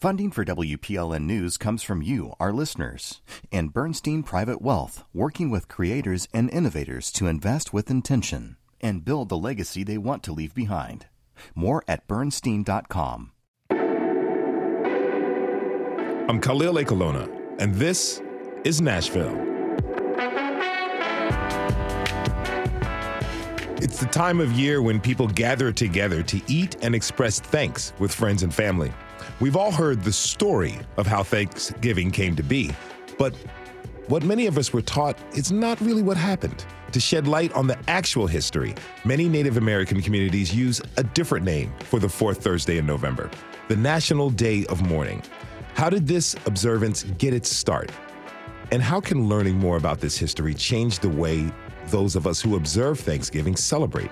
Funding 0.00 0.30
for 0.30 0.46
WPLN 0.46 1.24
News 1.24 1.58
comes 1.58 1.82
from 1.82 2.00
you, 2.00 2.32
our 2.40 2.54
listeners, 2.54 3.20
and 3.52 3.70
Bernstein 3.70 4.22
Private 4.22 4.62
Wealth, 4.62 5.04
working 5.12 5.50
with 5.50 5.68
creators 5.68 6.26
and 6.32 6.48
innovators 6.48 7.12
to 7.12 7.26
invest 7.26 7.74
with 7.74 7.90
intention 7.90 8.56
and 8.80 9.04
build 9.04 9.28
the 9.28 9.36
legacy 9.36 9.84
they 9.84 9.98
want 9.98 10.22
to 10.22 10.32
leave 10.32 10.54
behind. 10.54 11.04
More 11.54 11.84
at 11.86 12.08
bernstein.com. 12.08 13.32
I'm 16.30 16.40
Khalil 16.40 16.76
Ekulona, 16.76 17.28
and 17.58 17.74
this 17.74 18.22
is 18.64 18.80
Nashville. 18.80 19.36
It's 23.82 24.00
the 24.00 24.08
time 24.10 24.40
of 24.40 24.50
year 24.52 24.80
when 24.80 24.98
people 24.98 25.28
gather 25.28 25.70
together 25.72 26.22
to 26.22 26.40
eat 26.46 26.76
and 26.80 26.94
express 26.94 27.38
thanks 27.38 27.92
with 27.98 28.14
friends 28.14 28.42
and 28.42 28.54
family. 28.54 28.94
We've 29.40 29.56
all 29.56 29.72
heard 29.72 30.02
the 30.02 30.12
story 30.12 30.78
of 30.96 31.06
how 31.06 31.22
Thanksgiving 31.22 32.10
came 32.10 32.36
to 32.36 32.42
be, 32.42 32.72
but 33.18 33.34
what 34.08 34.24
many 34.24 34.46
of 34.46 34.58
us 34.58 34.72
were 34.72 34.82
taught 34.82 35.18
is 35.34 35.52
not 35.52 35.80
really 35.80 36.02
what 36.02 36.16
happened. 36.16 36.64
To 36.92 36.98
shed 36.98 37.28
light 37.28 37.52
on 37.52 37.68
the 37.68 37.78
actual 37.88 38.26
history, 38.26 38.74
many 39.04 39.28
Native 39.28 39.56
American 39.56 40.02
communities 40.02 40.52
use 40.52 40.80
a 40.96 41.04
different 41.04 41.44
name 41.44 41.72
for 41.80 42.00
the 42.00 42.08
fourth 42.08 42.42
Thursday 42.42 42.78
in 42.78 42.86
November 42.86 43.30
the 43.68 43.76
National 43.76 44.30
Day 44.30 44.66
of 44.66 44.82
Mourning. 44.82 45.22
How 45.74 45.88
did 45.88 46.08
this 46.08 46.34
observance 46.46 47.04
get 47.18 47.32
its 47.32 47.48
start? 47.48 47.92
And 48.72 48.82
how 48.82 49.00
can 49.00 49.28
learning 49.28 49.58
more 49.58 49.76
about 49.76 50.00
this 50.00 50.18
history 50.18 50.54
change 50.54 50.98
the 50.98 51.08
way 51.08 51.52
those 51.86 52.16
of 52.16 52.26
us 52.26 52.40
who 52.40 52.56
observe 52.56 52.98
Thanksgiving 52.98 53.54
celebrate? 53.54 54.10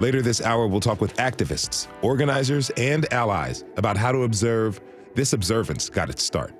Later 0.00 0.22
this 0.22 0.40
hour, 0.40 0.66
we'll 0.66 0.80
talk 0.80 1.02
with 1.02 1.14
activists, 1.16 1.86
organizers, 2.00 2.70
and 2.70 3.10
allies 3.12 3.64
about 3.76 3.98
how 3.98 4.10
to 4.10 4.22
observe 4.22 4.80
this 5.14 5.34
observance 5.34 5.90
got 5.90 6.08
its 6.08 6.22
start. 6.22 6.54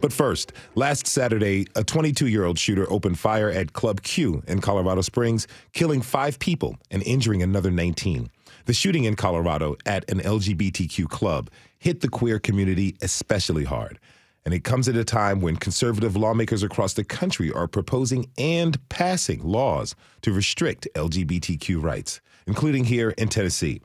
But 0.00 0.10
first, 0.10 0.52
last 0.74 1.06
Saturday, 1.06 1.66
a 1.76 1.84
22 1.84 2.28
year 2.28 2.44
old 2.44 2.58
shooter 2.58 2.90
opened 2.90 3.18
fire 3.18 3.50
at 3.50 3.74
Club 3.74 4.02
Q 4.02 4.42
in 4.46 4.62
Colorado 4.62 5.02
Springs, 5.02 5.46
killing 5.74 6.00
five 6.00 6.38
people 6.38 6.76
and 6.90 7.02
injuring 7.02 7.42
another 7.42 7.70
19. 7.70 8.30
The 8.64 8.72
shooting 8.72 9.04
in 9.04 9.16
Colorado 9.16 9.76
at 9.84 10.10
an 10.10 10.20
LGBTQ 10.20 11.08
club 11.10 11.50
hit 11.78 12.00
the 12.00 12.08
queer 12.08 12.38
community 12.38 12.96
especially 13.02 13.64
hard. 13.64 13.98
And 14.44 14.52
it 14.52 14.64
comes 14.64 14.88
at 14.88 14.96
a 14.96 15.04
time 15.04 15.40
when 15.40 15.56
conservative 15.56 16.16
lawmakers 16.16 16.62
across 16.62 16.92
the 16.92 17.04
country 17.04 17.50
are 17.50 17.66
proposing 17.66 18.30
and 18.36 18.78
passing 18.88 19.42
laws 19.42 19.94
to 20.22 20.32
restrict 20.32 20.86
LGBTQ 20.94 21.82
rights, 21.82 22.20
including 22.46 22.84
here 22.84 23.10
in 23.10 23.28
Tennessee. 23.28 23.80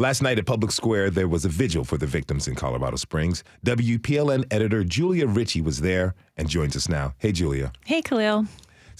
Last 0.00 0.22
night 0.22 0.38
at 0.38 0.46
Public 0.46 0.70
Square, 0.70 1.10
there 1.10 1.26
was 1.26 1.44
a 1.44 1.48
vigil 1.48 1.84
for 1.84 1.98
the 1.98 2.06
victims 2.06 2.46
in 2.46 2.54
Colorado 2.54 2.96
Springs. 2.96 3.42
WPLN 3.66 4.44
editor 4.52 4.84
Julia 4.84 5.26
Ritchey 5.26 5.60
was 5.60 5.80
there 5.80 6.14
and 6.36 6.48
joins 6.48 6.76
us 6.76 6.88
now. 6.88 7.14
Hey, 7.18 7.32
Julia. 7.32 7.72
Hey, 7.84 8.00
Khalil. 8.00 8.46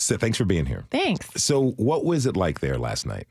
So 0.01 0.17
thanks 0.17 0.39
for 0.39 0.45
being 0.45 0.65
here. 0.65 0.85
Thanks. 0.93 1.29
So, 1.43 1.71
what 1.73 2.05
was 2.05 2.25
it 2.25 2.37
like 2.37 2.61
there 2.61 2.79
last 2.79 3.05
night? 3.05 3.27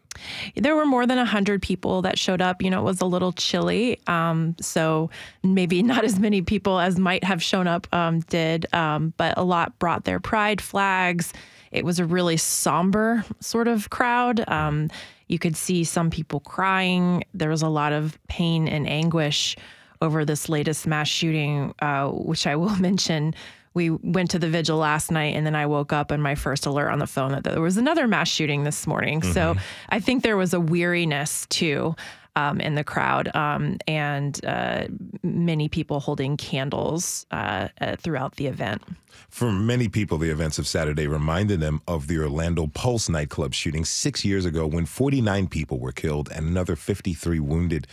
There 0.56 0.76
were 0.76 0.86
more 0.86 1.06
than 1.06 1.16
100 1.16 1.62
people 1.62 2.02
that 2.02 2.20
showed 2.20 2.42
up. 2.42 2.62
You 2.62 2.70
know, 2.70 2.82
it 2.82 2.84
was 2.84 3.00
a 3.00 3.06
little 3.06 3.32
chilly. 3.32 4.02
Um, 4.06 4.54
so, 4.60 5.10
maybe 5.44 5.82
not 5.94 6.04
as 6.04 6.20
many 6.20 6.42
people 6.42 6.78
as 6.78 7.00
might 7.00 7.24
have 7.24 7.42
shown 7.42 7.68
up 7.68 7.88
um, 7.94 8.20
did, 8.20 8.72
um, 8.74 9.14
but 9.16 9.38
a 9.38 9.46
lot 9.46 9.80
brought 9.80 10.04
their 10.04 10.20
pride 10.20 10.60
flags. 10.60 11.32
It 11.72 11.86
was 11.86 12.00
a 12.00 12.06
really 12.06 12.36
somber 12.36 13.24
sort 13.40 13.70
of 13.70 13.90
crowd. 13.90 14.44
Um, 14.50 14.90
you 15.28 15.40
could 15.40 15.56
see 15.56 15.86
some 15.86 16.10
people 16.10 16.42
crying. 16.42 17.24
There 17.34 17.50
was 17.50 17.62
a 17.62 17.70
lot 17.70 17.94
of 17.94 18.20
pain 18.28 18.68
and 18.68 18.90
anguish 18.90 19.56
over 20.02 20.26
this 20.26 20.50
latest 20.50 20.86
mass 20.86 21.08
shooting, 21.08 21.74
uh, 21.80 22.10
which 22.10 22.46
I 22.46 22.58
will 22.58 22.76
mention 22.80 23.36
we 23.74 23.90
went 23.90 24.32
to 24.32 24.40
the 24.40 24.50
vigil 24.50 24.78
last 24.78 25.12
night 25.12 25.36
and 25.36 25.46
then 25.46 25.56
I 25.56 25.66
woke 25.66 25.94
up 25.94 26.12
and 26.12 26.22
my 26.22 26.36
first 26.36 26.66
alert 26.66 26.90
on 26.90 27.00
the 27.00 27.08
phone 27.08 27.32
that 27.32 27.44
there 27.44 27.62
was 27.62 27.78
another 27.78 28.08
mass 28.08 28.28
shooting 28.28 28.64
this 28.64 28.88
morning. 28.88 29.22
Mm-hmm. 29.22 29.32
So 29.34 29.56
I 29.90 30.00
think 30.00 30.24
there 30.24 30.38
was 30.38 30.54
a 30.54 30.60
weariness 30.60 31.46
too. 31.50 31.96
Um, 32.36 32.60
in 32.60 32.76
the 32.76 32.84
crowd, 32.84 33.36
um, 33.36 33.80
and 33.88 34.46
uh, 34.46 34.86
many 35.24 35.70
people 35.70 36.00
holding 36.00 36.38
candles 36.38 37.26
uh, 37.32 37.70
uh, 37.82 37.96
throughout 37.96 38.36
the 38.36 38.46
event. 38.46 38.84
For 39.30 39.52
many 39.52 39.88
people, 39.88 40.20
the 40.20 40.30
events 40.30 40.60
of 40.60 40.68
Saturday 40.68 41.08
reminded 41.08 41.62
them 41.62 41.82
of 41.88 42.06
the 42.06 42.20
Orlando 42.20 42.68
Pulse 42.68 43.10
nightclub 43.10 43.56
shooting 43.56 43.86
six 43.86 44.24
years 44.24 44.46
ago 44.46 44.68
when 44.68 44.86
49 44.86 45.48
people 45.48 45.80
were 45.80 45.92
killed 45.92 46.30
and 46.32 46.48
another 46.48 46.76
53 46.76 47.40
wounded. 47.40 47.88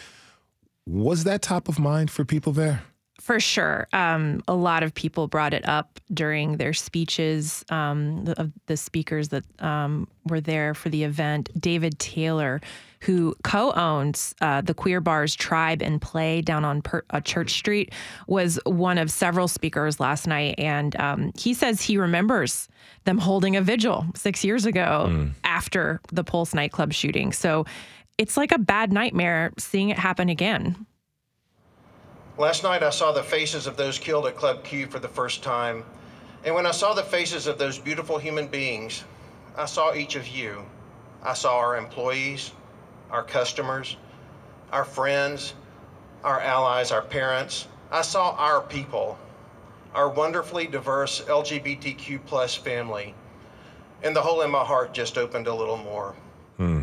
Was 0.87 1.25
that 1.25 1.41
top 1.41 1.67
of 1.67 1.79
mind 1.79 2.11
for 2.11 2.27
people 2.27 2.53
there? 2.53 2.83
For 3.25 3.41
sure. 3.41 3.89
Um, 3.95 4.43
a 4.47 4.55
lot 4.55 4.83
of 4.83 4.93
people 4.93 5.29
brought 5.29 5.55
it 5.55 5.67
up 5.67 5.99
during 6.13 6.59
their 6.59 6.75
speeches 6.75 7.65
um, 7.71 8.27
of 8.37 8.53
the 8.67 8.77
speakers 8.77 9.31
that 9.31 9.45
um, 9.63 10.09
were 10.27 10.43
there 10.43 10.75
for 10.75 10.91
the 10.91 11.05
event. 11.05 11.49
David 11.59 11.99
Taylor, 11.99 12.61
who 13.01 13.35
co 13.43 13.73
owns 13.73 14.35
uh, 14.43 14.61
the 14.61 14.75
Queer 14.75 15.01
Bars 15.01 15.35
Tribe 15.35 15.81
and 15.81 16.03
Play 16.03 16.43
down 16.43 16.67
on 16.67 16.83
per- 16.83 17.07
uh, 17.09 17.21
Church 17.23 17.53
Street, 17.53 17.95
was 18.27 18.61
one 18.67 18.99
of 18.99 19.11
several 19.11 19.49
speakers 19.49 19.99
last 19.99 20.27
night. 20.27 20.57
And 20.59 20.95
um, 21.01 21.33
he 21.35 21.55
says 21.55 21.81
he 21.81 21.97
remembers 21.97 22.69
them 23.05 23.17
holding 23.17 23.57
a 23.57 23.63
vigil 23.63 24.05
six 24.15 24.45
years 24.45 24.67
ago 24.67 25.07
mm. 25.09 25.31
after 25.45 26.03
the 26.13 26.25
Pulse 26.25 26.53
nightclub 26.53 26.93
shooting. 26.93 27.33
So 27.33 27.65
it's 28.19 28.37
like 28.37 28.53
a 28.53 28.59
bad 28.59 28.93
nightmare 28.93 29.55
seeing 29.57 29.89
it 29.89 29.99
happen 29.99 30.29
again. 30.29 30.85
Last 32.37 32.65
night 32.65 32.83
I 32.83 32.91
saw 32.91 33.13
the 33.13 33.23
faces 33.23 33.69
of 33.69 33.77
those 33.77 33.97
killed 33.97 34.27
at 34.27 34.37
Club 34.37 34.65
Q 34.65 34.89
for 34.89 34.99
the 34.99 35.09
first 35.09 35.45
time. 35.45 35.85
And 36.45 36.53
when 36.53 36.67
I 36.67 36.73
saw 36.73 36.93
the 36.93 37.03
faces 37.05 37.47
of 37.47 37.59
those 37.59 37.79
beautiful 37.79 38.19
human 38.19 38.49
beings, 38.49 39.05
I 39.57 39.67
saw 39.67 39.95
each 39.95 40.17
of 40.17 40.27
you. 40.27 40.65
I 41.23 41.35
saw 41.35 41.57
our 41.59 41.77
employees, 41.77 42.51
our 43.09 43.23
customers, 43.23 43.97
our 44.73 44.85
friends, 44.85 45.55
our 46.25 46.41
allies, 46.41 46.91
our 46.91 47.03
parents. 47.03 47.69
I 47.93 48.03
saw 48.03 48.33
our 48.33 48.61
people, 48.61 49.17
our 49.95 50.09
wonderfully 50.09 50.67
diverse 50.67 51.21
LGBTQ 51.23 52.27
plus 52.27 52.57
family. 52.57 53.15
And 54.03 54.15
the 54.15 54.21
hole 54.21 54.43
in 54.43 54.51
my 54.51 54.65
heart 54.65 54.93
just 54.93 55.17
opened 55.17 55.47
a 55.47 55.55
little 55.55 55.77
more. 55.77 56.17
Hmm. 56.57 56.83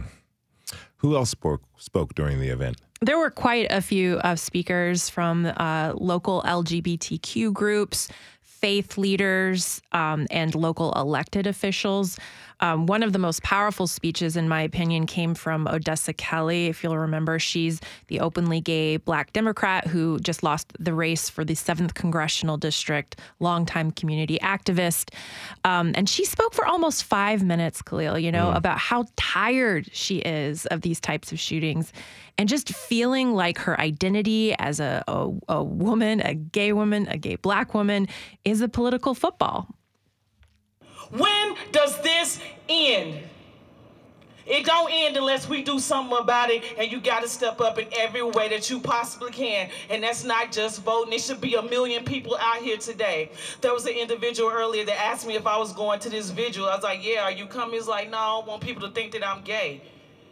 Who 0.97 1.17
else 1.17 1.29
spoke, 1.29 1.61
spoke 1.77 2.15
during 2.15 2.39
the 2.39 2.49
event? 2.49 2.77
There 3.01 3.17
were 3.17 3.31
quite 3.31 3.67
a 3.71 3.81
few 3.81 4.17
uh, 4.23 4.35
speakers 4.35 5.09
from 5.09 5.45
uh, 5.45 5.93
local 5.95 6.43
LGBTQ 6.43 7.51
groups, 7.51 8.09
faith 8.41 8.95
leaders, 8.95 9.81
um, 9.91 10.27
and 10.29 10.53
local 10.53 10.93
elected 10.93 11.47
officials. 11.47 12.19
Um, 12.61 12.85
one 12.85 13.03
of 13.03 13.11
the 13.11 13.19
most 13.19 13.43
powerful 13.43 13.87
speeches, 13.87 14.37
in 14.37 14.47
my 14.47 14.61
opinion, 14.61 15.05
came 15.07 15.33
from 15.33 15.67
Odessa 15.67 16.13
Kelly. 16.13 16.67
If 16.67 16.83
you'll 16.83 16.97
remember, 16.97 17.39
she's 17.39 17.81
the 18.07 18.19
openly 18.19 18.61
gay 18.61 18.97
black 18.97 19.33
Democrat 19.33 19.87
who 19.87 20.19
just 20.19 20.43
lost 20.43 20.71
the 20.79 20.93
race 20.93 21.29
for 21.29 21.43
the 21.43 21.55
7th 21.55 21.93
Congressional 21.93 22.57
District, 22.57 23.19
longtime 23.39 23.91
community 23.91 24.37
activist. 24.39 25.13
Um, 25.65 25.91
and 25.95 26.07
she 26.07 26.23
spoke 26.23 26.53
for 26.53 26.65
almost 26.65 27.03
five 27.03 27.43
minutes, 27.43 27.81
Khalil, 27.81 28.19
you 28.19 28.31
know, 28.31 28.51
mm. 28.51 28.55
about 28.55 28.77
how 28.77 29.05
tired 29.15 29.89
she 29.91 30.19
is 30.19 30.65
of 30.67 30.81
these 30.81 30.99
types 30.99 31.31
of 31.31 31.39
shootings 31.39 31.91
and 32.37 32.47
just 32.47 32.73
feeling 32.73 33.33
like 33.33 33.57
her 33.59 33.79
identity 33.79 34.55
as 34.57 34.79
a, 34.79 35.03
a, 35.07 35.29
a 35.49 35.63
woman, 35.63 36.21
a 36.21 36.33
gay 36.33 36.73
woman, 36.73 37.07
a 37.07 37.17
gay 37.17 37.35
black 37.35 37.73
woman 37.73 38.07
is 38.45 38.61
a 38.61 38.67
political 38.67 39.13
football. 39.13 39.67
When 41.11 41.55
does 41.71 42.01
this 42.01 42.39
end? 42.69 43.23
It 44.45 44.65
don't 44.65 44.91
end 44.91 45.17
unless 45.17 45.47
we 45.47 45.63
do 45.63 45.79
something 45.79 46.17
about 46.17 46.49
it, 46.49 46.63
and 46.77 46.91
you 46.91 46.99
got 46.99 47.21
to 47.21 47.27
step 47.29 47.61
up 47.61 47.77
in 47.77 47.87
every 47.95 48.23
way 48.23 48.49
that 48.49 48.69
you 48.69 48.79
possibly 48.79 49.31
can. 49.31 49.69
And 49.89 50.03
that's 50.03 50.23
not 50.23 50.51
just 50.51 50.81
voting. 50.81 51.13
It 51.13 51.21
should 51.21 51.41
be 51.41 51.55
a 51.55 51.61
million 51.61 52.03
people 52.03 52.35
out 52.39 52.57
here 52.57 52.77
today. 52.77 53.31
There 53.61 53.73
was 53.73 53.85
an 53.85 53.93
individual 53.93 54.49
earlier 54.51 54.83
that 54.85 54.99
asked 54.99 55.27
me 55.27 55.35
if 55.35 55.45
I 55.45 55.57
was 55.57 55.73
going 55.73 55.99
to 55.99 56.09
this 56.09 56.31
vigil. 56.31 56.67
I 56.67 56.75
was 56.75 56.83
like, 56.83 57.05
"Yeah, 57.05 57.23
are 57.23 57.31
you 57.31 57.45
coming?" 57.45 57.75
He's 57.75 57.87
like, 57.87 58.09
"No, 58.09 58.17
I 58.17 58.27
don't 58.27 58.47
want 58.47 58.61
people 58.61 58.87
to 58.87 58.93
think 58.93 59.11
that 59.13 59.25
I'm 59.25 59.43
gay." 59.43 59.81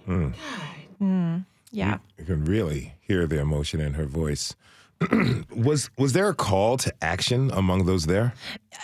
Mm. 0.08 0.34
God. 0.34 0.70
Mm. 1.02 1.46
Yeah, 1.72 2.00
you 2.18 2.26
can 2.26 2.46
really 2.46 2.96
hear 3.00 3.28
the 3.28 3.40
emotion 3.40 3.80
in 3.80 3.94
her 3.94 4.06
voice. 4.06 4.56
was 5.56 5.90
was 5.98 6.14
there 6.14 6.28
a 6.30 6.36
call 6.36 6.78
to 6.78 6.94
action 7.02 7.52
among 7.52 7.86
those 7.86 8.06
there? 8.06 8.34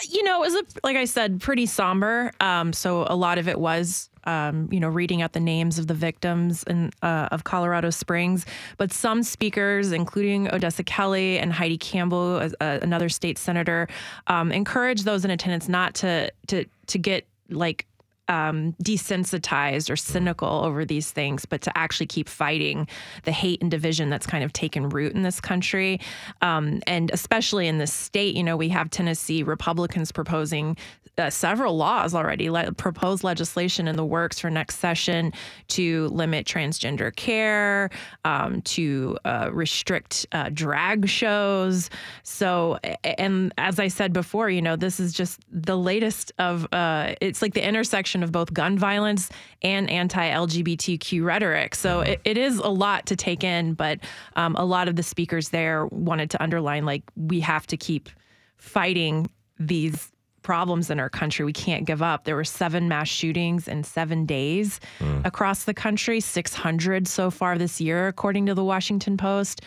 You 0.09 0.23
know, 0.23 0.43
it 0.43 0.51
was 0.51 0.55
a, 0.55 0.63
like 0.83 0.97
I 0.97 1.05
said, 1.05 1.41
pretty 1.41 1.65
somber. 1.65 2.31
Um, 2.39 2.73
so 2.73 3.05
a 3.09 3.15
lot 3.15 3.37
of 3.37 3.47
it 3.47 3.59
was, 3.59 4.09
um, 4.25 4.67
you 4.71 4.79
know, 4.79 4.89
reading 4.89 5.21
out 5.21 5.33
the 5.33 5.39
names 5.39 5.79
of 5.79 5.87
the 5.87 5.93
victims 5.93 6.63
in, 6.63 6.91
uh, 7.01 7.29
of 7.31 7.43
Colorado 7.43 7.89
Springs. 7.89 8.45
But 8.77 8.91
some 8.91 9.23
speakers, 9.23 9.91
including 9.91 10.53
Odessa 10.53 10.83
Kelly 10.83 11.37
and 11.37 11.51
Heidi 11.51 11.77
Campbell, 11.77 12.49
uh, 12.59 12.79
another 12.81 13.09
state 13.09 13.37
senator, 13.37 13.87
um, 14.27 14.51
encouraged 14.51 15.05
those 15.05 15.25
in 15.25 15.31
attendance 15.31 15.67
not 15.67 15.95
to 15.95 16.31
to 16.47 16.65
to 16.87 16.97
get 16.97 17.25
like 17.49 17.85
um, 18.27 18.73
desensitized 18.83 19.89
or 19.89 19.95
cynical 19.95 20.63
over 20.63 20.85
these 20.85 21.11
things, 21.11 21.45
but 21.45 21.61
to 21.61 21.77
actually 21.77 22.07
keep 22.07 22.29
fighting 22.29 22.87
the 23.23 23.31
hate 23.31 23.61
and 23.61 23.71
division 23.71 24.09
that's 24.09 24.27
kind 24.27 24.43
of 24.43 24.53
taken 24.53 24.89
root 24.89 25.13
in 25.13 25.23
this 25.23 25.39
country. 25.39 25.99
Um, 26.41 26.81
and 26.87 27.11
especially 27.11 27.67
in 27.67 27.77
this 27.77 27.93
state, 27.93 28.35
you 28.35 28.43
know, 28.43 28.57
we 28.57 28.69
have 28.69 28.89
Tennessee 28.89 29.43
Republicans 29.43 30.11
proposing 30.11 30.77
uh, 31.17 31.29
several 31.29 31.77
laws 31.77 32.13
already, 32.13 32.49
le- 32.49 32.73
proposed 32.73 33.23
legislation 33.23 33.87
in 33.87 33.95
the 33.95 34.03
works 34.03 34.39
for 34.39 34.49
next 34.49 34.79
session 34.79 35.31
to 35.69 36.07
limit 36.09 36.45
transgender 36.45 37.15
care, 37.15 37.89
um, 38.25 38.61
to 38.63 39.17
uh, 39.23 39.49
restrict 39.53 40.25
uh, 40.33 40.49
drag 40.49 41.07
shows. 41.07 41.89
So, 42.23 42.79
and 43.03 43.53
as 43.57 43.79
I 43.79 43.87
said 43.87 44.11
before, 44.11 44.49
you 44.49 44.61
know, 44.61 44.75
this 44.75 44.99
is 44.99 45.13
just 45.13 45.39
the 45.49 45.77
latest 45.77 46.33
of, 46.37 46.67
uh, 46.73 47.15
it's 47.21 47.41
like 47.41 47.53
the 47.53 47.65
intersection 47.65 48.14
of 48.23 48.31
both 48.31 48.53
gun 48.53 48.77
violence 48.77 49.29
and 49.61 49.89
anti 49.89 50.29
LGBTQ 50.29 51.23
rhetoric. 51.23 51.75
So 51.75 52.01
it, 52.01 52.21
it 52.23 52.37
is 52.37 52.57
a 52.57 52.69
lot 52.69 53.05
to 53.07 53.15
take 53.15 53.43
in, 53.43 53.73
but 53.73 53.99
um, 54.35 54.55
a 54.55 54.65
lot 54.65 54.87
of 54.87 54.95
the 54.95 55.03
speakers 55.03 55.49
there 55.49 55.85
wanted 55.87 56.29
to 56.31 56.43
underline 56.43 56.85
like, 56.85 57.03
we 57.15 57.39
have 57.41 57.67
to 57.67 57.77
keep 57.77 58.09
fighting 58.57 59.29
these 59.59 60.11
problems 60.45 60.91
in 60.91 60.99
our 60.99 61.09
country. 61.09 61.43
We 61.43 61.53
can't 61.53 61.85
give 61.85 62.03
up. 62.03 62.23
There 62.23 62.35
were 62.35 62.43
seven 62.43 62.87
mass 62.87 63.07
shootings 63.07 63.67
in 63.67 63.83
seven 63.83 64.27
days 64.27 64.79
mm. 64.99 65.25
across 65.25 65.63
the 65.63 65.73
country, 65.73 66.19
600 66.19 67.07
so 67.07 67.31
far 67.31 67.57
this 67.57 67.81
year, 67.81 68.07
according 68.07 68.45
to 68.45 68.53
the 68.53 68.63
Washington 68.63 69.17
Post. 69.17 69.61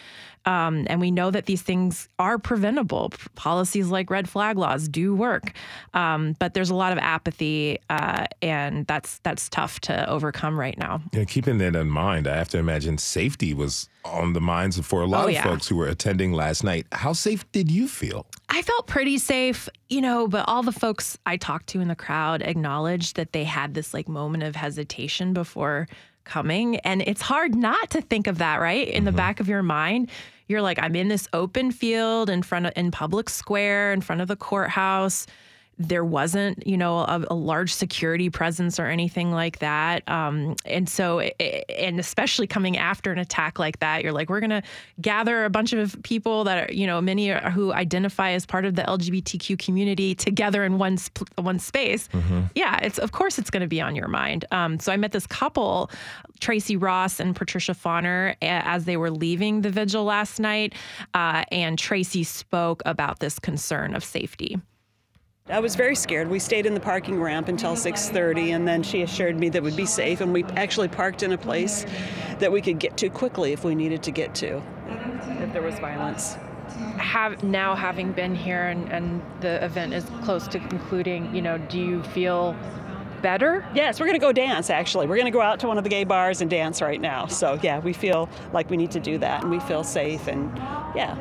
Um, 0.48 0.86
and 0.88 0.98
we 0.98 1.10
know 1.10 1.30
that 1.30 1.44
these 1.44 1.60
things 1.60 2.08
are 2.18 2.38
preventable. 2.38 3.12
Policies 3.34 3.88
like 3.88 4.08
red 4.08 4.30
flag 4.30 4.56
laws 4.56 4.88
do 4.88 5.14
work, 5.14 5.52
um, 5.92 6.36
but 6.38 6.54
there's 6.54 6.70
a 6.70 6.74
lot 6.74 6.90
of 6.90 6.98
apathy, 6.98 7.78
uh, 7.90 8.24
and 8.40 8.86
that's 8.86 9.18
that's 9.18 9.50
tough 9.50 9.78
to 9.80 10.08
overcome 10.08 10.58
right 10.58 10.78
now. 10.78 11.02
Yeah, 11.12 11.24
keeping 11.24 11.58
that 11.58 11.76
in 11.76 11.90
mind, 11.90 12.26
I 12.26 12.36
have 12.36 12.48
to 12.48 12.58
imagine 12.58 12.96
safety 12.96 13.52
was 13.52 13.90
on 14.06 14.32
the 14.32 14.40
minds 14.40 14.78
of 14.78 14.86
for 14.86 15.02
a 15.02 15.06
lot 15.06 15.24
oh, 15.24 15.28
of 15.28 15.34
yeah. 15.34 15.42
folks 15.42 15.68
who 15.68 15.76
were 15.76 15.88
attending 15.88 16.32
last 16.32 16.64
night. 16.64 16.86
How 16.92 17.12
safe 17.12 17.44
did 17.52 17.70
you 17.70 17.86
feel? 17.86 18.24
I 18.48 18.62
felt 18.62 18.86
pretty 18.86 19.18
safe, 19.18 19.68
you 19.90 20.00
know, 20.00 20.28
but 20.28 20.46
all 20.48 20.62
the 20.62 20.72
folks 20.72 21.18
I 21.26 21.36
talked 21.36 21.66
to 21.68 21.80
in 21.82 21.88
the 21.88 21.94
crowd 21.94 22.40
acknowledged 22.40 23.16
that 23.16 23.34
they 23.34 23.44
had 23.44 23.74
this 23.74 23.92
like 23.92 24.08
moment 24.08 24.44
of 24.44 24.56
hesitation 24.56 25.34
before 25.34 25.88
coming. 26.24 26.76
And 26.76 27.02
it's 27.02 27.22
hard 27.22 27.54
not 27.54 27.90
to 27.90 28.00
think 28.00 28.26
of 28.26 28.38
that, 28.38 28.60
right? 28.60 28.86
In 28.88 28.98
mm-hmm. 28.98 29.04
the 29.06 29.12
back 29.12 29.40
of 29.40 29.48
your 29.48 29.62
mind, 29.62 30.10
you're 30.48 30.62
like, 30.62 30.78
I'm 30.80 30.96
in 30.96 31.08
this 31.08 31.28
open 31.32 31.70
field 31.70 32.28
in 32.30 32.42
front 32.42 32.66
of, 32.66 32.72
in 32.76 32.90
public 32.90 33.28
square, 33.30 33.92
in 33.92 34.00
front 34.00 34.20
of 34.20 34.28
the 34.28 34.36
courthouse 34.36 35.26
there 35.78 36.04
wasn't, 36.04 36.66
you 36.66 36.76
know, 36.76 36.98
a, 36.98 37.24
a, 37.30 37.34
large 37.34 37.72
security 37.72 38.30
presence 38.30 38.80
or 38.80 38.86
anything 38.86 39.30
like 39.30 39.60
that. 39.60 40.08
Um, 40.08 40.56
and 40.64 40.88
so, 40.88 41.20
and 41.20 42.00
especially 42.00 42.48
coming 42.48 42.76
after 42.76 43.12
an 43.12 43.18
attack 43.18 43.60
like 43.60 43.78
that, 43.78 44.02
you're 44.02 44.12
like, 44.12 44.28
we're 44.28 44.40
going 44.40 44.50
to 44.50 44.62
gather 45.00 45.44
a 45.44 45.50
bunch 45.50 45.72
of 45.72 45.96
people 46.02 46.42
that 46.44 46.68
are, 46.68 46.72
you 46.72 46.86
know, 46.86 47.00
many 47.00 47.30
are, 47.30 47.50
who 47.50 47.72
identify 47.72 48.32
as 48.32 48.44
part 48.44 48.64
of 48.64 48.74
the 48.74 48.82
LGBTQ 48.82 49.58
community 49.58 50.14
together 50.16 50.64
in 50.64 50.78
one 50.78 50.98
one 51.36 51.60
space. 51.60 52.08
Mm-hmm. 52.08 52.42
Yeah, 52.56 52.78
it's 52.82 52.98
of 52.98 53.12
course 53.12 53.38
it's 53.38 53.50
going 53.50 53.62
to 53.62 53.68
be 53.68 53.80
on 53.80 53.94
your 53.94 54.08
mind. 54.08 54.44
Um, 54.50 54.80
so 54.80 54.92
I 54.92 54.96
met 54.96 55.12
this 55.12 55.26
couple, 55.26 55.90
Tracy 56.40 56.76
Ross 56.76 57.20
and 57.20 57.36
Patricia 57.36 57.72
Fauner, 57.72 58.34
as 58.42 58.84
they 58.84 58.96
were 58.96 59.10
leaving 59.10 59.60
the 59.60 59.70
vigil 59.70 60.04
last 60.04 60.40
night, 60.40 60.74
uh, 61.14 61.44
and 61.52 61.78
Tracy 61.78 62.24
spoke 62.24 62.82
about 62.84 63.20
this 63.20 63.38
concern 63.38 63.94
of 63.94 64.02
safety. 64.02 64.58
I 65.50 65.60
was 65.60 65.76
very 65.76 65.94
scared. 65.94 66.28
We 66.28 66.38
stayed 66.38 66.66
in 66.66 66.74
the 66.74 66.80
parking 66.80 67.20
ramp 67.20 67.48
until 67.48 67.74
6:30 67.74 68.54
and 68.54 68.68
then 68.68 68.82
she 68.82 69.02
assured 69.02 69.38
me 69.38 69.48
that 69.50 69.62
we'd 69.62 69.76
be 69.76 69.86
safe 69.86 70.20
and 70.20 70.32
we 70.32 70.44
actually 70.56 70.88
parked 70.88 71.22
in 71.22 71.32
a 71.32 71.38
place 71.38 71.86
that 72.38 72.52
we 72.52 72.60
could 72.60 72.78
get 72.78 72.96
to 72.98 73.08
quickly 73.08 73.52
if 73.52 73.64
we 73.64 73.74
needed 73.74 74.02
to 74.02 74.10
get 74.10 74.34
to 74.36 74.62
if 75.40 75.52
there 75.52 75.62
was 75.62 75.78
violence. 75.78 76.36
Have 76.98 77.42
now 77.42 77.74
having 77.74 78.12
been 78.12 78.34
here 78.34 78.66
and, 78.66 78.92
and 78.92 79.22
the 79.40 79.64
event 79.64 79.94
is 79.94 80.04
close 80.22 80.46
to 80.48 80.58
concluding, 80.58 81.34
you 81.34 81.40
know, 81.40 81.56
do 81.56 81.78
you 81.78 82.02
feel 82.02 82.54
better? 83.22 83.66
Yes, 83.74 83.98
we're 83.98 84.06
going 84.06 84.20
to 84.20 84.24
go 84.24 84.32
dance 84.32 84.68
actually. 84.68 85.06
We're 85.06 85.16
going 85.16 85.26
to 85.26 85.32
go 85.32 85.40
out 85.40 85.60
to 85.60 85.66
one 85.66 85.78
of 85.78 85.84
the 85.84 85.90
gay 85.90 86.04
bars 86.04 86.42
and 86.42 86.50
dance 86.50 86.82
right 86.82 87.00
now. 87.00 87.26
So, 87.26 87.58
yeah, 87.62 87.78
we 87.80 87.94
feel 87.94 88.28
like 88.52 88.68
we 88.68 88.76
need 88.76 88.90
to 88.92 89.00
do 89.00 89.16
that 89.18 89.42
and 89.42 89.50
we 89.50 89.60
feel 89.60 89.82
safe 89.82 90.28
and 90.28 90.54
yeah. 90.94 91.16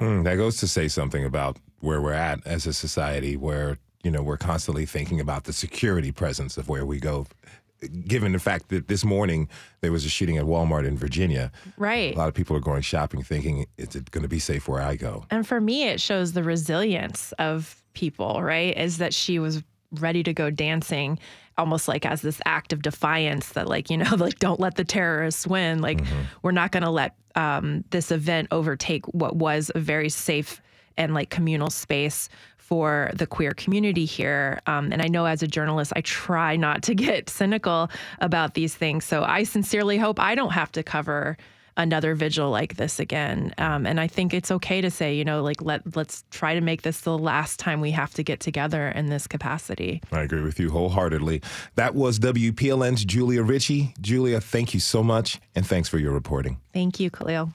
Mm, 0.00 0.24
that 0.24 0.36
goes 0.36 0.56
to 0.58 0.68
say 0.68 0.88
something 0.88 1.24
about 1.24 1.58
where 1.80 2.00
we're 2.00 2.12
at 2.12 2.44
as 2.46 2.66
a 2.66 2.72
society 2.72 3.36
where 3.36 3.78
you 4.02 4.10
know 4.10 4.22
we're 4.22 4.36
constantly 4.36 4.86
thinking 4.86 5.20
about 5.20 5.44
the 5.44 5.52
security 5.52 6.12
presence 6.12 6.56
of 6.56 6.68
where 6.68 6.86
we 6.86 7.00
go 7.00 7.26
given 8.06 8.32
the 8.32 8.38
fact 8.38 8.68
that 8.68 8.88
this 8.88 9.04
morning 9.04 9.48
there 9.80 9.92
was 9.92 10.04
a 10.04 10.08
shooting 10.08 10.36
at 10.36 10.44
Walmart 10.44 10.86
in 10.86 10.96
Virginia. 10.96 11.52
Right. 11.76 12.14
A 12.14 12.18
lot 12.18 12.28
of 12.28 12.34
people 12.34 12.56
are 12.56 12.60
going 12.60 12.82
shopping 12.82 13.22
thinking, 13.22 13.66
is 13.76 13.94
it 13.94 14.10
going 14.10 14.22
to 14.22 14.28
be 14.28 14.38
safe 14.38 14.68
where 14.68 14.82
I 14.82 14.96
go? 14.96 15.24
And 15.30 15.46
for 15.46 15.60
me, 15.60 15.84
it 15.84 16.00
shows 16.00 16.32
the 16.32 16.42
resilience 16.42 17.32
of 17.38 17.82
people, 17.94 18.42
right? 18.42 18.76
Is 18.76 18.98
that 18.98 19.14
she 19.14 19.38
was 19.38 19.62
ready 19.92 20.22
to 20.22 20.32
go 20.32 20.50
dancing 20.50 21.18
almost 21.56 21.88
like 21.88 22.06
as 22.06 22.22
this 22.22 22.40
act 22.44 22.72
of 22.72 22.82
defiance 22.82 23.50
that 23.50 23.66
like 23.66 23.90
you 23.90 23.96
know 23.96 24.10
like 24.16 24.38
don't 24.38 24.60
let 24.60 24.74
the 24.76 24.84
terrorists 24.84 25.46
win 25.46 25.80
like 25.80 25.98
mm-hmm. 25.98 26.20
we're 26.42 26.52
not 26.52 26.70
going 26.70 26.82
to 26.82 26.90
let 26.90 27.16
um, 27.36 27.84
this 27.90 28.10
event 28.10 28.48
overtake 28.50 29.06
what 29.08 29.34
was 29.36 29.70
a 29.74 29.80
very 29.80 30.10
safe 30.10 30.60
and 30.98 31.14
like 31.14 31.30
communal 31.30 31.70
space 31.70 32.28
for 32.58 33.10
the 33.14 33.26
queer 33.26 33.52
community 33.52 34.04
here. 34.04 34.60
Um, 34.66 34.92
and 34.92 35.00
I 35.00 35.08
know 35.08 35.24
as 35.24 35.42
a 35.42 35.46
journalist, 35.46 35.94
I 35.96 36.02
try 36.02 36.56
not 36.56 36.82
to 36.82 36.94
get 37.06 37.30
cynical 37.30 37.90
about 38.20 38.52
these 38.52 38.74
things. 38.74 39.06
So 39.06 39.22
I 39.22 39.44
sincerely 39.44 39.96
hope 39.96 40.20
I 40.20 40.34
don't 40.34 40.52
have 40.52 40.70
to 40.72 40.82
cover 40.82 41.38
another 41.78 42.14
vigil 42.14 42.50
like 42.50 42.76
this 42.76 42.98
again. 43.00 43.54
Um, 43.56 43.86
and 43.86 43.98
I 44.00 44.08
think 44.08 44.34
it's 44.34 44.50
okay 44.50 44.80
to 44.82 44.90
say, 44.90 45.14
you 45.14 45.24
know, 45.24 45.42
like 45.42 45.62
let 45.62 45.96
let's 45.96 46.24
try 46.30 46.52
to 46.54 46.60
make 46.60 46.82
this 46.82 47.02
the 47.02 47.16
last 47.16 47.58
time 47.58 47.80
we 47.80 47.92
have 47.92 48.12
to 48.14 48.22
get 48.22 48.40
together 48.40 48.88
in 48.88 49.06
this 49.06 49.26
capacity. 49.26 50.02
I 50.12 50.22
agree 50.22 50.42
with 50.42 50.60
you 50.60 50.70
wholeheartedly. 50.70 51.40
That 51.76 51.94
was 51.94 52.18
WPLN's 52.18 53.04
Julia 53.04 53.42
Ritchey. 53.42 53.94
Julia, 54.00 54.40
thank 54.40 54.74
you 54.74 54.80
so 54.80 55.02
much, 55.02 55.40
and 55.54 55.66
thanks 55.66 55.88
for 55.88 55.98
your 55.98 56.12
reporting. 56.12 56.58
Thank 56.74 57.00
you, 57.00 57.10
Khalil. 57.10 57.52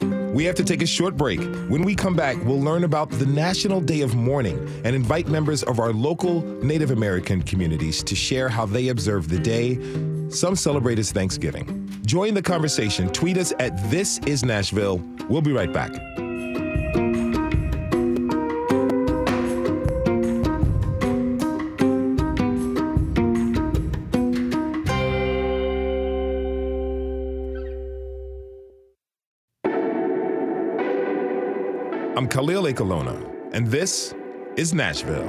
We 0.00 0.44
have 0.44 0.54
to 0.56 0.64
take 0.64 0.82
a 0.82 0.86
short 0.86 1.16
break. 1.16 1.40
When 1.68 1.82
we 1.82 1.94
come 1.94 2.14
back, 2.14 2.36
we'll 2.44 2.60
learn 2.60 2.84
about 2.84 3.10
the 3.10 3.26
National 3.26 3.80
Day 3.80 4.02
of 4.02 4.14
Mourning 4.14 4.58
and 4.84 4.94
invite 4.94 5.28
members 5.28 5.62
of 5.62 5.80
our 5.80 5.92
local 5.92 6.42
Native 6.62 6.90
American 6.90 7.42
communities 7.42 8.02
to 8.04 8.14
share 8.14 8.48
how 8.48 8.66
they 8.66 8.88
observe 8.88 9.28
the 9.28 9.38
day. 9.38 9.76
Some 10.30 10.56
celebrate 10.56 10.98
as 10.98 11.10
Thanksgiving. 11.12 11.88
Join 12.04 12.34
the 12.34 12.42
conversation. 12.42 13.08
Tweet 13.08 13.36
us 13.38 13.52
at 13.58 13.90
This 13.90 14.18
Is 14.26 14.44
Nashville. 14.44 15.02
We'll 15.28 15.42
be 15.42 15.52
right 15.52 15.72
back. 15.72 15.92
Khalil 32.38 32.72
Ekulona, 32.72 33.50
and 33.52 33.66
this 33.66 34.14
is 34.56 34.72
Nashville. 34.72 35.28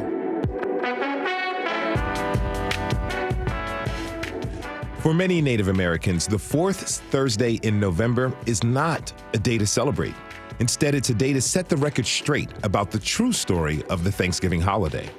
For 4.99 5.11
many 5.11 5.41
Native 5.41 5.69
Americans, 5.69 6.27
the 6.27 6.37
fourth 6.37 7.01
Thursday 7.09 7.53
in 7.63 7.79
November 7.79 8.31
is 8.45 8.63
not 8.63 9.11
a 9.33 9.39
day 9.39 9.57
to 9.57 9.65
celebrate. 9.65 10.13
Instead, 10.59 10.93
it's 10.93 11.09
a 11.09 11.15
day 11.15 11.33
to 11.33 11.41
set 11.41 11.67
the 11.67 11.77
record 11.77 12.05
straight 12.05 12.51
about 12.61 12.91
the 12.91 12.99
true 12.99 13.33
story 13.33 13.83
of 13.89 14.03
the 14.03 14.11
Thanksgiving 14.11 14.61
holiday. 14.61 15.09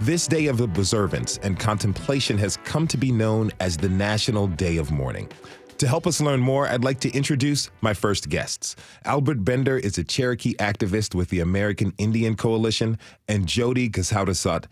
This 0.00 0.26
day 0.26 0.46
of 0.46 0.60
observance 0.60 1.38
and 1.44 1.56
contemplation 1.56 2.36
has 2.38 2.56
come 2.64 2.88
to 2.88 2.96
be 2.96 3.12
known 3.12 3.52
as 3.60 3.76
the 3.76 3.88
National 3.88 4.48
Day 4.48 4.78
of 4.78 4.90
Mourning. 4.90 5.30
To 5.78 5.86
help 5.86 6.06
us 6.06 6.22
learn 6.22 6.40
more, 6.40 6.66
I'd 6.66 6.84
like 6.84 7.00
to 7.00 7.10
introduce 7.10 7.70
my 7.82 7.92
first 7.92 8.30
guests. 8.30 8.76
Albert 9.04 9.44
Bender 9.44 9.76
is 9.76 9.98
a 9.98 10.04
Cherokee 10.04 10.54
activist 10.54 11.14
with 11.14 11.28
the 11.28 11.40
American 11.40 11.92
Indian 11.98 12.34
Coalition, 12.34 12.98
and 13.28 13.46
Jody 13.46 13.90
Gzhadawsot 13.90 14.64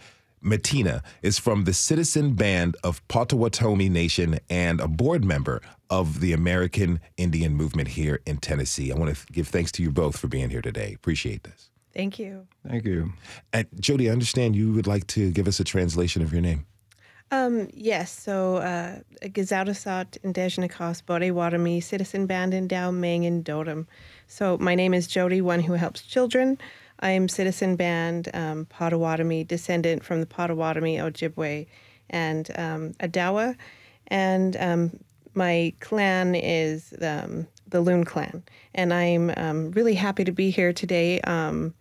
Mattena 0.43 1.03
is 1.23 1.39
from 1.39 1.65
the 1.65 1.75
Citizen 1.75 2.33
Band 2.33 2.79
of 2.83 3.07
Potawatomi 3.09 3.91
Nation 3.91 4.39
and 4.49 4.81
a 4.81 4.89
board 4.89 5.25
member 5.25 5.61
of 5.91 6.21
the 6.21 6.33
American 6.33 7.01
Indian 7.19 7.55
Movement 7.55 7.89
here 7.89 8.21
in 8.25 8.39
Tennessee. 8.39 8.91
I 8.91 8.97
want 8.97 9.15
to 9.15 9.33
give 9.33 9.49
thanks 9.49 9.73
to 9.73 9.83
you 9.83 9.91
both 9.91 10.19
for 10.19 10.29
being 10.29 10.49
here 10.49 10.63
today. 10.63 10.95
Appreciate 10.95 11.45
this. 11.45 11.71
Thank 11.93 12.19
you. 12.19 12.47
Thank 12.67 12.87
you. 12.87 13.13
And 13.53 13.67
Jody, 13.79 14.09
I 14.09 14.13
understand 14.13 14.57
you 14.57 14.73
would 14.73 14.87
like 14.87 15.07
to 15.09 15.31
give 15.33 15.49
us 15.49 15.61
a 15.61 15.65
translation 15.65 16.23
of 16.23 16.33
your 16.33 16.41
name. 16.41 16.65
Um, 17.31 17.69
yes, 17.73 18.17
so 18.17 18.57
uh, 18.57 18.99
Gazautasat 19.23 20.19
Indejnikos 20.23 21.03
Borewarami 21.03 21.83
Citizen 21.83 22.27
Band 22.27 22.55
in 22.55 22.69
Dao 22.69 22.95
Ming 22.95 23.27
and 23.27 23.45
Dodam. 23.45 23.87
So 24.27 24.57
my 24.59 24.75
name 24.75 24.95
is 24.95 25.07
Jody, 25.07 25.41
one 25.41 25.61
who 25.61 25.73
helps 25.73 26.03
children. 26.03 26.59
I 27.01 27.11
am 27.11 27.29
Citizen 27.29 27.77
Band 27.77 28.29
um, 28.35 28.67
Potawatomi, 28.67 29.45
descendant 29.45 30.05
from 30.05 30.21
the 30.21 30.27
Potawatomi 30.27 30.99
Ojibwe 30.99 31.67
and 32.11 32.51
um, 32.57 32.93
Odawa, 33.01 33.57
and 34.09 34.57
um, 34.59 35.01
my 35.35 35.73
clan 35.81 36.35
is 36.35 36.95
um, 37.03 37.47
the 37.69 37.81
Loon 37.81 38.05
clan, 38.05 38.45
and 38.75 38.93
I'm 38.93 39.33
um, 39.37 39.71
really 39.73 39.95
happy 39.95 40.25
to 40.25 40.33
be 40.33 40.51
here 40.51 40.73
today. 40.73 41.21
Um, 41.23 41.75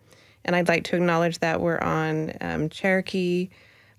and 0.46 0.56
I'd 0.56 0.68
like 0.68 0.84
to 0.86 0.96
acknowledge 0.96 1.40
that 1.40 1.62
we're 1.62 1.80
on 1.80 2.34
um, 2.42 2.70
Cherokee 2.70 3.50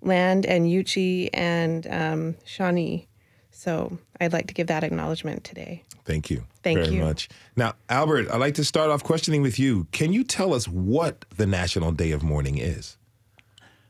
land 0.04 0.46
and 0.46 0.66
Yuchi 0.66 1.30
and 1.32 1.87
um, 1.88 2.37
Shawnee. 2.44 3.08
So 3.50 3.99
I'd 4.20 4.32
like 4.32 4.46
to 4.49 4.54
give 4.54 4.66
that 4.66 4.84
acknowledgement 4.84 5.44
today. 5.44 5.84
Thank 6.04 6.30
you 6.30 6.44
Thank 6.64 6.78
very 6.78 6.88
you. 6.88 6.99
Very 6.99 7.08
much. 7.08 7.28
Now, 7.56 7.75
Albert, 7.88 8.28
I'd 8.30 8.40
like 8.40 8.54
to 8.54 8.64
start 8.64 8.90
off 8.90 9.04
questioning 9.04 9.42
with 9.42 9.58
you. 9.58 9.87
Can 9.92 10.12
you 10.12 10.25
tell 10.25 10.52
us 10.52 10.66
what 10.66 11.25
the 11.37 11.46
National 11.46 11.92
Day 11.92 12.11
of 12.11 12.23
Mourning 12.23 12.58
is? 12.58 12.96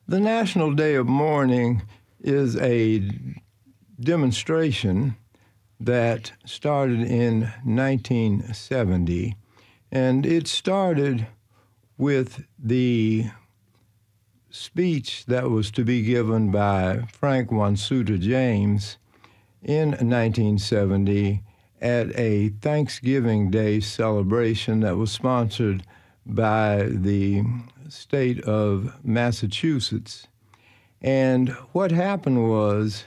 The 0.06 0.20
National 0.20 0.74
Day 0.74 0.96
of 0.96 1.06
Mourning 1.06 1.82
is 2.20 2.56
a 2.56 3.10
demonstration 3.98 5.16
that 5.80 6.32
started 6.44 7.00
in 7.00 7.52
1970, 7.64 9.36
and 9.90 10.26
it 10.26 10.46
started 10.46 11.26
with 11.96 12.44
the 12.58 13.26
speech 14.54 15.26
that 15.26 15.50
was 15.50 15.68
to 15.72 15.84
be 15.84 16.00
given 16.00 16.52
by 16.52 17.02
Frank 17.12 17.50
Wamsutta 17.50 18.20
James 18.20 18.98
in 19.64 19.88
1970 19.88 21.42
at 21.80 22.16
a 22.16 22.50
Thanksgiving 22.60 23.50
Day 23.50 23.80
celebration 23.80 24.78
that 24.80 24.96
was 24.96 25.10
sponsored 25.10 25.82
by 26.24 26.84
the 26.84 27.42
state 27.88 28.44
of 28.44 28.94
Massachusetts. 29.04 30.28
And 31.02 31.48
what 31.72 31.90
happened 31.90 32.48
was 32.48 33.06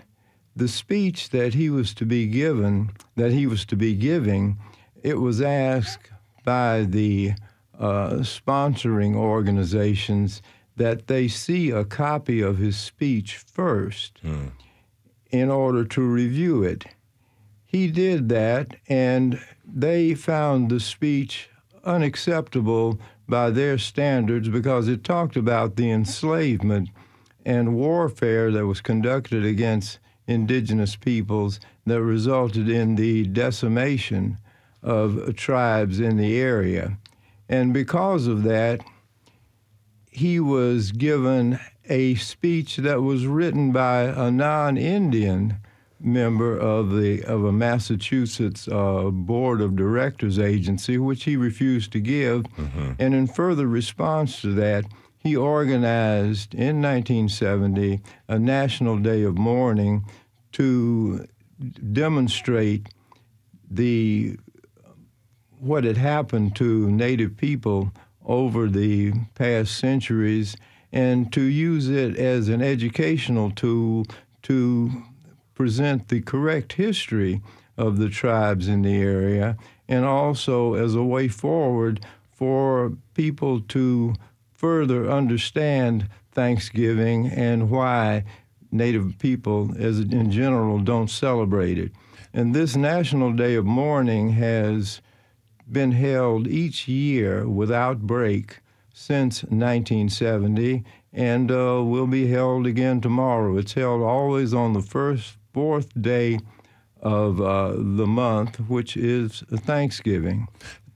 the 0.54 0.68
speech 0.68 1.30
that 1.30 1.54
he 1.54 1.70
was 1.70 1.94
to 1.94 2.06
be 2.06 2.28
given, 2.28 2.92
that 3.16 3.32
he 3.32 3.48
was 3.48 3.64
to 3.68 3.78
be 3.78 3.96
giving, 3.96 4.58
it 5.02 5.22
was 5.22 5.42
asked 5.42 6.12
by 6.44 6.84
the 6.84 7.36
uh, 7.80 8.16
sponsoring 8.18 9.16
organizations 9.16 10.42
that 10.78 11.08
they 11.08 11.28
see 11.28 11.72
a 11.72 11.84
copy 11.84 12.42
of 12.42 12.58
his 12.58 12.78
speech 12.78 13.38
first 13.38 14.20
in 15.32 15.50
order 15.52 15.84
to 15.84 16.02
review 16.02 16.64
it. 16.64 16.86
He 17.66 17.92
did 17.92 18.30
that, 18.30 18.78
and 18.88 19.40
they 19.66 20.14
found 20.14 20.70
the 20.70 20.80
speech 20.80 21.50
unacceptable 21.84 23.00
by 23.28 23.50
their 23.50 23.78
standards 23.78 24.48
because 24.50 24.88
it 24.88 25.04
talked 25.04 25.36
about 25.36 25.76
the 25.76 25.92
enslavement 25.92 26.90
and 27.46 27.76
warfare 27.76 28.52
that 28.52 28.66
was 28.66 28.80
conducted 28.80 29.44
against 29.44 30.00
indigenous 30.28 30.96
peoples 30.96 31.60
that 31.86 32.02
resulted 32.02 32.70
in 32.70 32.96
the 32.96 33.26
decimation 33.26 34.38
of 34.84 35.36
tribes 35.36 36.00
in 36.00 36.18
the 36.18 36.38
area. 36.38 36.98
And 37.50 37.74
because 37.74 38.28
of 38.28 38.44
that, 38.44 38.82
he 40.18 40.40
was 40.40 40.92
given 40.92 41.60
a 41.90 42.16
speech 42.16 42.78
that 42.78 43.04
was 43.04 43.28
written 43.28 43.72
by 43.72 44.02
a 44.02 44.32
non-Indian 44.32 45.58
member 46.00 46.58
of 46.58 46.92
the 46.92 47.24
of 47.24 47.44
a 47.46 47.52
Massachusetts 47.52 48.68
uh, 48.68 49.12
board 49.12 49.62
of 49.62 49.76
directors 49.76 50.40
agency, 50.40 50.98
which 50.98 51.26
he 51.26 51.38
refused 51.38 51.92
to 51.92 52.00
give. 52.00 52.46
And 52.98 53.14
in 53.14 53.28
further 53.28 53.68
response 53.68 54.42
to 54.42 54.54
that, 54.56 54.86
he 55.20 55.36
organized 55.36 56.56
in 56.56 56.82
1970 56.82 58.02
a 58.28 58.40
national 58.40 58.98
day 58.98 59.22
of 59.22 59.38
mourning 59.38 60.04
to 60.54 61.28
demonstrate 61.94 62.90
the 63.70 64.36
what 65.60 65.84
had 65.84 65.98
happened 65.98 66.56
to 66.56 66.90
Native 66.90 67.38
people 67.38 67.92
over 68.28 68.68
the 68.68 69.14
past 69.34 69.76
centuries 69.78 70.56
and 70.92 71.34
to 71.34 71.42
use 71.42 71.90
it 71.90 72.16
as 72.18 72.50
an 72.50 72.62
educational 72.62 73.50
tool 73.52 74.06
to 74.44 75.04
present 75.56 76.10
the 76.10 76.22
correct 76.22 76.74
history 76.74 77.42
of 77.78 77.98
the 77.98 78.10
tribes 78.10 78.68
in 78.68 78.84
the 78.84 78.96
area 78.96 79.58
and 79.88 80.06
also 80.06 80.74
as 80.74 80.94
a 80.94 81.04
way 81.04 81.28
forward 81.28 82.06
for 82.32 82.94
people 83.14 83.62
to 83.62 84.14
further 84.54 85.10
understand 85.10 86.08
Thanksgiving 86.32 87.28
and 87.28 87.70
why 87.70 88.24
Native 88.72 89.18
people, 89.18 89.72
as 89.80 90.00
in 90.00 90.32
general, 90.32 90.80
don't 90.80 91.10
celebrate 91.10 91.78
it. 91.78 91.92
And 92.34 92.54
this 92.54 92.76
National 92.76 93.32
Day 93.32 93.56
of 93.56 93.66
Mourning 93.66 94.30
has 94.34 95.02
been 95.72 95.92
held 95.92 96.48
each 96.48 96.88
year 96.88 97.48
without 97.48 98.02
break 98.02 98.60
since 98.94 99.44
1970 99.44 100.84
and 101.14 101.52
uh, 101.52 101.82
will 101.84 102.08
be 102.08 102.28
held 102.28 102.66
again 102.66 103.02
tomorrow. 103.02 103.58
It's 103.58 103.74
held 103.74 104.02
always 104.02 104.54
on 104.54 104.74
the 104.74 104.82
first, 104.82 105.38
fourth 105.54 105.90
day 106.00 106.40
of 107.02 107.42
uh, 107.42 107.74
the 107.76 108.08
month, 108.08 108.60
which 108.70 108.98
is 108.98 109.44
Thanksgiving. 109.52 110.48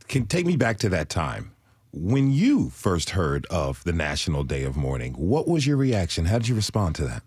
Can 0.08 0.26
take 0.26 0.46
me 0.46 0.58
back 0.58 0.78
to 0.80 0.90
that 0.90 1.10
time. 1.10 1.52
When 1.94 2.32
you 2.32 2.70
first 2.70 3.12
heard 3.12 3.46
of 3.48 3.84
the 3.84 3.94
National 3.94 4.44
Day 4.44 4.64
of 4.64 4.78
Mourning, 4.78 5.14
what 5.14 5.48
was 5.48 5.68
your 5.68 5.78
reaction? 5.78 6.26
How 6.26 6.38
did 6.38 6.48
you 6.48 6.56
respond 6.56 6.96
to 6.96 7.04
that? 7.06 7.24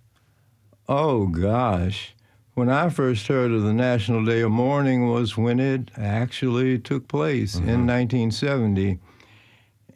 Oh 0.89 1.27
gosh. 1.27 2.14
When 2.55 2.71
I 2.71 2.89
first 2.89 3.27
heard 3.27 3.51
of 3.51 3.65
the 3.65 3.73
National 3.73 4.25
Day 4.25 4.41
of 4.43 4.53
Mourning 4.53 5.11
was 5.11 5.37
when 5.37 5.59
it 5.59 5.91
actually 5.99 6.79
took 6.79 7.09
place 7.09 7.57
in 7.57 7.63
mm-hmm. 7.63 7.89
1970. 7.89 9.01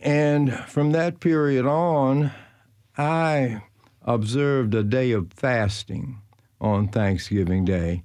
And 0.01 0.53
from 0.53 0.91
that 0.91 1.21
period 1.21 1.67
on, 1.67 2.33
I 2.97 3.63
observed 4.03 4.75
a 4.75 4.83
day 4.83 5.13
of 5.13 5.33
fasting 5.33 6.21
on 6.61 6.89
Thanksgiving 6.89 7.65
Day. 7.65 8.03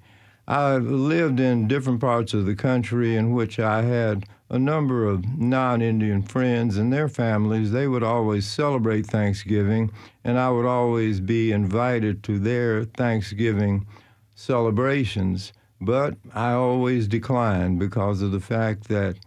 I 0.47 0.75
lived 0.75 1.39
in 1.39 1.67
different 1.67 1.99
parts 1.99 2.35
of 2.35 2.45
the 2.45 2.55
country 2.55 3.15
in 3.15 3.33
which 3.33 3.59
I 3.59 3.81
had 3.81 4.25
a 4.51 4.59
number 4.59 5.07
of 5.07 5.25
non 5.35 5.81
Indian 5.81 6.21
friends 6.21 6.77
and 6.77 6.93
their 6.93 7.09
families. 7.09 7.71
They 7.71 7.87
would 7.87 8.03
always 8.03 8.45
celebrate 8.45 9.07
Thanksgiving, 9.07 9.91
and 10.23 10.37
I 10.37 10.51
would 10.51 10.67
always 10.67 11.19
be 11.19 11.51
invited 11.51 12.21
to 12.25 12.37
their 12.37 12.83
Thanksgiving 12.83 13.87
celebrations. 14.43 15.53
But 15.79 16.15
I 16.33 16.51
always 16.51 17.07
declined 17.07 17.79
because 17.79 18.21
of 18.21 18.31
the 18.31 18.39
fact 18.39 18.87
that 18.89 19.17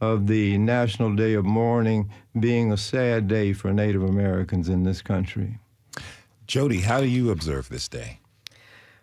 of 0.00 0.26
the 0.26 0.58
National 0.58 1.14
Day 1.14 1.34
of 1.34 1.44
Mourning 1.44 2.10
being 2.38 2.72
a 2.72 2.76
sad 2.76 3.28
day 3.28 3.52
for 3.52 3.72
Native 3.72 4.02
Americans 4.02 4.68
in 4.68 4.82
this 4.82 5.00
country. 5.00 5.58
Jody, 6.46 6.80
how 6.80 7.00
do 7.00 7.06
you 7.06 7.30
observe 7.30 7.68
this 7.68 7.88
day? 7.88 8.18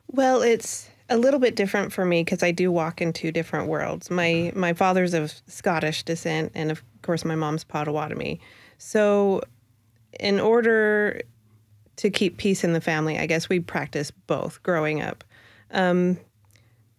Well, 0.07 0.41
it's 0.41 0.89
a 1.09 1.17
little 1.17 1.39
bit 1.39 1.55
different 1.55 1.93
for 1.93 2.03
me 2.03 2.23
because 2.23 2.43
I 2.43 2.51
do 2.51 2.71
walk 2.71 3.01
in 3.01 3.13
two 3.13 3.31
different 3.31 3.67
worlds. 3.67 4.09
My 4.09 4.51
my 4.55 4.73
father's 4.73 5.13
of 5.13 5.33
Scottish 5.47 6.03
descent, 6.03 6.51
and 6.53 6.69
of 6.69 6.83
course, 7.01 7.23
my 7.23 7.35
mom's 7.35 7.63
Potawatomi. 7.63 8.39
So, 8.77 9.41
in 10.19 10.39
order 10.39 11.21
to 11.97 12.09
keep 12.09 12.37
peace 12.37 12.63
in 12.63 12.73
the 12.73 12.81
family, 12.81 13.17
I 13.17 13.25
guess 13.25 13.49
we 13.49 13.59
practice 13.59 14.11
both 14.11 14.61
growing 14.63 15.01
up. 15.01 15.23
Um, 15.71 16.17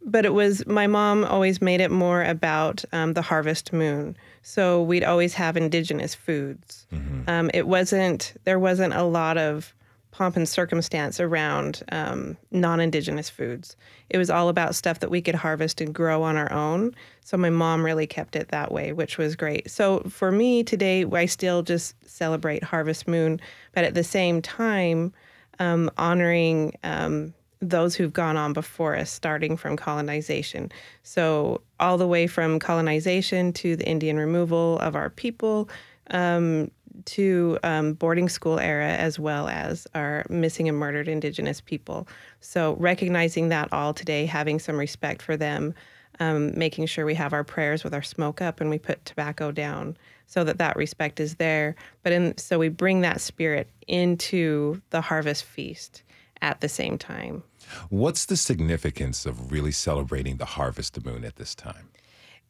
but 0.03 0.25
it 0.25 0.33
was 0.33 0.67
my 0.67 0.87
mom 0.87 1.25
always 1.25 1.61
made 1.61 1.81
it 1.81 1.91
more 1.91 2.23
about 2.25 2.85
um, 2.93 3.13
the 3.13 3.23
harvest 3.23 3.73
moon. 3.73 4.17
So 4.43 4.83
we'd 4.83 5.05
always 5.05 5.35
have 5.35 5.57
indigenous 5.57 6.15
foods. 6.15 6.87
Um, 7.29 7.51
it 7.53 7.67
wasn't 7.67 8.35
there 8.45 8.59
wasn't 8.59 8.95
a 8.95 9.03
lot 9.03 9.37
of 9.37 9.75
pomp 10.11 10.37
and 10.37 10.49
circumstance 10.49 11.21
around 11.21 11.83
um, 11.93 12.37
non-indigenous 12.51 13.31
foods. 13.31 13.77
It 14.09 14.19
was 14.19 14.29
all 14.29 14.49
about 14.49 14.75
stuff 14.75 15.01
that 15.01 15.11
we 15.11 15.23
could 15.23 15.37
harvest 15.37 15.81
and 15.81 15.95
grow 15.95 16.23
on 16.23 16.37
our 16.37 16.53
own. 16.53 16.95
So 17.25 17.37
my 17.37 17.51
mom 17.51 17.85
really 17.85 18.07
kept 18.07 18.35
it 18.35 18.49
that 18.49 18.73
way, 18.73 18.93
which 18.93 19.19
was 19.19 19.37
great. 19.37 19.71
So 19.71 20.01
for 20.09 20.33
me 20.33 20.65
today, 20.65 21.05
I 21.05 21.27
still 21.27 21.63
just 21.63 21.95
celebrate 22.05 22.65
Harvest 22.65 23.07
Moon, 23.07 23.41
but 23.73 23.85
at 23.85 23.95
the 23.95 24.03
same 24.03 24.43
time, 24.43 25.13
um, 25.61 25.91
honoring 25.97 26.75
um, 26.83 27.33
those 27.61 27.95
who've 27.95 28.13
gone 28.13 28.37
on 28.37 28.53
before 28.53 28.97
us, 28.97 29.11
starting 29.11 29.57
from 29.57 29.77
colonization. 29.77 30.73
So, 31.03 31.61
all 31.79 31.99
the 31.99 32.07
way 32.07 32.27
from 32.27 32.59
colonization 32.59 33.53
to 33.55 33.77
the 33.77 33.87
Indian 33.87 34.17
removal 34.17 34.79
of 34.79 34.97
our 34.97 35.11
people 35.11 35.69
um, 36.11 36.71
to 37.05 37.59
um, 37.63 37.93
boarding 37.95 38.29
school 38.29 38.59
era, 38.59 38.89
as 38.89 39.19
well 39.19 39.49
as 39.49 39.87
our 39.95 40.25
missing 40.31 40.69
and 40.69 40.79
murdered 40.79 41.07
Indigenous 41.07 41.61
people. 41.61 42.09
So, 42.41 42.77
recognizing 42.77 43.51
that 43.51 43.71
all 43.73 43.93
today, 43.93 44.25
having 44.25 44.59
some 44.59 44.79
respect 44.79 45.21
for 45.21 45.37
them, 45.37 45.75
um, 46.19 46.57
making 46.59 46.87
sure 46.87 47.05
we 47.05 47.15
have 47.15 47.35
our 47.35 47.45
prayers 47.45 47.85
with 47.85 47.95
our 47.95 48.03
smoke 48.03 48.41
up 48.41 48.61
and 48.61 48.71
we 48.71 48.79
put 48.79 49.05
tobacco 49.05 49.51
down 49.51 49.97
so 50.27 50.45
that 50.45 50.59
that 50.59 50.77
respect 50.77 51.21
is 51.21 51.35
there. 51.37 51.75
But 52.03 52.13
in, 52.13 52.39
so 52.39 52.59
we 52.59 52.69
bring 52.69 53.03
that 53.03 53.21
spirit 53.21 53.69
into 53.87 54.81
the 54.91 55.01
harvest 55.01 55.45
feast 55.45 56.03
at 56.43 56.61
the 56.61 56.69
same 56.69 56.99
time. 56.99 57.43
What's 57.89 58.27
the 58.27 58.37
significance 58.37 59.27
of 59.27 59.53
really 59.53 59.73
celebrating 59.73 60.37
the 60.37 60.45
harvest 60.45 61.05
moon 61.05 61.25
at 61.25 61.37
this 61.37 61.55
time? 61.55 61.89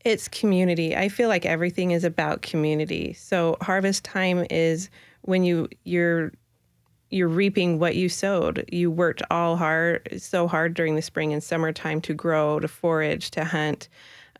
It's 0.05 0.29
community. 0.29 0.97
I 0.97 1.09
feel 1.09 1.29
like 1.29 1.45
everything 1.45 1.91
is 1.91 2.05
about 2.05 2.43
community. 2.43 3.13
So 3.13 3.57
harvest 3.61 4.05
time 4.05 4.47
is 4.51 4.89
when 5.23 5.45
you 5.45 5.69
you're 5.85 6.33
you're 7.11 7.29
reaping 7.29 7.79
what 7.79 7.97
you 7.97 8.09
sowed. 8.09 8.65
You 8.71 8.91
worked 8.91 9.23
all 9.31 9.57
hard, 9.57 10.09
so 10.19 10.47
hard 10.47 10.75
during 10.75 10.95
the 10.95 11.03
spring 11.03 11.33
and 11.33 11.43
summertime 11.43 12.01
to 12.03 12.15
grow, 12.15 12.61
to 12.61 12.69
forage, 12.69 13.33
to 13.33 13.45
hunt, 13.45 13.89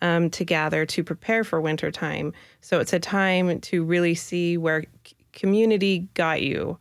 um, 0.03 0.31
to 0.31 0.45
gather, 0.45 0.87
to 0.87 1.05
prepare 1.05 1.45
for 1.45 1.61
winter 1.61 1.91
time. 1.91 2.33
So 2.61 2.79
it's 2.79 2.93
a 2.93 3.01
time 3.01 3.61
to 3.61 3.85
really 3.85 4.15
see 4.15 4.57
where 4.57 4.85
c- 5.05 5.17
community 5.33 6.09
got 6.15 6.43
you. 6.43 6.79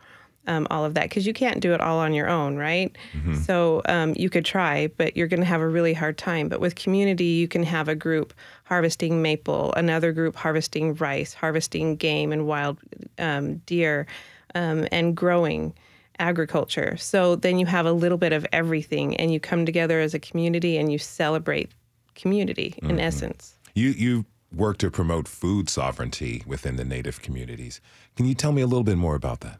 Um, 0.49 0.65
all 0.71 0.83
of 0.83 0.95
that 0.95 1.03
because 1.03 1.27
you 1.27 1.33
can't 1.33 1.59
do 1.59 1.73
it 1.75 1.79
all 1.79 1.99
on 1.99 2.11
your 2.11 2.27
own, 2.27 2.57
right? 2.57 2.97
So 3.43 3.83
um, 3.85 4.13
you 4.17 4.29
could 4.31 4.45
try, 4.45 4.87
but 4.97 5.15
you're 5.15 5.27
going 5.27 5.41
to 5.41 5.45
have 5.45 5.61
a 5.61 5.67
really 5.67 5.93
hard 5.93 6.17
time. 6.17 6.49
But 6.49 6.59
with 6.59 6.73
community, 6.73 7.25
you 7.41 7.47
can 7.47 7.63
have 7.63 7.87
a 7.87 7.93
group 7.93 8.33
harvesting 8.63 9.21
maple, 9.21 9.73
another 9.73 10.11
group 10.11 10.35
harvesting 10.35 10.95
rice, 10.95 11.35
harvesting 11.35 11.97
game 11.97 12.31
and 12.31 12.47
wild 12.47 12.77
um, 13.19 13.57
deer, 13.67 14.07
um, 14.55 14.87
and 14.91 15.15
growing 15.15 15.73
agriculture. 16.17 16.97
So 16.97 17.35
then 17.35 17.59
you 17.59 17.67
have 17.67 17.85
a 17.85 17.93
little 17.93 18.17
bit 18.17 18.33
of 18.33 18.45
everything, 18.51 19.15
and 19.17 19.31
you 19.31 19.39
come 19.39 19.65
together 19.65 19.99
as 19.99 20.13
a 20.15 20.19
community 20.19 20.77
and 20.79 20.91
you 20.91 20.97
celebrate 20.97 21.69
community 22.15 22.73
in 22.81 22.99
essence. 22.99 23.55
You 23.75 23.89
you 23.89 24.25
work 24.51 24.77
to 24.79 24.89
promote 24.89 25.27
food 25.27 25.69
sovereignty 25.69 26.43
within 26.47 26.75
the 26.75 26.83
native 26.83 27.21
communities. 27.21 27.81
Can 28.15 28.25
you 28.25 28.33
tell 28.33 28.51
me 28.51 28.63
a 28.63 28.67
little 28.67 28.83
bit 28.83 28.97
more 28.97 29.15
about 29.15 29.41
that? 29.41 29.59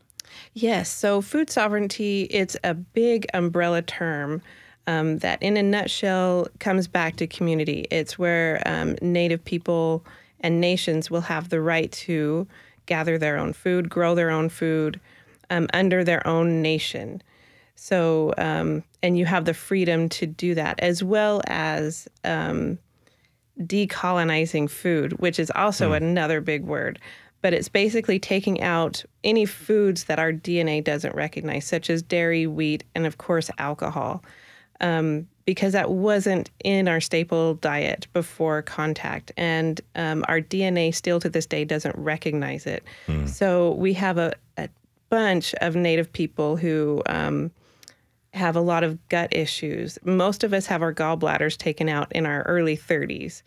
Yes. 0.54 0.90
So 0.90 1.22
food 1.22 1.50
sovereignty, 1.50 2.24
it's 2.24 2.58
a 2.64 2.74
big 2.74 3.28
umbrella 3.34 3.82
term 3.82 4.42
um, 4.88 5.20
that, 5.20 5.42
in 5.42 5.58
a 5.58 5.64
nutshell, 5.64 6.48
comes 6.60 6.88
back 6.88 7.16
to 7.18 7.28
community. 7.28 7.86
It's 7.92 8.18
where 8.18 8.62
um, 8.66 8.96
Native 9.02 9.44
people 9.44 10.06
and 10.40 10.60
nations 10.60 11.12
will 11.12 11.22
have 11.22 11.50
the 11.50 11.62
right 11.62 11.92
to 11.92 12.48
gather 12.86 13.18
their 13.18 13.38
own 13.38 13.54
food, 13.54 13.90
grow 13.90 14.16
their 14.16 14.32
own 14.32 14.50
food 14.50 15.00
um, 15.50 15.68
under 15.74 16.04
their 16.04 16.26
own 16.26 16.62
nation. 16.62 17.22
So, 17.76 18.34
um, 18.38 18.84
and 19.02 19.18
you 19.18 19.26
have 19.26 19.46
the 19.46 19.54
freedom 19.54 20.10
to 20.10 20.26
do 20.26 20.56
that, 20.56 20.80
as 20.80 21.04
well 21.04 21.42
as 21.48 22.08
um, 22.26 22.78
decolonizing 23.60 24.70
food, 24.70 25.14
which 25.20 25.40
is 25.40 25.52
also 25.56 25.94
another 25.94 26.42
big 26.42 26.64
word. 26.64 27.00
But 27.42 27.54
it's 27.54 27.70
basically 27.70 28.20
taking 28.20 28.62
out 28.62 29.04
any 29.24 29.46
foods 29.46 30.06
that 30.06 30.20
our 30.20 30.34
DNA 30.34 30.84
doesn't 30.84 31.16
recognize, 31.16 31.66
such 31.66 31.90
as 31.90 32.02
dairy, 32.02 32.48
wheat, 32.48 32.84
and 32.96 33.06
of 33.06 33.18
course, 33.18 33.50
alcohol, 33.58 34.24
um, 34.82 35.28
because 35.46 35.74
that 35.74 35.90
wasn't 35.90 36.52
in 36.64 36.88
our 36.88 37.00
staple 37.00 37.56
diet 37.56 38.08
before 38.14 38.62
contact. 38.62 39.32
And 39.38 39.80
um, 39.96 40.26
our 40.28 40.42
DNA 40.42 40.94
still 40.94 41.20
to 41.22 41.30
this 41.30 41.46
day 41.46 41.64
doesn't 41.66 41.96
recognize 41.98 42.66
it. 42.66 42.84
So 43.28 43.72
we 43.72 43.94
have 43.94 44.18
a, 44.18 44.34
a 44.58 44.70
bunch 45.10 45.54
of 45.56 45.76
Native 45.76 46.12
people 46.12 46.58
who. 46.58 47.02
Um, 47.06 47.52
have 48.34 48.56
a 48.56 48.62
lot 48.62 48.84
of 48.84 49.10
gut 49.10 49.36
issues. 49.36 49.98
Most 50.04 50.44
of 50.44 50.54
us 50.54 50.68
have 50.68 50.82
our 50.82 50.94
gallbladders 50.94 51.58
taken 51.58 51.90
out 51.90 52.12
in 52.12 52.26
our 52.26 52.44
early 52.44 52.78
30s. 52.78 53.42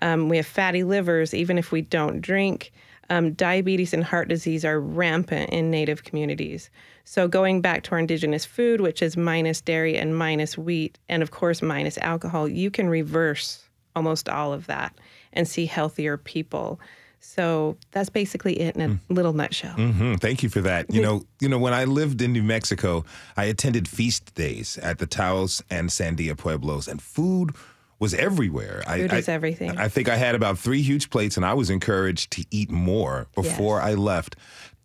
Um, 0.00 0.28
we 0.28 0.36
have 0.36 0.46
fatty 0.46 0.84
livers, 0.84 1.34
even 1.34 1.58
if 1.58 1.72
we 1.72 1.82
don't 1.82 2.20
drink. 2.20 2.72
Um, 3.10 3.32
diabetes 3.32 3.94
and 3.94 4.04
heart 4.04 4.28
disease 4.28 4.64
are 4.64 4.78
rampant 4.80 5.50
in 5.50 5.70
Native 5.70 6.04
communities. 6.04 6.68
So, 7.04 7.26
going 7.26 7.62
back 7.62 7.82
to 7.84 7.92
our 7.92 7.98
indigenous 7.98 8.44
food, 8.44 8.82
which 8.82 9.00
is 9.00 9.16
minus 9.16 9.62
dairy 9.62 9.96
and 9.96 10.14
minus 10.16 10.58
wheat, 10.58 10.98
and 11.08 11.22
of 11.22 11.30
course, 11.30 11.62
minus 11.62 11.96
alcohol, 11.98 12.46
you 12.46 12.70
can 12.70 12.88
reverse 12.88 13.64
almost 13.96 14.28
all 14.28 14.52
of 14.52 14.66
that 14.66 14.94
and 15.32 15.48
see 15.48 15.64
healthier 15.64 16.18
people. 16.18 16.78
So, 17.20 17.78
that's 17.92 18.10
basically 18.10 18.60
it 18.60 18.76
in 18.76 19.00
a 19.08 19.12
little 19.12 19.32
nutshell. 19.32 19.72
hmm 19.72 20.16
Thank 20.16 20.42
you 20.42 20.50
for 20.50 20.60
that. 20.60 20.92
You 20.92 21.00
know, 21.00 21.24
you 21.40 21.48
know, 21.48 21.58
when 21.58 21.72
I 21.72 21.84
lived 21.84 22.20
in 22.20 22.32
New 22.34 22.42
Mexico, 22.42 23.06
I 23.38 23.44
attended 23.44 23.88
feast 23.88 24.34
days 24.34 24.76
at 24.78 24.98
the 24.98 25.06
Taos 25.06 25.62
and 25.70 25.88
Sandia 25.88 26.36
Pueblos, 26.36 26.86
and 26.86 27.00
food 27.00 27.52
was 27.98 28.14
everywhere. 28.14 28.82
Food 28.86 29.12
I, 29.12 29.16
is 29.18 29.28
I- 29.28 29.32
everything. 29.32 29.76
I 29.78 29.88
think 29.88 30.08
I 30.08 30.16
had 30.16 30.34
about 30.34 30.58
three 30.58 30.82
huge 30.82 31.10
plates, 31.10 31.36
and 31.36 31.44
I 31.44 31.54
was 31.54 31.70
encouraged 31.70 32.30
to 32.32 32.44
eat 32.50 32.70
more 32.70 33.26
before 33.34 33.78
Yes. 33.78 33.86
I 33.88 33.94
left. 33.94 34.36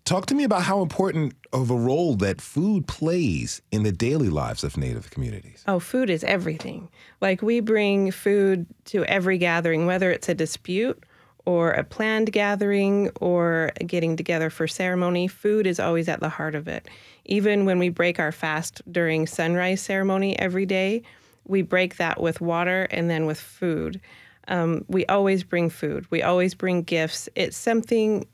Talk 0.06 0.26
to 0.26 0.36
me 0.36 0.43
about 0.43 0.63
how 0.63 0.82
important 0.82 1.34
of 1.54 1.71
a 1.71 1.76
role 1.78 2.15
that 2.15 2.41
food 2.41 2.88
plays 2.88 3.62
in 3.71 3.84
the 3.84 3.91
daily 3.91 4.30
lives 4.30 4.63
of 4.65 4.76
Native 4.76 5.10
communities. 5.12 5.63
Oh, 5.65 5.80
food 5.80 6.10
is 6.10 6.26
everything. 6.26 6.89
Like 7.21 7.41
we 7.41 7.62
bring 7.62 8.12
food 8.12 8.65
to 8.86 9.06
every 9.06 9.38
gathering, 9.38 9.86
whether 9.86 10.12
it's 10.12 10.28
a 10.28 10.34
dispute 10.34 11.02
or 11.45 11.71
a 11.71 11.86
planned 11.86 12.34
gathering 12.34 13.12
or 13.21 13.71
getting 13.86 14.17
together 14.17 14.49
for 14.49 14.67
ceremony, 14.67 15.28
food 15.30 15.65
is 15.65 15.80
always 15.80 16.10
at 16.10 16.19
the 16.19 16.30
heart 16.30 16.56
of 16.56 16.67
it. 16.67 16.89
Even 17.23 17.63
when 17.65 17.80
we 17.80 17.88
break 17.88 18.19
our 18.19 18.34
fast 18.34 18.82
during 18.91 19.26
sunrise 19.26 19.82
ceremony 19.82 20.38
every 20.38 20.65
day, 20.65 21.02
we 21.46 21.62
break 21.62 21.98
that 21.98 22.22
with 22.22 22.42
water 22.42 22.88
and 22.92 23.10
then 23.10 23.26
with 23.26 23.40
food. 23.40 24.00
Um, 24.48 24.86
we 24.88 25.06
always 25.06 25.44
bring 25.44 25.70
food. 25.70 26.06
We 26.10 26.22
always 26.22 26.54
bring 26.54 26.84
gifts. 26.84 27.30
It's 27.36 27.58
something 27.58 28.28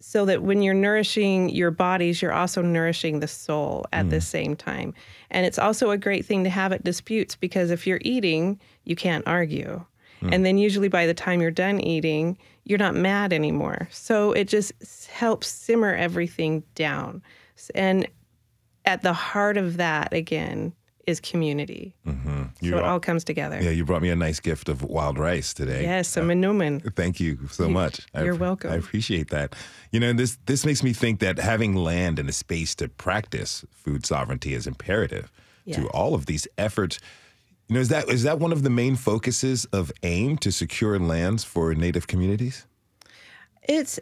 so 0.00 0.26
that 0.26 0.42
when 0.42 0.60
you're 0.60 0.74
nourishing 0.74 1.48
your 1.48 1.70
bodies, 1.70 2.20
you're 2.20 2.32
also 2.32 2.60
nourishing 2.60 3.20
the 3.20 3.28
soul 3.28 3.86
at 3.90 4.10
the 4.10 4.20
same 4.20 4.54
time. 4.54 4.92
And 5.30 5.46
it's 5.46 5.58
also 5.58 5.90
a 5.90 5.96
great 5.96 6.26
thing 6.26 6.44
to 6.44 6.50
have 6.50 6.72
at 6.72 6.84
disputes 6.84 7.36
because 7.36 7.70
if 7.70 7.86
you're 7.86 8.02
eating, 8.02 8.60
you 8.84 8.96
can't 8.96 9.26
argue. 9.26 9.82
And 10.32 10.44
then 10.44 10.58
usually 10.58 10.88
by 10.88 11.06
the 11.06 11.14
time 11.14 11.40
you're 11.40 11.50
done 11.50 11.80
eating, 11.80 12.38
you're 12.64 12.78
not 12.78 12.94
mad 12.94 13.32
anymore. 13.32 13.88
So 13.90 14.32
it 14.32 14.48
just 14.48 14.72
helps 15.10 15.48
simmer 15.48 15.94
everything 15.94 16.62
down. 16.74 17.22
And 17.74 18.06
at 18.84 19.02
the 19.02 19.12
heart 19.12 19.56
of 19.56 19.76
that, 19.78 20.12
again, 20.12 20.72
is 21.06 21.20
community. 21.20 21.94
You 22.60 22.70
so 22.70 22.78
it 22.78 22.84
all 22.84 23.00
comes 23.00 23.24
together. 23.24 23.60
yeah, 23.62 23.70
you 23.70 23.84
brought 23.84 24.02
me 24.02 24.10
a 24.10 24.16
nice 24.16 24.40
gift 24.40 24.68
of 24.68 24.82
wild 24.82 25.18
rice 25.18 25.52
today. 25.52 25.82
Yes, 25.82 26.16
a 26.16 26.20
manoomin. 26.20 26.94
Thank 26.94 27.20
you 27.20 27.48
so 27.50 27.68
much. 27.68 28.00
You're 28.14 28.34
app- 28.34 28.40
welcome. 28.40 28.72
I 28.72 28.76
appreciate 28.76 29.30
that. 29.30 29.54
You 29.90 30.00
know, 30.00 30.12
this 30.12 30.38
this 30.46 30.64
makes 30.64 30.82
me 30.82 30.92
think 30.92 31.20
that 31.20 31.38
having 31.38 31.74
land 31.74 32.18
and 32.18 32.28
a 32.28 32.32
space 32.32 32.74
to 32.76 32.88
practice 32.88 33.64
food 33.70 34.06
sovereignty 34.06 34.54
is 34.54 34.66
imperative 34.66 35.30
to 35.72 35.88
all 35.88 36.14
of 36.14 36.26
these 36.26 36.46
efforts. 36.58 36.98
You 37.68 37.74
know, 37.74 37.80
is 37.80 37.88
that 37.88 38.08
is 38.08 38.22
that 38.24 38.38
one 38.38 38.52
of 38.52 38.62
the 38.62 38.70
main 38.70 38.96
focuses 38.96 39.64
of 39.66 39.90
AIM 40.02 40.38
to 40.38 40.50
secure 40.52 40.98
lands 40.98 41.44
for 41.44 41.74
Native 41.74 42.06
communities? 42.06 42.66
It's 43.62 43.98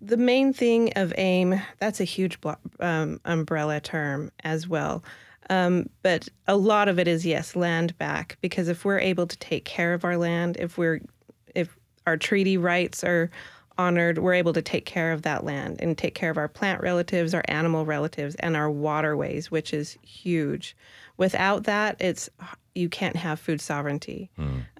the 0.00 0.16
main 0.16 0.52
thing 0.52 0.92
of 0.96 1.14
AIM. 1.16 1.60
That's 1.78 2.00
a 2.00 2.04
huge 2.04 2.38
um, 2.80 3.20
umbrella 3.24 3.80
term 3.80 4.30
as 4.42 4.68
well. 4.68 5.04
Um, 5.50 5.88
but 6.02 6.28
a 6.46 6.56
lot 6.56 6.88
of 6.88 6.98
it 6.98 7.08
is 7.08 7.26
yes, 7.26 7.54
land 7.54 7.96
back. 7.98 8.38
Because 8.40 8.68
if 8.68 8.84
we're 8.84 8.98
able 8.98 9.26
to 9.26 9.36
take 9.38 9.64
care 9.64 9.94
of 9.94 10.04
our 10.04 10.16
land, 10.16 10.56
if 10.58 10.78
we're 10.78 11.00
if 11.54 11.76
our 12.06 12.16
treaty 12.16 12.56
rights 12.56 13.04
are 13.04 13.30
honored, 13.76 14.18
we're 14.18 14.34
able 14.34 14.52
to 14.52 14.62
take 14.62 14.86
care 14.86 15.12
of 15.12 15.22
that 15.22 15.44
land 15.44 15.80
and 15.80 15.98
take 15.98 16.14
care 16.14 16.30
of 16.30 16.38
our 16.38 16.48
plant 16.48 16.80
relatives, 16.80 17.34
our 17.34 17.44
animal 17.48 17.84
relatives, 17.84 18.34
and 18.36 18.56
our 18.56 18.70
waterways, 18.70 19.50
which 19.50 19.72
is 19.72 19.98
huge. 20.02 20.76
Without 21.16 21.64
that, 21.64 21.96
it's 22.00 22.28
you 22.74 22.88
can't 22.88 23.16
have 23.16 23.38
food 23.38 23.60
sovereignty 23.60 24.30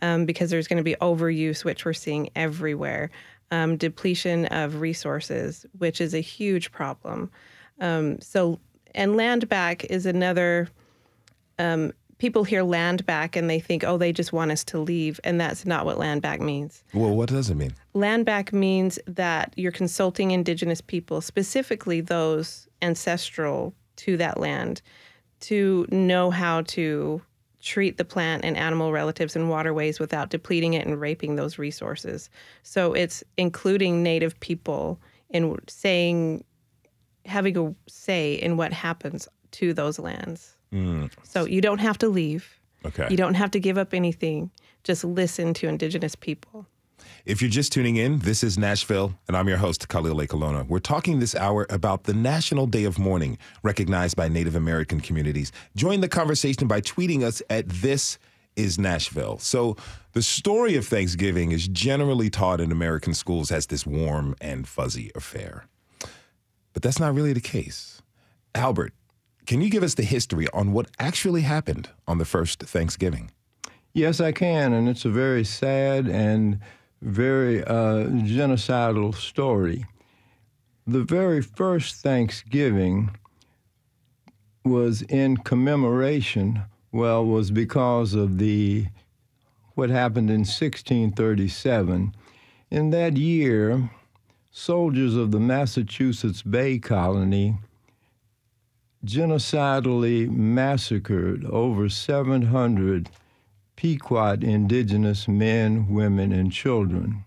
um, 0.02 0.26
because 0.26 0.50
there's 0.50 0.66
going 0.68 0.78
to 0.78 0.82
be 0.82 0.96
overuse, 1.00 1.64
which 1.64 1.84
we're 1.84 1.92
seeing 1.92 2.28
everywhere, 2.34 3.10
um, 3.50 3.76
depletion 3.76 4.46
of 4.46 4.80
resources, 4.80 5.64
which 5.78 6.00
is 6.00 6.14
a 6.14 6.20
huge 6.20 6.72
problem. 6.72 7.30
Um, 7.80 8.20
so, 8.20 8.58
and 8.94 9.16
land 9.16 9.48
back 9.48 9.84
is 9.84 10.06
another. 10.06 10.68
Um, 11.58 11.92
people 12.18 12.44
hear 12.44 12.62
land 12.62 13.04
back 13.06 13.36
and 13.36 13.50
they 13.50 13.60
think, 13.60 13.84
oh, 13.84 13.98
they 13.98 14.12
just 14.12 14.32
want 14.32 14.50
us 14.50 14.64
to 14.64 14.78
leave, 14.78 15.20
and 15.24 15.40
that's 15.40 15.66
not 15.66 15.84
what 15.84 15.98
land 15.98 16.22
back 16.22 16.40
means. 16.40 16.82
Well, 16.94 17.14
what 17.14 17.28
does 17.28 17.50
it 17.50 17.56
mean? 17.56 17.74
Land 17.92 18.24
back 18.24 18.52
means 18.52 18.98
that 19.06 19.52
you're 19.56 19.72
consulting 19.72 20.30
indigenous 20.30 20.80
people, 20.80 21.20
specifically 21.20 22.00
those 22.00 22.68
ancestral 22.82 23.74
to 23.96 24.16
that 24.16 24.38
land, 24.38 24.80
to 25.40 25.86
know 25.90 26.30
how 26.30 26.62
to 26.62 27.20
treat 27.60 27.96
the 27.96 28.04
plant 28.04 28.44
and 28.44 28.56
animal 28.56 28.92
relatives 28.92 29.34
and 29.34 29.48
waterways 29.48 29.98
without 29.98 30.30
depleting 30.30 30.74
it 30.74 30.86
and 30.86 31.00
raping 31.00 31.36
those 31.36 31.58
resources. 31.58 32.28
So 32.62 32.92
it's 32.92 33.24
including 33.36 34.02
native 34.02 34.38
people 34.40 35.00
in 35.30 35.58
saying, 35.66 36.44
having 37.26 37.56
a 37.56 37.74
say 37.88 38.34
in 38.34 38.56
what 38.56 38.72
happens 38.72 39.28
to 39.52 39.72
those 39.72 39.98
lands. 39.98 40.56
Mm. 40.72 41.10
So 41.22 41.44
you 41.44 41.60
don't 41.60 41.78
have 41.78 41.98
to 41.98 42.08
leave. 42.08 42.60
Okay. 42.84 43.06
You 43.10 43.16
don't 43.16 43.34
have 43.34 43.50
to 43.52 43.60
give 43.60 43.78
up 43.78 43.94
anything. 43.94 44.50
Just 44.82 45.04
listen 45.04 45.54
to 45.54 45.68
indigenous 45.68 46.14
people. 46.14 46.66
If 47.24 47.40
you're 47.40 47.50
just 47.50 47.72
tuning 47.72 47.96
in, 47.96 48.18
this 48.18 48.44
is 48.44 48.58
Nashville, 48.58 49.14
and 49.28 49.36
I'm 49.36 49.48
your 49.48 49.56
host, 49.56 49.88
Khalil 49.88 50.16
Ekulona. 50.16 50.66
We're 50.66 50.78
talking 50.78 51.20
this 51.20 51.34
hour 51.34 51.66
about 51.70 52.04
the 52.04 52.12
National 52.12 52.66
Day 52.66 52.84
of 52.84 52.98
Mourning, 52.98 53.38
recognized 53.62 54.16
by 54.16 54.28
Native 54.28 54.54
American 54.54 55.00
communities. 55.00 55.50
Join 55.74 56.00
the 56.00 56.08
conversation 56.08 56.68
by 56.68 56.80
tweeting 56.80 57.22
us 57.22 57.42
at 57.48 57.68
This 57.68 58.18
Is 58.56 58.78
Nashville. 58.78 59.38
So, 59.38 59.76
the 60.12 60.22
story 60.22 60.76
of 60.76 60.86
Thanksgiving 60.86 61.52
is 61.52 61.66
generally 61.66 62.30
taught 62.30 62.60
in 62.60 62.70
American 62.70 63.14
schools 63.14 63.50
as 63.50 63.66
this 63.66 63.86
warm 63.86 64.36
and 64.40 64.68
fuzzy 64.68 65.10
affair. 65.14 65.66
But 66.74 66.82
that's 66.82 67.00
not 67.00 67.14
really 67.14 67.32
the 67.32 67.40
case. 67.40 68.02
Albert, 68.54 68.92
can 69.46 69.62
you 69.62 69.70
give 69.70 69.82
us 69.82 69.94
the 69.94 70.02
history 70.02 70.46
on 70.52 70.72
what 70.72 70.90
actually 70.98 71.42
happened 71.42 71.88
on 72.06 72.18
the 72.18 72.24
first 72.24 72.60
Thanksgiving? 72.60 73.30
Yes, 73.94 74.20
I 74.20 74.32
can, 74.32 74.72
and 74.72 74.88
it's 74.88 75.04
a 75.04 75.10
very 75.10 75.44
sad 75.44 76.08
and 76.08 76.58
very 77.00 77.62
uh, 77.64 78.08
genocidal 78.26 79.14
story. 79.14 79.86
The 80.86 81.02
very 81.04 81.40
first 81.40 82.02
Thanksgiving 82.02 83.10
was 84.64 85.02
in 85.02 85.36
commemoration, 85.38 86.62
well, 86.92 87.24
was 87.24 87.50
because 87.50 88.14
of 88.14 88.38
the 88.38 88.86
what 89.74 89.90
happened 89.90 90.30
in 90.30 90.40
1637. 90.40 92.14
In 92.70 92.90
that 92.90 93.16
year, 93.16 93.90
soldiers 94.56 95.16
of 95.16 95.32
the 95.32 95.40
Massachusetts 95.40 96.40
Bay 96.40 96.78
Colony 96.78 97.56
genocidally 99.04 100.30
massacred 100.30 101.44
over 101.46 101.88
700 101.88 103.10
Pequot 103.74 104.44
indigenous 104.44 105.26
men, 105.26 105.88
women, 105.92 106.30
and 106.30 106.52
children. 106.52 107.24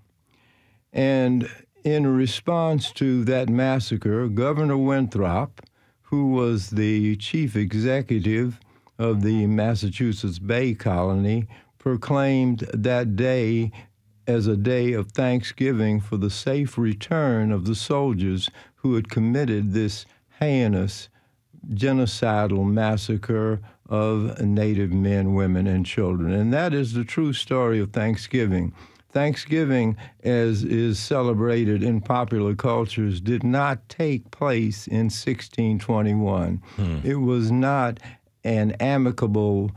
And 0.93 1.49
in 1.83 2.07
response 2.07 2.93
to 2.93 3.25
that 3.25 3.49
massacre, 3.49 4.29
Governor 4.29 4.77
Winthrop, 4.77 5.61
who 6.03 6.31
was 6.31 6.69
the 6.69 7.17
chief 7.17 7.57
executive 7.57 8.57
of 8.97 9.21
the 9.21 9.45
Massachusetts 9.47 10.39
Bay 10.39 10.73
Colony, 10.73 11.45
proclaimed 11.77 12.59
that 12.73 13.17
day 13.17 13.73
as 14.27 14.45
a 14.45 14.57
day 14.57 14.91
of 14.93 15.11
thanksgiving 15.11 15.99
for 16.01 16.17
the 16.17 16.29
safe 16.29 16.77
return 16.77 17.51
of 17.51 17.65
the 17.65 17.75
soldiers 17.75 18.49
who 18.75 18.95
had 18.95 19.09
committed 19.09 19.73
this 19.73 20.05
heinous 20.39 21.09
genocidal 21.73 22.65
massacre 22.65 23.61
of 23.89 24.39
Native 24.41 24.91
men, 24.91 25.33
women, 25.33 25.65
and 25.65 25.85
children. 25.85 26.33
And 26.33 26.53
that 26.53 26.73
is 26.73 26.93
the 26.93 27.05
true 27.05 27.33
story 27.33 27.79
of 27.79 27.91
Thanksgiving. 27.91 28.73
Thanksgiving, 29.11 29.95
as 30.23 30.63
is 30.63 30.99
celebrated 30.99 31.81
in 31.81 32.01
popular 32.01 32.53
cultures, 32.53 33.21
did 33.21 33.43
not 33.43 33.87
take 33.87 34.29
place 34.31 34.87
in 34.87 35.05
1621. 35.05 36.61
Hmm. 36.75 36.99
It 37.03 37.15
was 37.15 37.49
not 37.49 37.99
an 38.43 38.71
amicable 38.79 39.71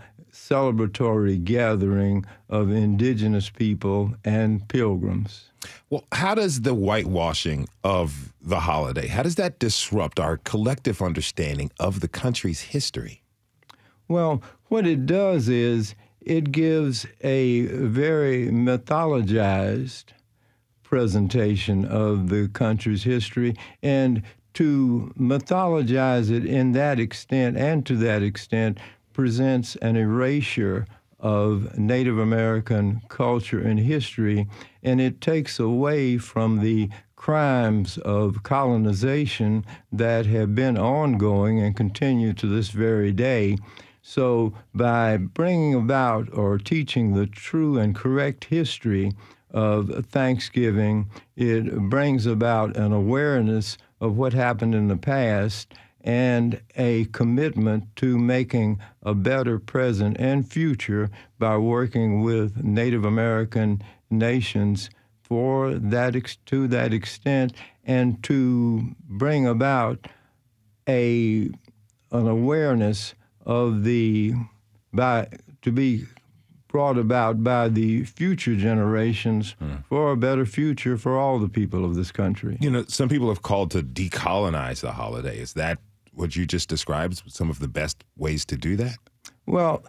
celebratory 0.51 1.43
gathering 1.43 2.25
of 2.49 2.71
indigenous 2.71 3.51
people 3.51 4.15
and 4.25 4.67
pilgrims. 4.69 5.51
Well, 5.91 6.05
how 6.13 6.35
does 6.35 6.63
the 6.63 6.75
whitewashing 6.75 7.69
of 7.85 8.33
the 8.43 8.61
holiday, 8.61 9.07
how 9.07 9.23
does 9.23 9.37
that 9.37 9.59
disrupt 9.59 10.19
our 10.19 10.39
collective 10.39 11.03
understanding 11.03 11.71
of 11.79 12.01
the 12.01 12.09
country's 12.09 12.61
history? 12.61 13.23
Well, 14.09 14.43
what 14.69 14.87
it 14.87 15.07
does 15.07 15.49
is 15.49 15.95
it 16.21 16.51
gives 16.53 17.07
a 17.21 17.67
very 17.67 18.49
mythologized 18.49 20.07
presentation 20.83 21.85
of 21.85 22.29
the 22.29 22.49
country's 22.49 23.05
history 23.05 23.55
and 23.83 24.23
to 24.55 25.13
mythologize 25.19 26.31
it 26.31 26.45
in 26.45 26.73
that 26.73 26.99
extent 26.99 27.57
and 27.57 27.87
to 27.87 27.97
that 27.97 28.23
extent 28.23 28.79
presents 29.13 29.77
an 29.77 29.97
erasure 29.97 30.87
of 31.19 31.77
Native 31.79 32.19
American 32.19 33.03
culture 33.09 33.61
and 33.61 33.79
history, 33.79 34.47
and 34.83 35.01
it 35.01 35.21
takes 35.21 35.59
away 35.59 36.19
from 36.19 36.61
the 36.61 36.89
crimes 37.17 37.99
of 37.99 38.43
colonization 38.43 39.65
that 39.93 40.25
have 40.27 40.55
been 40.55 40.79
ongoing 40.79 41.61
and 41.61 41.77
continue 41.77 42.33
to 42.33 42.47
this 42.47 42.71
very 42.71 43.13
day. 43.13 43.57
So, 44.03 44.55
by 44.75 45.19
bringing 45.19 45.75
about 45.75 46.33
or 46.33 46.57
teaching 46.57 47.13
the 47.13 47.27
true 47.27 47.79
and 47.79 47.95
correct 47.95 48.45
history 48.45 49.13
of 49.51 50.07
Thanksgiving, 50.07 51.11
it 51.37 51.71
brings 51.91 52.25
about 52.25 52.77
an 52.77 52.93
awareness 52.93 53.77
of 54.01 54.17
what 54.17 54.33
happened 54.33 54.75
in 54.75 54.89
the 54.89 54.97
past 54.97 55.75
and 56.03 56.61
a 56.77 57.05
commitment 57.07 57.85
to 57.97 58.19
making 58.19 58.81
a 59.03 59.15
better 59.15 59.59
present 59.59 60.17
and 60.19 60.51
future 60.51 61.11
by 61.39 61.57
working 61.57 62.23
with 62.23 62.63
Native 62.63 63.05
American 63.05 63.83
nations 64.11 64.91
for 65.23 65.75
that 65.75 66.17
ex- 66.17 66.37
to 66.47 66.67
that 66.69 66.93
extent 66.93 67.53
and 67.85 68.23
to 68.25 68.95
bring 69.09 69.47
about 69.47 70.09
a 70.89 71.51
an 72.13 72.27
awareness 72.27 73.15
of 73.47 73.85
the 73.85 74.35
by 74.93 75.29
to 75.63 75.71
be 75.71 76.05
brought 76.67 76.99
about 76.99 77.43
by 77.43 77.69
the 77.69 78.05
future 78.05 78.55
generations 78.55 79.57
mm. 79.61 79.85
for 79.87 80.13
a 80.13 80.17
better 80.17 80.47
future 80.47 80.97
for 80.97 81.19
all 81.19 81.39
the 81.39 81.49
people 81.49 81.85
of 81.85 81.97
this 81.97 82.13
country. 82.13 82.57
You 82.61 82.71
know, 82.71 82.85
some 82.87 83.09
people 83.09 83.29
have 83.29 83.43
called 83.43 83.73
to 83.73 83.83
decolonize 83.83 84.81
the 84.81 84.93
holiday. 84.93 85.39
Is 85.39 85.55
that 85.55 85.79
what 86.13 86.37
you 86.37 86.47
just 86.47 86.69
described? 86.69 87.23
Some 87.27 87.51
of 87.51 87.59
the 87.59 87.69
best 87.69 88.05
ways 88.17 88.45
to 88.47 88.57
do 88.57 88.77
that? 88.77 88.97
Well, 89.47 89.83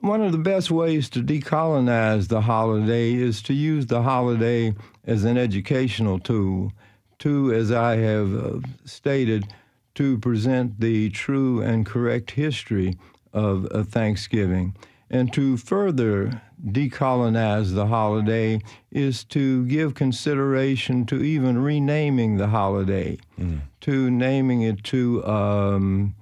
one 0.00 0.20
of 0.20 0.32
the 0.32 0.38
best 0.38 0.70
ways 0.70 1.08
to 1.10 1.22
decolonize 1.22 2.28
the 2.28 2.42
holiday 2.42 3.14
is 3.14 3.40
to 3.42 3.54
use 3.54 3.86
the 3.86 4.02
holiday 4.02 4.74
as 5.06 5.24
an 5.24 5.38
educational 5.38 6.18
tool, 6.18 6.72
to, 7.20 7.52
as 7.54 7.72
I 7.72 7.96
have 7.96 8.34
uh, 8.34 8.60
stated, 8.84 9.46
to 9.94 10.18
present 10.18 10.80
the 10.80 11.08
true 11.10 11.62
and 11.62 11.86
correct 11.86 12.32
history 12.32 12.98
of, 13.32 13.66
of 13.66 13.88
Thanksgiving. 13.88 14.76
And 15.14 15.32
to 15.34 15.56
further 15.56 16.42
decolonize 16.66 17.72
the 17.72 17.86
holiday 17.86 18.60
is 18.90 19.22
to 19.26 19.64
give 19.66 19.94
consideration 19.94 21.06
to 21.06 21.22
even 21.22 21.62
renaming 21.62 22.36
the 22.36 22.48
holiday, 22.48 23.18
mm. 23.38 23.60
to 23.82 24.10
naming 24.10 24.62
it 24.62 24.82
to 24.84 25.24
um, 25.24 26.16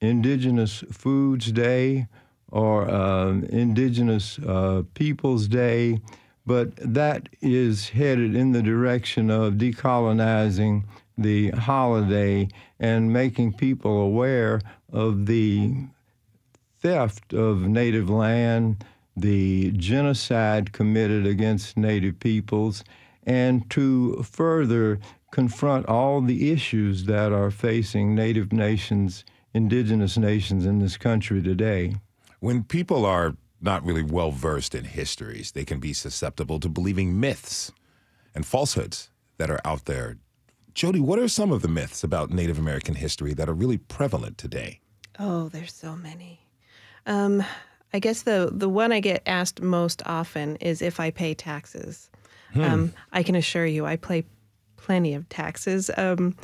Indigenous 0.00 0.84
Foods 0.92 1.50
Day 1.50 2.06
or 2.52 2.88
um, 2.88 3.42
Indigenous 3.46 4.38
uh, 4.38 4.84
Peoples 4.94 5.48
Day, 5.48 5.98
but 6.46 6.76
that 6.76 7.28
is 7.42 7.88
headed 7.88 8.36
in 8.36 8.52
the 8.52 8.62
direction 8.62 9.28
of 9.28 9.54
decolonizing 9.54 10.84
the 11.18 11.50
holiday 11.50 12.46
and 12.78 13.12
making 13.12 13.54
people 13.54 14.02
aware 14.02 14.60
of 14.92 15.26
the 15.26 15.74
theft 16.84 17.32
of 17.32 17.62
native 17.62 18.10
land, 18.10 18.84
the 19.16 19.70
genocide 19.70 20.72
committed 20.72 21.26
against 21.26 21.78
native 21.78 22.20
peoples, 22.20 22.84
and 23.26 23.68
to 23.70 24.22
further 24.22 24.98
confront 25.32 25.86
all 25.86 26.20
the 26.20 26.52
issues 26.52 27.06
that 27.06 27.32
are 27.32 27.50
facing 27.50 28.14
native 28.14 28.52
nations, 28.52 29.24
indigenous 29.54 30.18
nations 30.18 30.66
in 30.66 30.78
this 30.78 30.98
country 30.98 31.42
today. 31.42 31.94
When 32.40 32.62
people 32.62 33.06
are 33.06 33.34
not 33.62 33.82
really 33.82 34.02
well 34.02 34.30
versed 34.30 34.74
in 34.74 34.84
histories, 34.84 35.52
they 35.52 35.64
can 35.64 35.80
be 35.80 35.94
susceptible 35.94 36.60
to 36.60 36.68
believing 36.68 37.18
myths 37.18 37.72
and 38.34 38.44
falsehoods 38.44 39.10
that 39.38 39.50
are 39.50 39.60
out 39.64 39.86
there 39.86 40.18
Jody, 40.74 40.98
what 40.98 41.20
are 41.20 41.28
some 41.28 41.52
of 41.52 41.62
the 41.62 41.68
myths 41.68 42.02
about 42.02 42.30
Native 42.30 42.58
American 42.58 42.96
history 42.96 43.32
that 43.34 43.48
are 43.48 43.54
really 43.54 43.78
prevalent 43.78 44.36
today? 44.36 44.80
Oh, 45.20 45.48
there's 45.48 45.72
so 45.72 45.94
many. 45.94 46.43
Um, 47.06 47.44
I 47.92 47.98
guess 47.98 48.22
the 48.22 48.50
the 48.52 48.68
one 48.68 48.92
I 48.92 49.00
get 49.00 49.22
asked 49.26 49.62
most 49.62 50.02
often 50.04 50.56
is 50.56 50.82
if 50.82 51.00
I 51.00 51.10
pay 51.10 51.34
taxes. 51.34 52.10
Hmm. 52.52 52.60
Um, 52.60 52.94
I 53.12 53.22
can 53.22 53.34
assure 53.34 53.66
you, 53.66 53.86
I 53.86 53.96
pay 53.96 54.24
plenty 54.76 55.14
of 55.14 55.28
taxes, 55.28 55.90
um, 55.96 56.36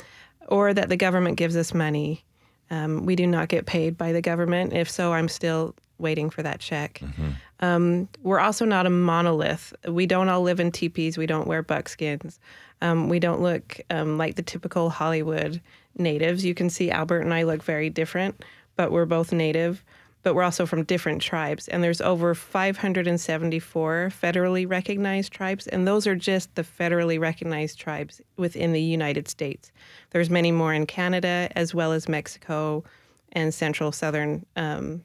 or 0.47 0.73
that 0.73 0.89
the 0.89 0.97
government 0.97 1.37
gives 1.37 1.55
us 1.55 1.73
money. 1.73 2.23
Um, 2.69 3.05
we 3.05 3.15
do 3.15 3.27
not 3.27 3.49
get 3.49 3.65
paid 3.65 3.97
by 3.97 4.11
the 4.11 4.21
government. 4.21 4.73
If 4.73 4.89
so, 4.89 5.13
I'm 5.13 5.27
still 5.27 5.75
waiting 5.97 6.29
for 6.29 6.41
that 6.41 6.59
check. 6.59 6.99
Mm-hmm. 7.03 7.29
Um, 7.59 8.09
we're 8.23 8.39
also 8.39 8.65
not 8.65 8.85
a 8.85 8.89
monolith. 8.89 9.73
We 9.87 10.05
don't 10.05 10.29
all 10.29 10.41
live 10.41 10.59
in 10.59 10.71
teepees. 10.71 11.17
We 11.17 11.27
don't 11.27 11.47
wear 11.47 11.61
buckskins. 11.61 12.39
Um, 12.81 13.07
we 13.07 13.19
don't 13.19 13.41
look 13.41 13.79
um, 13.89 14.17
like 14.17 14.35
the 14.35 14.41
typical 14.41 14.89
Hollywood 14.89 15.61
natives. 15.97 16.43
You 16.43 16.55
can 16.55 16.69
see 16.69 16.89
Albert 16.89 17.21
and 17.21 17.33
I 17.33 17.43
look 17.43 17.61
very 17.61 17.89
different, 17.89 18.43
but 18.75 18.91
we're 18.91 19.05
both 19.05 19.31
native. 19.31 19.83
But 20.23 20.35
we're 20.35 20.43
also 20.43 20.65
from 20.65 20.83
different 20.83 21.21
tribes. 21.21 21.67
And 21.67 21.83
there's 21.83 22.01
over 22.01 22.35
574 22.35 24.11
federally 24.21 24.69
recognized 24.69 25.31
tribes, 25.31 25.67
and 25.67 25.87
those 25.87 26.07
are 26.07 26.15
just 26.15 26.53
the 26.55 26.63
federally 26.63 27.19
recognized 27.19 27.79
tribes 27.79 28.21
within 28.37 28.73
the 28.73 28.81
United 28.81 29.27
States. 29.27 29.71
There's 30.11 30.29
many 30.29 30.51
more 30.51 30.73
in 30.73 30.85
Canada 30.85 31.49
as 31.55 31.73
well 31.73 31.91
as 31.91 32.07
Mexico 32.07 32.83
and 33.31 33.53
Central 33.53 33.91
Southern 33.91 34.45
um, 34.55 35.03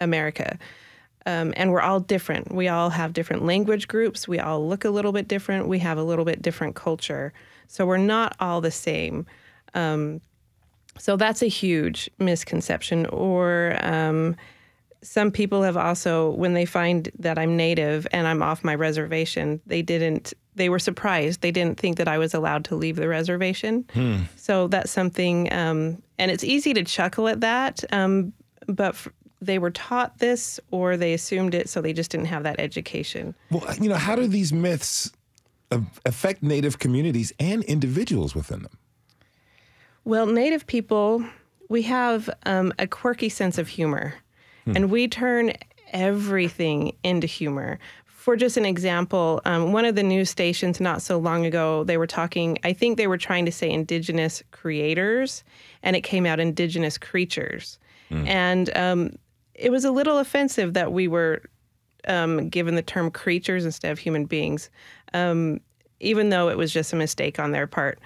America. 0.00 0.58
Um, 1.26 1.52
and 1.56 1.70
we're 1.70 1.82
all 1.82 2.00
different. 2.00 2.54
We 2.54 2.68
all 2.68 2.90
have 2.90 3.12
different 3.12 3.44
language 3.44 3.86
groups. 3.86 4.26
We 4.26 4.38
all 4.38 4.66
look 4.66 4.84
a 4.84 4.90
little 4.90 5.12
bit 5.12 5.28
different. 5.28 5.68
We 5.68 5.78
have 5.80 5.98
a 5.98 6.02
little 6.02 6.24
bit 6.24 6.40
different 6.40 6.74
culture. 6.74 7.34
So 7.66 7.84
we're 7.84 7.98
not 7.98 8.34
all 8.40 8.62
the 8.62 8.70
same. 8.70 9.26
Um, 9.74 10.22
so 10.98 11.16
that's 11.16 11.42
a 11.42 11.48
huge 11.48 12.10
misconception. 12.18 13.06
Or 13.06 13.76
um, 13.80 14.36
some 15.02 15.30
people 15.30 15.62
have 15.62 15.76
also, 15.76 16.30
when 16.30 16.54
they 16.54 16.64
find 16.64 17.10
that 17.18 17.38
I'm 17.38 17.56
native 17.56 18.06
and 18.12 18.26
I'm 18.26 18.42
off 18.42 18.64
my 18.64 18.74
reservation, 18.74 19.60
they 19.66 19.82
didn't, 19.82 20.34
they 20.56 20.68
were 20.68 20.78
surprised. 20.78 21.40
They 21.40 21.52
didn't 21.52 21.78
think 21.78 21.96
that 21.98 22.08
I 22.08 22.18
was 22.18 22.34
allowed 22.34 22.64
to 22.66 22.74
leave 22.74 22.96
the 22.96 23.08
reservation. 23.08 23.84
Hmm. 23.94 24.22
So 24.36 24.68
that's 24.68 24.90
something, 24.90 25.52
um, 25.52 26.02
and 26.18 26.30
it's 26.30 26.44
easy 26.44 26.74
to 26.74 26.82
chuckle 26.82 27.28
at 27.28 27.40
that, 27.40 27.84
um, 27.92 28.32
but 28.66 28.94
f- 28.94 29.08
they 29.40 29.60
were 29.60 29.70
taught 29.70 30.18
this 30.18 30.58
or 30.72 30.96
they 30.96 31.14
assumed 31.14 31.54
it, 31.54 31.68
so 31.68 31.80
they 31.80 31.92
just 31.92 32.10
didn't 32.10 32.26
have 32.26 32.42
that 32.42 32.58
education. 32.58 33.36
Well, 33.52 33.62
you 33.80 33.88
know, 33.88 33.94
how 33.94 34.16
do 34.16 34.26
these 34.26 34.52
myths 34.52 35.12
affect 36.04 36.42
Native 36.42 36.80
communities 36.80 37.32
and 37.38 37.62
individuals 37.64 38.34
within 38.34 38.62
them? 38.62 38.76
Well, 40.04 40.26
Native 40.26 40.66
people, 40.66 41.24
we 41.68 41.82
have 41.82 42.30
um, 42.46 42.72
a 42.78 42.86
quirky 42.86 43.28
sense 43.28 43.58
of 43.58 43.68
humor, 43.68 44.14
and 44.66 44.90
we 44.90 45.08
turn 45.08 45.52
everything 45.92 46.94
into 47.02 47.26
humor. 47.26 47.78
For 48.04 48.36
just 48.36 48.56
an 48.58 48.66
example, 48.66 49.40
um, 49.46 49.72
one 49.72 49.84
of 49.86 49.94
the 49.94 50.02
news 50.02 50.28
stations 50.28 50.80
not 50.80 51.00
so 51.00 51.18
long 51.18 51.46
ago, 51.46 51.84
they 51.84 51.96
were 51.96 52.06
talking, 52.06 52.58
I 52.62 52.74
think 52.74 52.98
they 52.98 53.06
were 53.06 53.16
trying 53.16 53.46
to 53.46 53.52
say 53.52 53.70
indigenous 53.70 54.42
creators, 54.50 55.44
and 55.82 55.96
it 55.96 56.02
came 56.02 56.26
out 56.26 56.38
indigenous 56.40 56.98
creatures. 56.98 57.78
And 58.26 58.74
um, 58.76 59.16
it 59.54 59.70
was 59.70 59.84
a 59.84 59.90
little 59.90 60.18
offensive 60.18 60.74
that 60.74 60.92
we 60.92 61.08
were 61.08 61.42
um, 62.06 62.48
given 62.48 62.74
the 62.74 62.82
term 62.82 63.10
creatures 63.10 63.64
instead 63.64 63.92
of 63.92 63.98
human 63.98 64.24
beings, 64.26 64.70
um, 65.14 65.60
even 66.00 66.28
though 66.30 66.48
it 66.48 66.56
was 66.56 66.72
just 66.72 66.92
a 66.92 66.96
mistake 66.96 67.38
on 67.38 67.52
their 67.52 67.66
part. 67.66 67.98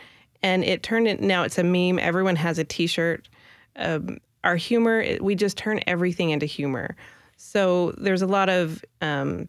And 0.42 0.64
it 0.64 0.82
turned 0.82 1.06
it 1.08 1.20
now 1.20 1.42
it's 1.44 1.58
a 1.58 1.64
meme. 1.64 1.98
Everyone 1.98 2.36
has 2.36 2.58
a 2.58 2.64
T-shirt. 2.64 3.28
Um, 3.76 4.18
our 4.44 4.56
humor, 4.56 5.04
we 5.20 5.34
just 5.34 5.56
turn 5.56 5.80
everything 5.86 6.30
into 6.30 6.46
humor. 6.46 6.96
So 7.36 7.92
there's 7.92 8.22
a 8.22 8.26
lot 8.26 8.48
of 8.48 8.84
um, 9.00 9.48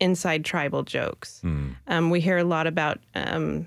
inside 0.00 0.44
tribal 0.44 0.82
jokes. 0.82 1.40
Um, 1.86 2.10
we 2.10 2.20
hear 2.20 2.38
a 2.38 2.44
lot 2.44 2.66
about. 2.66 2.98
Um, 3.14 3.66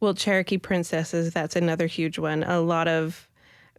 well, 0.00 0.14
Cherokee 0.14 0.58
princesses, 0.58 1.32
that's 1.32 1.56
another 1.56 1.86
huge 1.88 2.18
one. 2.18 2.44
A 2.44 2.60
lot 2.60 2.86
of 2.86 3.28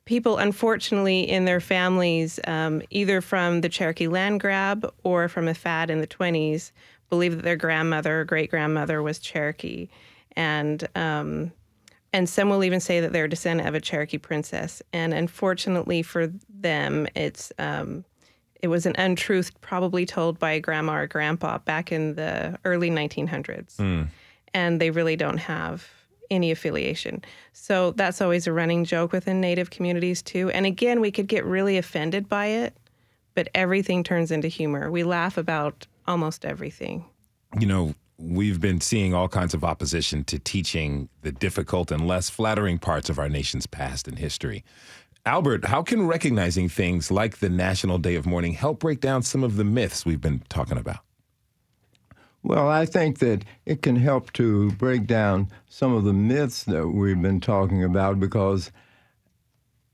people, 0.04 0.38
unfortunately, 0.38 1.22
in 1.30 1.46
their 1.46 1.62
families, 1.62 2.40
um, 2.46 2.82
either 2.90 3.22
from 3.22 3.62
the 3.62 3.70
Cherokee 3.70 4.08
land 4.08 4.42
grab 4.42 4.92
or 5.04 5.30
from 5.30 5.48
a 5.48 5.54
fad 5.54 5.90
in 5.90 6.02
the 6.02 6.08
20s, 6.08 6.72
believe 7.10 7.38
that 7.38 7.44
their 7.44 7.56
grandmother 7.56 8.20
or 8.20 8.26
great 8.26 8.50
grandmother 8.50 9.02
was 9.02 9.20
Cherokee. 9.20 9.88
And 10.40 10.88
um, 10.96 11.52
and 12.14 12.28
some 12.30 12.50
will 12.50 12.64
even 12.64 12.80
say 12.80 13.02
that 13.02 13.12
they're 13.12 13.26
a 13.26 13.30
descendant 13.30 13.68
of 13.68 13.76
a 13.76 13.82
Cherokee 13.82 14.18
princess. 14.18 14.82
And 14.94 15.14
unfortunately 15.14 16.02
for 16.02 16.32
them, 16.50 17.08
it's 17.14 17.52
um, 17.60 18.06
it 18.62 18.70
was 18.70 18.86
an 18.86 18.96
untruth 18.98 19.60
probably 19.60 20.06
told 20.06 20.40
by 20.40 20.52
a 20.52 20.60
grandma 20.62 21.00
or 21.00 21.08
grandpa 21.08 21.58
back 21.60 21.92
in 21.92 22.16
the 22.16 22.58
early 22.64 22.90
1900s. 22.90 23.78
And 24.54 24.80
they 24.82 24.92
really 24.92 25.18
don't 25.18 25.38
have 25.38 25.88
any 26.32 26.52
affiliation. 26.52 27.24
So 27.54 27.92
that's 27.92 28.22
always 28.22 28.48
a 28.48 28.54
running 28.54 28.86
joke 28.86 29.12
within 29.12 29.42
Native 29.42 29.70
communities, 29.70 30.22
too. 30.22 30.50
And 30.52 30.66
again, 30.66 31.02
we 31.02 31.12
could 31.12 31.28
get 31.28 31.44
really 31.46 31.78
offended 31.78 32.30
by 32.30 32.48
it, 32.48 32.74
but 33.34 33.50
everything 33.54 34.04
turns 34.04 34.32
into 34.32 34.48
humor. 34.48 34.90
We 34.90 35.04
laugh 35.04 35.38
about 35.38 35.86
almost 36.08 36.46
everything. 36.46 37.06
You 37.60 37.68
know, 37.68 37.96
we've 38.20 38.60
been 38.60 38.82
seeing 38.82 39.14
all 39.14 39.30
kinds 39.30 39.54
of 39.54 39.64
opposition 39.64 40.24
to 40.26 40.38
teaching 40.38 41.10
the 41.22 41.32
difficult 41.32 41.90
and 41.92 42.06
less 42.06 42.30
flattering 42.30 42.78
parts 42.78 43.10
of 43.10 43.18
our 43.18 43.30
nation's 43.30 43.66
past 43.66 44.08
and 44.08 44.20
history. 44.20 44.64
Albert, 45.26 45.66
how 45.66 45.82
can 45.84 46.06
recognizing 46.06 46.70
things 46.70 47.12
like 47.12 47.38
the 47.38 47.50
National 47.50 47.98
Day 47.98 48.16
of 48.16 48.26
Mourning 48.26 48.54
help 48.54 48.80
break 48.80 49.00
down 49.00 49.22
some 49.22 49.44
of 49.44 49.56
the 49.56 49.64
myths 49.64 50.06
we've 50.06 50.22
been 50.22 50.44
talking 50.50 50.78
about? 50.78 51.00
Well, 52.42 52.70
I 52.70 52.86
think 52.86 53.20
that 53.20 53.44
it 53.66 53.82
can 53.82 53.98
help 53.98 54.32
to 54.34 54.72
break 54.72 55.08
down 55.08 55.50
some 55.68 55.94
of 55.94 56.04
the 56.04 56.14
myths 56.14 56.64
that 56.66 56.88
we've 56.88 57.22
been 57.22 57.42
talking 57.42 57.84
about 57.84 58.20
because 58.20 58.72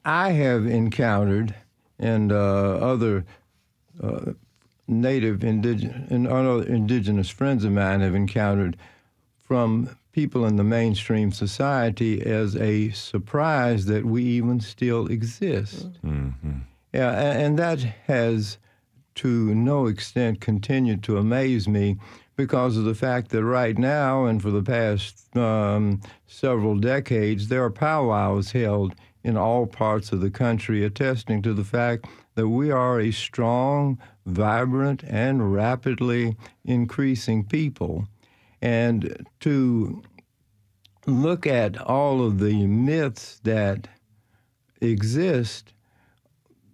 I 0.03 0.31
have 0.31 0.67
encountered 0.67 1.55
and 1.97 2.31
uh, 2.31 2.75
other 2.75 3.25
uh, 4.01 4.33
native 4.87 5.43
indigenous 5.43 6.09
and 6.11 6.27
other 6.27 6.63
indigenous 6.63 7.29
friends 7.29 7.63
of 7.65 7.71
mine 7.71 8.01
have 8.01 8.15
encountered 8.15 8.77
from 9.39 9.89
people 10.11 10.45
in 10.45 10.55
the 10.55 10.63
mainstream 10.63 11.31
society 11.31 12.21
as 12.21 12.55
a 12.55 12.89
surprise 12.91 13.85
that 13.85 14.05
we 14.05 14.23
even 14.23 14.59
still 14.59 15.07
exist. 15.07 15.87
Yeah, 16.93 17.11
a- 17.11 17.33
and 17.45 17.59
that 17.59 17.79
has 18.07 18.57
to 19.15 19.53
no 19.55 19.87
extent 19.87 20.39
continued 20.41 21.03
to 21.03 21.17
amaze 21.17 21.67
me 21.67 21.97
because 22.35 22.75
of 22.77 22.83
the 22.85 22.95
fact 22.95 23.29
that 23.31 23.43
right 23.43 23.77
now 23.77 24.25
and 24.25 24.41
for 24.41 24.51
the 24.51 24.61
past 24.63 25.35
um, 25.37 26.01
several 26.27 26.75
decades, 26.77 27.47
there 27.47 27.63
are 27.63 27.69
powwows 27.71 28.51
held 28.51 28.93
in 29.23 29.37
all 29.37 29.65
parts 29.65 30.11
of 30.11 30.19
the 30.21 30.29
country 30.29 30.83
attesting 30.83 31.41
to 31.41 31.53
the 31.53 31.63
fact 31.63 32.05
that 32.35 32.47
we 32.47 32.69
are 32.69 32.99
a 32.99 33.11
strong, 33.11 33.97
vibrant, 34.25 35.03
and 35.07 35.53
rapidly 35.53 36.35
increasing 36.63 37.43
people. 37.43 38.07
And 38.61 39.25
to 39.41 40.03
look 41.05 41.47
at 41.47 41.77
all 41.77 42.25
of 42.25 42.39
the 42.39 42.65
myths 42.67 43.39
that 43.43 43.87
exist 44.81 45.73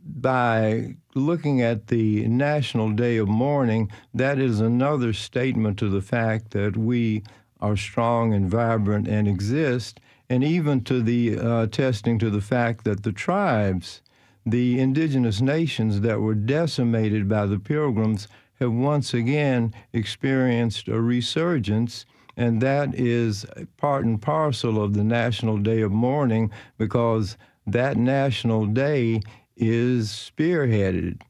by 0.04 0.95
looking 1.13 1.62
at 1.62 1.88
the 1.88 2.28
National 2.28 2.91
Day 2.91 3.17
of 3.17 3.28
Mourning, 3.28 3.91
that 4.13 4.39
is 4.39 4.60
another 4.60 5.13
statement 5.13 5.78
to 5.80 5.89
the 5.89 6.02
fact 6.02 6.52
that 6.52 6.76
we 6.76 7.24
are 7.60 7.78
strong 7.78 8.34
and 8.34 8.50
vibrant 8.50 9.08
and 9.08 9.28
exist, 9.28 10.00
and 10.30 10.43
even 10.43 10.84
to 10.86 11.02
the 11.02 11.38
uh, 11.38 11.63
attesting 11.63 12.17
to 12.17 12.30
the 12.30 12.41
fact 12.41 12.84
that 12.86 13.04
the 13.04 13.12
tribes, 13.12 14.02
the 14.45 14.80
indigenous 14.80 15.41
nations 15.41 16.01
that 16.01 16.19
were 16.19 16.36
decimated 16.36 17.30
by 17.30 17.45
the 17.45 17.60
pilgrims, 17.60 18.27
have 18.62 18.71
once 18.71 19.13
again 19.13 19.73
experienced 19.91 20.88
a 20.88 21.01
resurgence. 21.01 22.06
And 22.38 22.62
that 22.62 22.95
is 22.95 23.45
part 23.77 24.06
and 24.06 24.21
parcel 24.21 24.82
of 24.82 24.93
the 24.93 25.04
National 25.04 25.58
Day 25.58 25.82
of 25.82 25.91
Mourning 25.91 26.51
because 26.77 27.38
that 27.67 27.97
National 27.97 28.65
Day 28.67 29.21
is 29.58 30.10
spearheaded, 30.10 31.21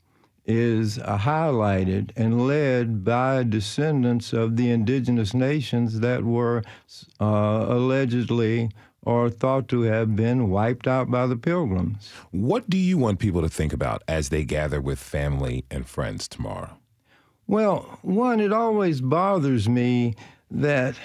is 0.46 0.98
highlighted, 0.98 2.12
and 2.16 2.48
led 2.48 3.04
by 3.04 3.44
descendants 3.44 4.34
of 4.34 4.58
the 4.58 4.70
indigenous 4.70 5.34
nations 5.34 6.02
that 6.02 6.24
were 6.24 6.64
uh, 7.20 7.66
allegedly 7.68 8.70
or 9.04 9.30
thought 9.30 9.68
to 9.70 9.82
have 9.82 10.16
been 10.16 10.50
wiped 10.50 10.88
out 10.88 11.10
by 11.10 11.26
the 11.26 11.36
pilgrims. 11.36 12.12
What 12.32 12.70
do 12.70 12.78
you 12.78 12.98
want 12.98 13.20
people 13.20 13.42
to 13.42 13.50
think 13.50 13.74
about 13.74 14.04
as 14.08 14.30
they 14.30 14.44
gather 14.44 14.80
with 14.80 15.00
family 15.00 15.66
and 15.72 15.88
friends 15.88 16.28
tomorrow? 16.28 16.78
Well, 17.48 18.00
one, 18.02 18.40
it 18.40 18.54
always 18.54 19.02
bothers 19.02 19.68
me 19.68 20.16
that 20.50 20.96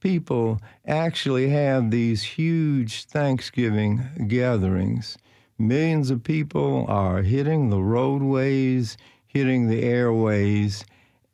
people 0.00 0.60
actually 0.86 1.48
have 1.50 1.90
these 1.90 2.22
huge 2.22 3.04
Thanksgiving 3.04 4.26
gatherings. 4.28 5.16
Millions 5.58 6.10
of 6.10 6.22
people 6.22 6.84
are 6.88 7.22
hitting 7.22 7.70
the 7.70 7.80
roadways, 7.80 8.96
hitting 9.26 9.68
the 9.68 9.82
airways, 9.82 10.84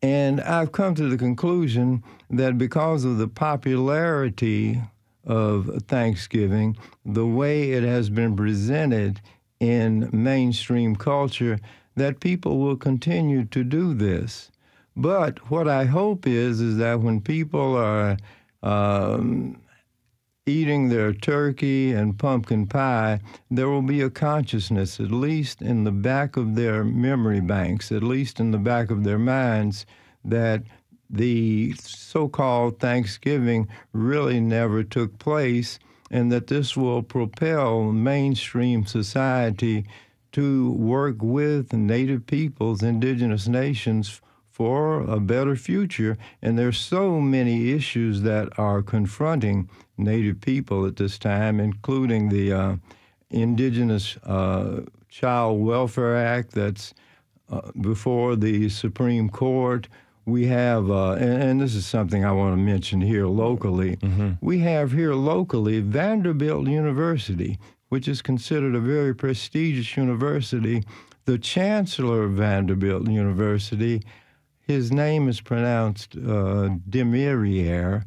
and 0.02 0.40
I've 0.40 0.72
come 0.72 0.94
to 0.96 1.08
the 1.08 1.16
conclusion 1.16 2.02
that 2.30 2.58
because 2.58 3.04
of 3.04 3.18
the 3.18 3.28
popularity 3.28 4.80
of 5.24 5.84
Thanksgiving, 5.86 6.76
the 7.04 7.26
way 7.26 7.72
it 7.72 7.82
has 7.82 8.10
been 8.10 8.36
presented 8.36 9.20
in 9.60 10.10
mainstream 10.12 10.96
culture, 10.96 11.58
that 11.94 12.20
people 12.20 12.58
will 12.58 12.76
continue 12.76 13.44
to 13.44 13.62
do 13.62 13.94
this. 13.94 14.50
But 14.96 15.50
what 15.50 15.68
I 15.68 15.84
hope 15.84 16.26
is 16.26 16.60
is 16.60 16.76
that 16.78 17.00
when 17.00 17.20
people 17.20 17.76
are 17.76 18.16
um, 18.62 19.62
eating 20.46 20.88
their 20.88 21.12
turkey 21.12 21.92
and 21.92 22.18
pumpkin 22.18 22.66
pie, 22.66 23.20
there 23.50 23.68
will 23.68 23.82
be 23.82 24.00
a 24.00 24.10
consciousness, 24.10 24.98
at 24.98 25.10
least 25.10 25.62
in 25.62 25.84
the 25.84 25.92
back 25.92 26.36
of 26.36 26.56
their 26.56 26.84
memory 26.84 27.40
banks, 27.40 27.92
at 27.92 28.02
least 28.02 28.40
in 28.40 28.50
the 28.50 28.58
back 28.58 28.90
of 28.90 29.04
their 29.04 29.18
minds, 29.18 29.86
that 30.24 30.62
the 31.12 31.74
so 31.78 32.28
called 32.28 32.80
Thanksgiving 32.80 33.68
really 33.92 34.40
never 34.40 34.82
took 34.82 35.18
place, 35.18 35.78
and 36.10 36.32
that 36.32 36.46
this 36.46 36.76
will 36.76 37.02
propel 37.02 37.92
mainstream 37.92 38.86
society 38.86 39.84
to 40.32 40.72
work 40.72 41.16
with 41.20 41.72
Native 41.72 42.26
peoples, 42.26 42.82
indigenous 42.82 43.46
nations 43.46 44.20
for 44.50 45.00
a 45.02 45.20
better 45.20 45.56
future. 45.56 46.16
And 46.40 46.58
there's 46.58 46.78
so 46.78 47.20
many 47.20 47.72
issues 47.72 48.22
that 48.22 48.58
are 48.58 48.82
confronting 48.82 49.68
Native 49.98 50.40
people 50.40 50.86
at 50.86 50.96
this 50.96 51.18
time, 51.18 51.60
including 51.60 52.30
the 52.30 52.52
uh, 52.52 52.76
Indigenous 53.30 54.16
uh, 54.24 54.82
Child 55.08 55.60
Welfare 55.60 56.16
Act 56.16 56.52
that's 56.52 56.94
uh, 57.50 57.70
before 57.80 58.36
the 58.36 58.68
Supreme 58.68 59.28
Court. 59.28 59.88
We 60.24 60.46
have, 60.46 60.90
uh, 60.90 61.12
and, 61.12 61.42
and, 61.42 61.60
this 61.60 61.74
is 61.74 61.84
something 61.84 62.24
I 62.24 62.32
want 62.32 62.52
to 62.52 62.62
mention 62.62 63.00
here 63.00 63.26
locally. 63.26 63.96
Mm-hmm. 63.96 64.32
We 64.40 64.60
have 64.60 64.92
here 64.92 65.14
locally 65.14 65.80
Vanderbilt 65.80 66.68
University, 66.68 67.58
which 67.88 68.06
is 68.06 68.22
considered 68.22 68.74
a 68.74 68.80
very 68.80 69.14
prestigious 69.14 69.96
university. 69.96 70.84
The 71.24 71.38
chancellor 71.38 72.24
of 72.24 72.32
Vanderbilt 72.32 73.08
University, 73.08 74.02
his 74.60 74.92
name 74.92 75.28
is 75.28 75.40
pronounced 75.40 76.14
uh, 76.14 76.70
Demirier 76.88 78.04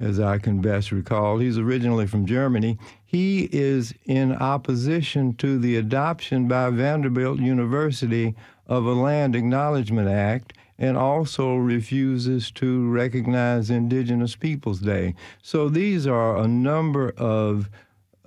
as 0.00 0.20
I 0.20 0.38
can 0.38 0.60
best 0.60 0.92
recall. 0.92 1.38
He's 1.38 1.56
originally 1.56 2.06
from 2.06 2.26
Germany. 2.26 2.78
He 3.04 3.48
is 3.52 3.94
in 4.04 4.34
opposition 4.34 5.34
to 5.36 5.58
the 5.58 5.76
adoption 5.76 6.48
by 6.48 6.70
Vanderbilt 6.70 7.38
University 7.38 8.34
of 8.66 8.86
a 8.86 8.92
Land 8.92 9.36
Acknowledgement 9.36 10.08
Act 10.08 10.52
and 10.78 10.96
also 10.96 11.54
refuses 11.56 12.50
to 12.50 12.88
recognize 12.90 13.70
Indigenous 13.70 14.34
Peoples 14.36 14.80
Day. 14.80 15.14
So 15.42 15.68
these 15.68 16.06
are 16.06 16.36
a 16.36 16.48
number 16.48 17.10
of 17.16 17.70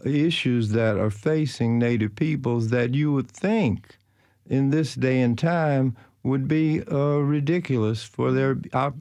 issues 0.06 0.70
that 0.72 0.98
are 0.98 1.10
facing 1.10 1.78
Native 1.80 2.16
peoples 2.16 2.70
that 2.70 2.94
you 2.94 3.12
would 3.12 3.30
think 3.30 3.98
in 4.50 4.70
this 4.70 4.96
day 4.96 5.22
and 5.22 5.38
time 5.38 5.96
would 6.24 6.48
be 6.48 6.82
uh, 6.92 7.18
ridiculous 7.18 8.04
for 8.04 8.32
their 8.32 8.58
uh, 8.74 8.92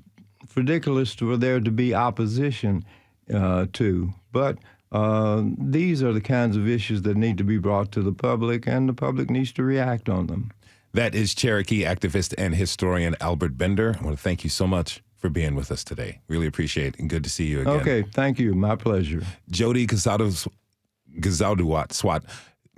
ridiculous 0.55 1.15
for 1.15 1.37
there 1.37 1.61
to 1.61 1.71
be 1.71 1.95
opposition 1.95 2.85
uh, 3.33 3.67
to. 3.73 4.13
But 4.33 4.59
uh, 4.93 5.43
these 5.59 6.03
are 6.03 6.13
the 6.13 6.21
kinds 6.21 6.57
of 6.57 6.69
issues 6.69 7.03
that 7.03 7.17
need 7.17 7.39
to 7.39 7.45
be 7.45 7.59
brought 7.59 7.93
to 7.93 8.03
the 8.03 8.13
public, 8.13 8.67
and 8.67 8.89
the 8.89 8.95
public 8.95 9.29
needs 9.31 9.53
to 9.53 9.65
react 9.65 10.09
on 10.09 10.27
them. 10.27 10.53
That 10.97 11.15
is 11.15 11.35
Cherokee 11.35 11.83
activist 11.83 12.33
and 12.39 12.55
historian 12.55 13.17
Albert 13.21 13.59
Bender. 13.59 13.97
I 14.01 14.03
want 14.03 14.17
to 14.17 14.23
thank 14.23 14.45
you 14.45 14.49
so 14.49 14.67
much 14.67 15.03
for 15.19 15.29
being 15.29 15.55
with 15.55 15.71
us 15.71 15.85
today. 15.85 16.23
Really 16.27 16.47
appreciate 16.47 16.95
it 16.95 17.01
and 17.01 17.11
good 17.11 17.23
to 17.25 17.29
see 17.29 17.45
you 17.45 17.61
again. 17.61 17.75
Okay, 17.75 18.03
thank 18.15 18.39
you. 18.39 18.55
My 18.55 18.77
pleasure. 18.77 19.21
Jody 19.51 19.87
Gzhadawsot 19.87 20.49
Swat 21.93 22.25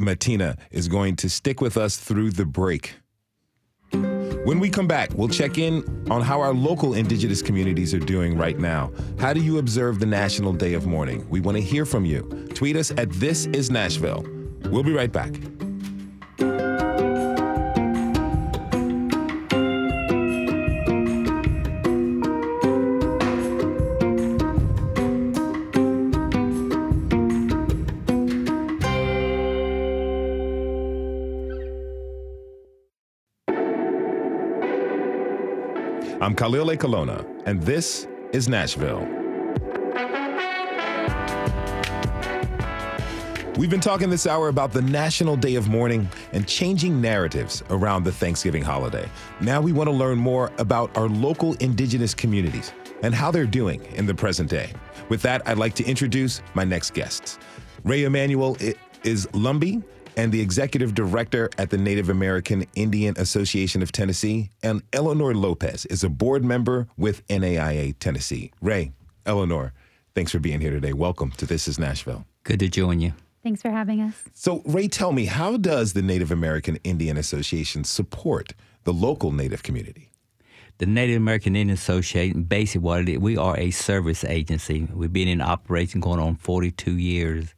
Mattena 0.00 0.58
is 0.72 0.88
going 0.88 1.14
to 1.14 1.30
stick 1.30 1.60
with 1.60 1.76
us 1.76 1.96
through 1.96 2.32
the 2.32 2.44
break. 2.44 2.96
When 3.92 4.58
we 4.58 4.68
come 4.68 4.88
back, 4.88 5.10
we'll 5.14 5.28
check 5.28 5.56
in 5.56 5.84
on 6.10 6.20
how 6.20 6.40
our 6.40 6.52
local 6.52 6.94
indigenous 6.94 7.40
communities 7.40 7.94
are 7.94 8.00
doing 8.00 8.36
right 8.36 8.58
now. 8.58 8.90
How 9.20 9.32
do 9.32 9.40
you 9.40 9.58
observe 9.58 10.00
the 10.00 10.06
National 10.06 10.52
Day 10.52 10.74
of 10.74 10.88
Mourning? 10.88 11.24
We 11.30 11.38
want 11.38 11.56
to 11.56 11.62
hear 11.62 11.86
from 11.86 12.04
you. 12.04 12.22
Tweet 12.52 12.74
us 12.74 12.90
at 12.90 13.12
This 13.12 13.46
Is 13.46 13.70
Nashville. 13.70 14.26
We'll 14.72 14.82
be 14.82 14.92
right 14.92 15.12
back. 15.12 15.34
I'm 36.20 36.34
Khalil 36.34 36.66
Ekulona, 36.66 37.24
and 37.46 37.62
this 37.62 38.08
is 38.32 38.48
Nashville. 38.48 39.06
We've 43.56 43.70
been 43.70 43.78
talking 43.78 44.10
this 44.10 44.26
hour 44.26 44.48
about 44.48 44.72
the 44.72 44.82
National 44.82 45.36
Day 45.36 45.54
of 45.54 45.68
Mourning 45.68 46.08
and 46.32 46.44
changing 46.48 47.00
narratives 47.00 47.62
around 47.70 48.02
the 48.02 48.10
Thanksgiving 48.10 48.64
holiday. 48.64 49.08
Now 49.40 49.60
we 49.60 49.70
want 49.70 49.86
to 49.86 49.94
learn 49.94 50.18
more 50.18 50.50
about 50.58 50.96
our 50.98 51.08
local 51.08 51.54
indigenous 51.54 52.14
communities 52.14 52.72
and 53.04 53.14
how 53.14 53.30
they're 53.30 53.46
doing 53.46 53.84
in 53.94 54.04
the 54.04 54.14
present 54.14 54.50
day. 54.50 54.72
With 55.08 55.22
that, 55.22 55.46
I'd 55.46 55.58
like 55.58 55.74
to 55.74 55.84
introduce 55.84 56.42
my 56.52 56.64
next 56.64 56.94
guests. 56.94 57.38
Ray 57.84 58.02
Emanuel 58.02 58.56
is 59.04 59.28
Lumbee 59.28 59.84
and 60.18 60.32
the 60.32 60.40
executive 60.40 60.94
director 60.94 61.48
at 61.58 61.70
the 61.70 61.78
Native 61.78 62.10
American 62.10 62.66
Indian 62.74 63.14
Association 63.16 63.82
of 63.82 63.92
Tennessee. 63.92 64.50
And 64.64 64.82
Eleanor 64.92 65.32
Lopez 65.32 65.86
is 65.86 66.02
a 66.02 66.08
board 66.08 66.44
member 66.44 66.88
with 66.96 67.24
NAIA 67.28 67.94
Tennessee. 68.00 68.50
Ray, 68.60 68.90
Eleanor, 69.24 69.72
thanks 70.16 70.32
for 70.32 70.40
being 70.40 70.60
here 70.60 70.72
today. 70.72 70.92
Welcome 70.92 71.30
to 71.32 71.46
This 71.46 71.68
is 71.68 71.78
Nashville. 71.78 72.26
Good 72.42 72.58
to 72.58 72.68
join 72.68 72.98
you. 72.98 73.12
Thanks 73.44 73.62
for 73.62 73.70
having 73.70 74.00
us. 74.00 74.24
So, 74.34 74.60
Ray, 74.66 74.88
tell 74.88 75.12
me, 75.12 75.26
how 75.26 75.56
does 75.56 75.92
the 75.92 76.02
Native 76.02 76.32
American 76.32 76.80
Indian 76.82 77.16
Association 77.16 77.84
support 77.84 78.54
the 78.82 78.92
local 78.92 79.30
Native 79.30 79.62
community? 79.62 80.10
The 80.78 80.86
Native 80.86 81.18
American 81.18 81.54
Indian 81.54 81.74
Association, 81.74 82.42
basically 82.42 82.80
what 82.80 83.02
it 83.02 83.08
is, 83.08 83.18
we 83.18 83.36
are 83.36 83.56
a 83.56 83.70
service 83.70 84.24
agency. 84.24 84.88
We've 84.92 85.12
been 85.12 85.28
in 85.28 85.40
operation 85.40 86.00
going 86.00 86.18
on 86.18 86.34
42 86.34 86.98
years 86.98 87.54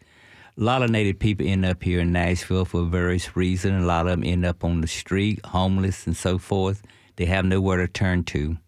a 0.61 0.63
lot 0.63 0.83
of 0.83 0.91
Native 0.91 1.19
people 1.19 1.47
end 1.47 1.65
up 1.65 1.83
here 1.83 2.01
in 2.01 2.13
Nashville 2.13 2.67
for 2.67 2.85
various 2.85 3.35
reasons. 3.35 3.83
A 3.83 3.87
lot 3.87 4.07
of 4.07 4.11
them 4.11 4.25
end 4.25 4.45
up 4.45 4.63
on 4.63 4.83
the 4.83 4.87
street, 4.87 5.41
homeless, 5.47 6.07
and 6.07 6.15
so 6.15 6.37
forth. 6.37 6.83
They 7.17 7.25
have 7.25 7.47
nowhere 7.47 7.79
to 7.79 7.89
turn 7.89 8.25
to. 8.25 8.59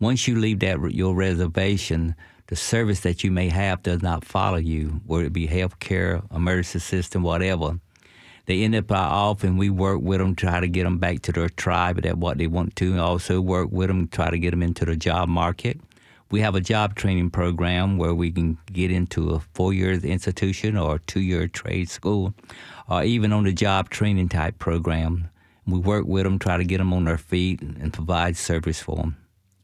Once 0.00 0.26
you 0.26 0.36
leave 0.36 0.58
that 0.60 0.80
your 0.90 1.14
reservation, 1.14 2.16
the 2.48 2.56
service 2.56 3.00
that 3.00 3.22
you 3.22 3.30
may 3.30 3.48
have 3.48 3.84
does 3.84 4.02
not 4.02 4.24
follow 4.24 4.56
you, 4.56 5.00
whether 5.06 5.26
it 5.26 5.32
be 5.32 5.46
health 5.46 5.78
care, 5.78 6.20
emergency 6.34 6.80
system, 6.80 7.22
whatever. 7.22 7.78
They 8.46 8.64
end 8.64 8.74
up 8.74 8.90
office, 8.90 9.44
and 9.44 9.56
we 9.56 9.70
work 9.70 10.00
with 10.02 10.18
them, 10.18 10.34
try 10.34 10.58
to 10.58 10.66
get 10.66 10.82
them 10.82 10.98
back 10.98 11.22
to 11.22 11.32
their 11.32 11.48
tribe 11.48 12.04
at 12.04 12.18
what 12.18 12.38
they 12.38 12.48
want 12.48 12.74
to, 12.76 12.90
and 12.90 13.00
also 13.00 13.40
work 13.40 13.68
with 13.70 13.86
them, 13.86 14.08
try 14.08 14.30
to 14.30 14.38
get 14.38 14.50
them 14.50 14.64
into 14.64 14.84
the 14.84 14.96
job 14.96 15.28
market. 15.28 15.80
We 16.30 16.40
have 16.40 16.54
a 16.56 16.60
job 16.60 16.96
training 16.96 17.30
program 17.30 17.98
where 17.98 18.14
we 18.14 18.32
can 18.32 18.58
get 18.72 18.90
into 18.90 19.30
a 19.30 19.40
four 19.54 19.72
year 19.72 19.92
institution 19.92 20.76
or 20.76 20.98
two 20.98 21.20
year 21.20 21.46
trade 21.46 21.88
school, 21.88 22.34
or 22.88 23.04
even 23.04 23.32
on 23.32 23.44
the 23.44 23.52
job 23.52 23.90
training 23.90 24.28
type 24.28 24.58
program. 24.58 25.28
We 25.66 25.78
work 25.78 26.06
with 26.06 26.24
them, 26.24 26.38
try 26.38 26.56
to 26.56 26.64
get 26.64 26.78
them 26.78 26.92
on 26.92 27.04
their 27.04 27.18
feet, 27.18 27.60
and 27.60 27.92
provide 27.92 28.36
service 28.36 28.80
for 28.80 28.96
them. 28.96 29.16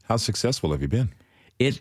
How 0.04 0.16
successful 0.16 0.72
have 0.72 0.82
you 0.82 0.88
been? 0.88 1.12
It 1.58 1.80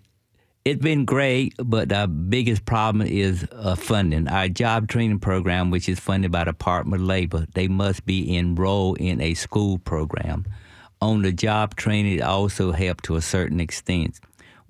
it's 0.64 0.82
been 0.82 1.06
great, 1.06 1.56
but 1.58 1.90
the 1.90 2.08
biggest 2.08 2.66
problem 2.66 3.08
is 3.08 3.48
uh, 3.52 3.74
funding. 3.74 4.28
Our 4.28 4.48
job 4.48 4.88
training 4.88 5.20
program, 5.20 5.72
which 5.72 5.90
is 5.90 6.00
funded 6.00 6.32
by 6.32 6.44
the 6.44 6.52
Department 6.52 7.02
of 7.02 7.08
Labor, 7.08 7.48
they 7.56 7.68
must 7.68 8.06
be 8.06 8.38
enrolled 8.38 9.00
in 9.00 9.20
a 9.22 9.34
school 9.34 9.80
program. 9.80 10.46
On 11.02 11.24
the 11.24 11.32
job 11.32 11.76
training, 11.76 12.20
it 12.20 12.22
also 12.22 12.72
helps 12.74 13.02
to 13.04 13.16
a 13.16 13.22
certain 13.22 13.60
extent 13.60 14.20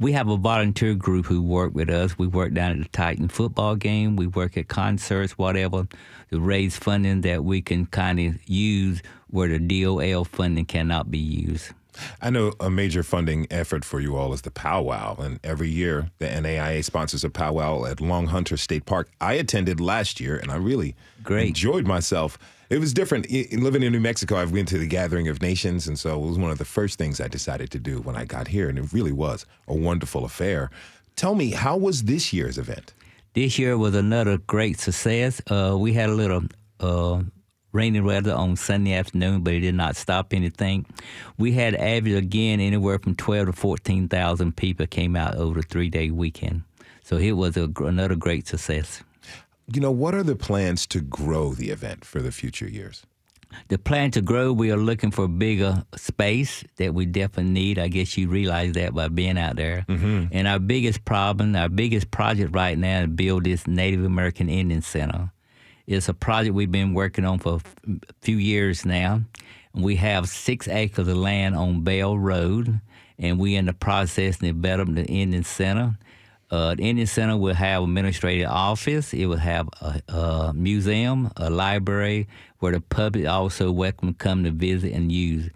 we 0.02 0.12
have 0.14 0.28
a 0.28 0.36
volunteer 0.36 0.96
group 0.96 1.28
who 1.28 1.44
work 1.44 1.76
with 1.76 1.90
us. 1.90 2.18
We 2.18 2.26
work 2.26 2.54
down 2.54 2.72
at 2.72 2.78
the 2.80 2.90
Titan 2.90 3.28
football 3.28 3.76
game. 3.76 4.16
We 4.16 4.26
work 4.26 4.58
at 4.58 4.68
concerts, 4.68 5.38
whatever, 5.38 5.88
to 6.32 6.40
raise 6.40 6.76
funding 6.76 7.22
that 7.22 7.46
we 7.46 7.62
can 7.62 7.86
kind 7.86 8.20
of 8.20 8.50
use 8.50 9.04
where 9.30 9.48
the 9.48 9.60
DOL 9.60 10.26
funding 10.26 10.66
cannot 10.66 11.12
be 11.12 11.20
used. 11.20 11.72
I 12.20 12.32
know 12.32 12.54
a 12.60 12.72
major 12.72 13.04
funding 13.04 13.46
effort 13.52 13.86
for 13.86 14.00
you 14.00 14.16
all 14.16 14.34
is 14.34 14.42
the 14.42 14.50
powwow, 14.50 15.18
and 15.18 15.40
every 15.44 15.70
year 15.70 16.10
the 16.18 16.26
NAIA 16.26 16.84
sponsors 16.84 17.24
a 17.24 17.30
powwow 17.30 17.86
at 17.86 18.02
Long 18.02 18.28
Hunter 18.28 18.58
State 18.58 18.88
Park. 18.88 19.10
I 19.22 19.34
attended 19.34 19.80
last 19.80 20.20
year, 20.20 20.36
and 20.36 20.50
I 20.50 20.56
really 20.56 20.96
Great. 21.22 21.50
enjoyed 21.50 21.86
myself 21.86 22.40
it 22.72 22.80
was 22.80 22.94
different. 22.94 23.26
In 23.26 23.64
living 23.64 23.84
in 23.84 23.92
New 23.92 24.00
Mexico, 24.00 24.38
I 24.38 24.46
went 24.46 24.70
to 24.70 24.78
the 24.78 24.88
Gathering 24.88 25.28
of 25.28 25.42
Nations, 25.42 25.88
and 25.88 26.00
so 26.00 26.24
it 26.24 26.26
was 26.26 26.40
one 26.40 26.52
of 26.52 26.58
the 26.58 26.66
first 26.66 26.98
things 26.98 27.20
I 27.20 27.28
decided 27.28 27.70
to 27.72 27.80
do 27.80 28.00
when 28.00 28.16
I 28.16 28.24
got 28.24 28.48
here, 28.48 28.70
and 28.70 28.80
it 28.80 28.94
really 28.94 29.12
was 29.12 29.46
a 29.68 29.76
wonderful 29.76 30.24
affair. 30.24 30.72
Tell 31.18 31.36
me, 31.36 31.52
how 31.52 31.76
was 31.76 32.04
this 32.04 32.32
year's 32.32 32.58
event? 32.58 32.94
This 33.34 33.60
year 33.60 33.78
was 33.78 33.94
another 33.94 34.38
great 34.38 34.80
success. 34.80 35.42
Uh, 35.52 35.76
we 35.78 35.92
had 35.92 36.10
a 36.10 36.14
little 36.14 36.44
uh, 36.80 37.24
rainy 37.74 38.00
weather 38.00 38.34
on 38.34 38.56
Sunday 38.56 38.94
afternoon, 38.94 39.42
but 39.42 39.54
it 39.54 39.60
did 39.60 39.76
not 39.76 39.98
stop 39.98 40.34
anything. 40.34 40.86
We 41.38 41.52
had 41.52 41.76
average 41.76 42.16
again 42.16 42.62
anywhere 42.62 43.00
from 43.00 43.16
twelve 43.16 43.48
to 43.48 43.54
fourteen 43.54 44.08
thousand 44.08 44.56
people 44.56 44.88
came 44.88 45.18
out 45.18 45.36
over 45.36 45.60
the 45.62 45.68
three 45.68 45.90
day 45.90 46.10
weekend. 46.10 46.64
So 47.04 47.18
it 47.18 47.34
was 47.34 47.58
a, 47.58 47.70
another 47.80 48.16
great 48.16 48.48
success. 48.48 49.04
You 49.68 49.82
know, 49.82 49.92
what 49.92 50.14
are 50.14 50.24
the 50.24 50.36
plans 50.36 50.86
to 50.88 51.02
grow 51.02 51.54
the 51.54 51.70
event 51.70 52.06
for 52.06 52.22
the 52.22 52.32
future 52.32 52.68
years? 52.68 53.06
The 53.68 53.78
plan 53.78 54.12
to 54.12 54.22
grow, 54.22 54.54
we 54.54 54.72
are 54.72 54.78
looking 54.78 55.12
for 55.12 55.28
bigger 55.28 55.84
space 55.96 56.64
that 56.78 56.94
we 56.94 57.06
definitely 57.06 57.52
need. 57.52 57.80
I 57.80 57.90
guess 57.90 58.18
you 58.18 58.30
realize 58.30 58.74
that 58.74 58.94
by 58.94 59.08
being 59.10 59.38
out 59.38 59.56
there. 59.58 59.86
Mm-hmm. 59.90 60.28
And 60.32 60.48
our 60.48 60.60
biggest 60.60 61.04
problem, 61.06 61.56
our 61.56 61.70
biggest 61.70 62.12
project 62.12 62.56
right 62.56 62.78
now 62.78 63.02
is 63.02 63.08
build 63.08 63.44
this 63.44 63.68
Native 63.68 64.06
American 64.06 64.50
Indian 64.50 64.82
Center. 64.82 65.32
It's 65.88 66.08
a 66.08 66.14
project 66.14 66.56
we've 66.56 66.72
been 66.72 66.94
working 66.94 67.26
on 67.26 67.40
for 67.40 67.60
a 67.88 68.00
few 68.22 68.38
years 68.38 68.86
now. 68.86 69.22
We 69.74 69.96
have 69.98 70.30
six 70.30 70.68
acres 70.68 71.08
of 71.08 71.18
land 71.18 71.56
on 71.56 71.82
Bell 71.82 72.18
Road, 72.18 72.80
and 73.18 73.40
we're 73.40 73.60
in 73.60 73.66
the 73.66 73.74
process 73.74 74.36
of 74.36 74.42
developing 74.42 74.96
the 74.96 75.06
Indian 75.06 75.44
Center. 75.44 75.98
Uh, 76.52 76.76
the 76.76 76.84
Indian 76.84 77.08
Center 77.08 77.38
will 77.38 77.54
have 77.54 77.84
an 77.84 77.90
administrative 77.90 78.50
office. 78.50 79.14
It 79.14 79.26
will 79.26 79.38
have 79.38 79.70
a, 79.80 80.02
a, 80.10 80.54
museum, 80.54 81.32
a 81.38 81.50
library, 81.50 82.28
where 82.60 82.74
the 82.74 82.82
public 82.82 83.26
also 83.26 83.72
welcome 83.72 84.10
to 84.10 84.14
come 84.14 84.44
to 84.44 84.52
visit 84.52 84.92
and 84.92 85.10
use. 85.10 85.50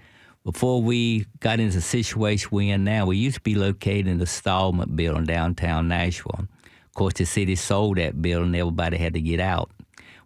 Before 0.46 0.82
we 0.82 1.26
got 1.41 1.60
into 1.60 1.76
the 1.76 1.82
situation 1.82 2.50
we're 2.52 2.74
in 2.74 2.86
now, 2.86 3.08
we 3.08 3.18
used 3.18 3.36
to 3.36 3.41
be 3.41 3.56
located 3.56 4.08
in 4.08 4.20
the 4.20 4.26
Stahlman 4.26 4.96
building 4.96 5.26
downtown 5.26 5.89
Nashville. 5.89 6.48
Of 6.64 6.93
course, 6.93 7.16
the 7.16 7.26
city 7.26 7.56
sold 7.56 7.98
that 7.98 8.22
building. 8.22 8.56
Everybody 8.56 8.98
had 8.98 9.16
to 9.16 9.22
get 9.22 9.41
out. 9.41 9.72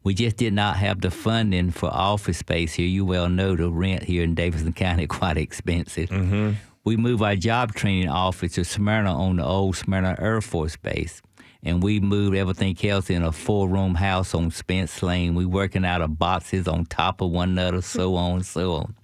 We 0.03 0.13
just 0.13 0.37
did 0.37 0.53
not 0.53 0.77
have 0.77 1.01
the 1.01 1.09
funding 1.09 1.71
for 1.71 1.89
office 1.89 2.37
space 2.37 2.73
here. 2.73 2.87
You 2.87 3.05
well 3.05 3.27
know 3.27 3.55
the 3.55 3.71
rent 3.71 4.03
here 4.03 4.23
in 4.23 4.35
Davidson 4.35 4.73
County 4.73 5.07
quite 5.07 5.37
expensive. 5.37 6.09
Mm-hmm 6.09 6.68
we 6.83 6.95
moved 6.97 7.21
our 7.21 7.35
job 7.35 7.73
training 7.73 8.09
office 8.09 8.53
to 8.53 8.63
Smyrna 8.63 9.13
on 9.13 9.37
the 9.37 9.45
old 9.45 9.75
Smyrna 9.75 10.15
Air 10.19 10.41
Force 10.41 10.75
Base. 10.77 11.21
And 11.61 11.83
we 11.83 11.99
moved 11.99 12.37
everything 12.37 12.77
else 12.89 13.09
in 13.09 13.21
a 13.21 13.33
four 13.33 13.67
room 13.67 13.95
house 13.95 14.33
on 14.33 14.49
Spence 14.51 15.03
Lane. 15.03 15.35
We 15.35 15.45
working 15.45 15.83
out 15.83 16.01
of 16.01 16.17
boxes 16.17 16.67
on 16.67 16.85
top 16.85 17.19
of 17.19 17.31
one 17.31 17.49
another, 17.49 17.81
so 17.81 18.15
on 18.15 18.37
and 18.37 18.45
so 18.45 18.73
on. 18.75 18.95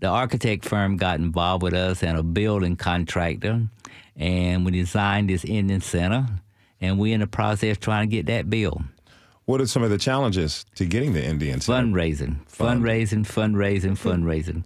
The 0.00 0.08
architect 0.08 0.64
firm 0.64 0.96
got 0.96 1.20
involved 1.20 1.62
with 1.62 1.74
us 1.74 2.02
and 2.02 2.18
a 2.18 2.22
building 2.22 2.76
contractor, 2.76 3.68
and 4.16 4.64
we 4.66 4.72
designed 4.72 5.30
this 5.30 5.44
Indian 5.44 5.80
Center, 5.80 6.26
and 6.80 6.98
we're 6.98 7.14
in 7.14 7.20
the 7.20 7.26
process 7.26 7.78
trying 7.78 8.10
to 8.10 8.14
get 8.14 8.26
that 8.26 8.50
built. 8.50 8.82
What 9.46 9.60
are 9.60 9.66
some 9.66 9.82
of 9.82 9.90
the 9.90 9.98
challenges 9.98 10.66
to 10.74 10.84
getting 10.84 11.12
the 11.12 11.24
Indians? 11.24 11.66
Fundraising, 11.66 12.46
Fund. 12.48 12.82
fundraising, 12.82 13.24
fundraising, 13.24 13.96
fundraising 13.96 14.64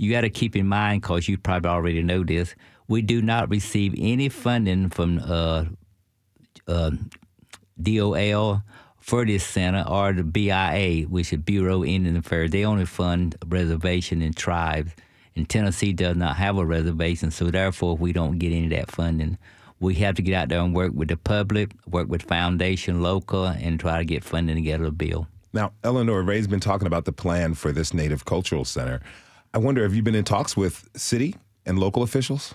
you 0.00 0.10
got 0.10 0.22
to 0.22 0.30
keep 0.30 0.56
in 0.56 0.66
mind, 0.66 1.02
because 1.02 1.28
you 1.28 1.36
probably 1.36 1.68
already 1.68 2.02
know 2.02 2.24
this, 2.24 2.54
we 2.88 3.02
do 3.02 3.20
not 3.20 3.50
receive 3.50 3.94
any 3.98 4.30
funding 4.30 4.88
from 4.88 5.18
uh, 5.18 5.66
uh, 6.66 6.92
DOL 7.82 8.62
for 8.98 9.26
this 9.26 9.44
center 9.44 9.84
or 9.86 10.14
the 10.14 10.24
BIA, 10.24 11.02
which 11.02 11.34
is 11.34 11.40
Bureau 11.40 11.82
of 11.82 11.88
Indian 11.88 12.16
Affairs. 12.16 12.50
They 12.50 12.64
only 12.64 12.86
fund 12.86 13.36
reservation 13.46 14.22
and 14.22 14.34
tribes. 14.34 14.92
And 15.36 15.46
Tennessee 15.46 15.92
does 15.92 16.16
not 16.16 16.36
have 16.36 16.56
a 16.56 16.64
reservation, 16.64 17.30
so 17.30 17.50
therefore 17.50 17.94
we 17.98 18.14
don't 18.14 18.38
get 18.38 18.52
any 18.52 18.64
of 18.64 18.70
that 18.70 18.90
funding. 18.90 19.36
We 19.80 19.94
have 19.94 20.14
to 20.16 20.22
get 20.22 20.34
out 20.34 20.48
there 20.50 20.60
and 20.60 20.74
work 20.74 20.92
with 20.94 21.08
the 21.08 21.16
public, 21.16 21.72
work 21.86 22.08
with 22.08 22.22
foundation, 22.22 23.00
local, 23.00 23.46
and 23.46 23.80
try 23.80 23.98
to 23.98 24.04
get 24.04 24.22
funding 24.22 24.56
to 24.56 24.62
get 24.62 24.80
a 24.80 24.90
bill. 24.90 25.26
Now, 25.52 25.72
Eleanor 25.82 26.22
Ray's 26.22 26.46
been 26.46 26.60
talking 26.60 26.86
about 26.86 27.06
the 27.06 27.12
plan 27.12 27.54
for 27.54 27.72
this 27.72 27.92
Native 27.92 28.24
Cultural 28.24 28.64
Center. 28.64 29.00
I 29.52 29.58
wonder, 29.58 29.82
have 29.82 29.94
you 29.94 30.02
been 30.02 30.14
in 30.14 30.24
talks 30.24 30.56
with 30.56 30.88
city 30.94 31.34
and 31.66 31.78
local 31.78 32.02
officials? 32.02 32.54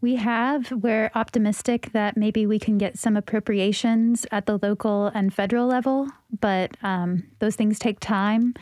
We 0.00 0.14
have. 0.16 0.70
We're 0.70 1.10
optimistic 1.16 1.90
that 1.92 2.16
maybe 2.16 2.46
we 2.46 2.60
can 2.60 2.78
get 2.78 2.96
some 2.96 3.16
appropriations 3.16 4.24
at 4.30 4.46
the 4.46 4.58
local 4.62 5.08
and 5.08 5.34
federal 5.34 5.66
level, 5.66 6.08
but 6.40 6.76
um, 6.82 7.24
those 7.40 7.56
things 7.56 7.80
take 7.80 7.98
time. 7.98 8.54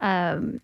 Um, 0.00 0.60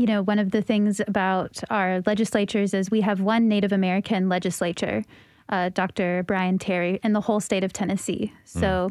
you 0.00 0.06
know, 0.06 0.22
one 0.22 0.38
of 0.38 0.50
the 0.50 0.62
things 0.62 1.00
about 1.06 1.60
our 1.70 2.02
legislatures 2.06 2.74
is 2.74 2.90
we 2.90 3.02
have 3.02 3.20
one 3.20 3.48
Native 3.48 3.72
American 3.72 4.28
legislature, 4.28 5.04
uh, 5.48 5.68
Dr. 5.68 6.22
Bryan 6.24 6.58
Terry, 6.58 6.98
in 7.04 7.12
the 7.12 7.20
whole 7.20 7.40
state 7.40 7.64
of 7.64 7.72
Tennessee. 7.72 8.32
So, 8.44 8.90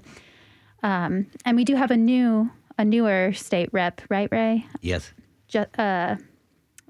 mm. 0.84 0.88
um, 0.88 1.28
and 1.46 1.58
we 1.58 1.66
do 1.66 1.76
have 1.76 1.92
a 1.92 1.98
new, 1.98 2.52
a 2.78 2.86
newer 2.86 3.34
state 3.34 3.70
rep, 3.72 4.02
right, 4.10 4.30
Ray? 4.32 4.66
Yes 4.82 5.14
Ju- 5.50 5.66
uh, 5.78 6.16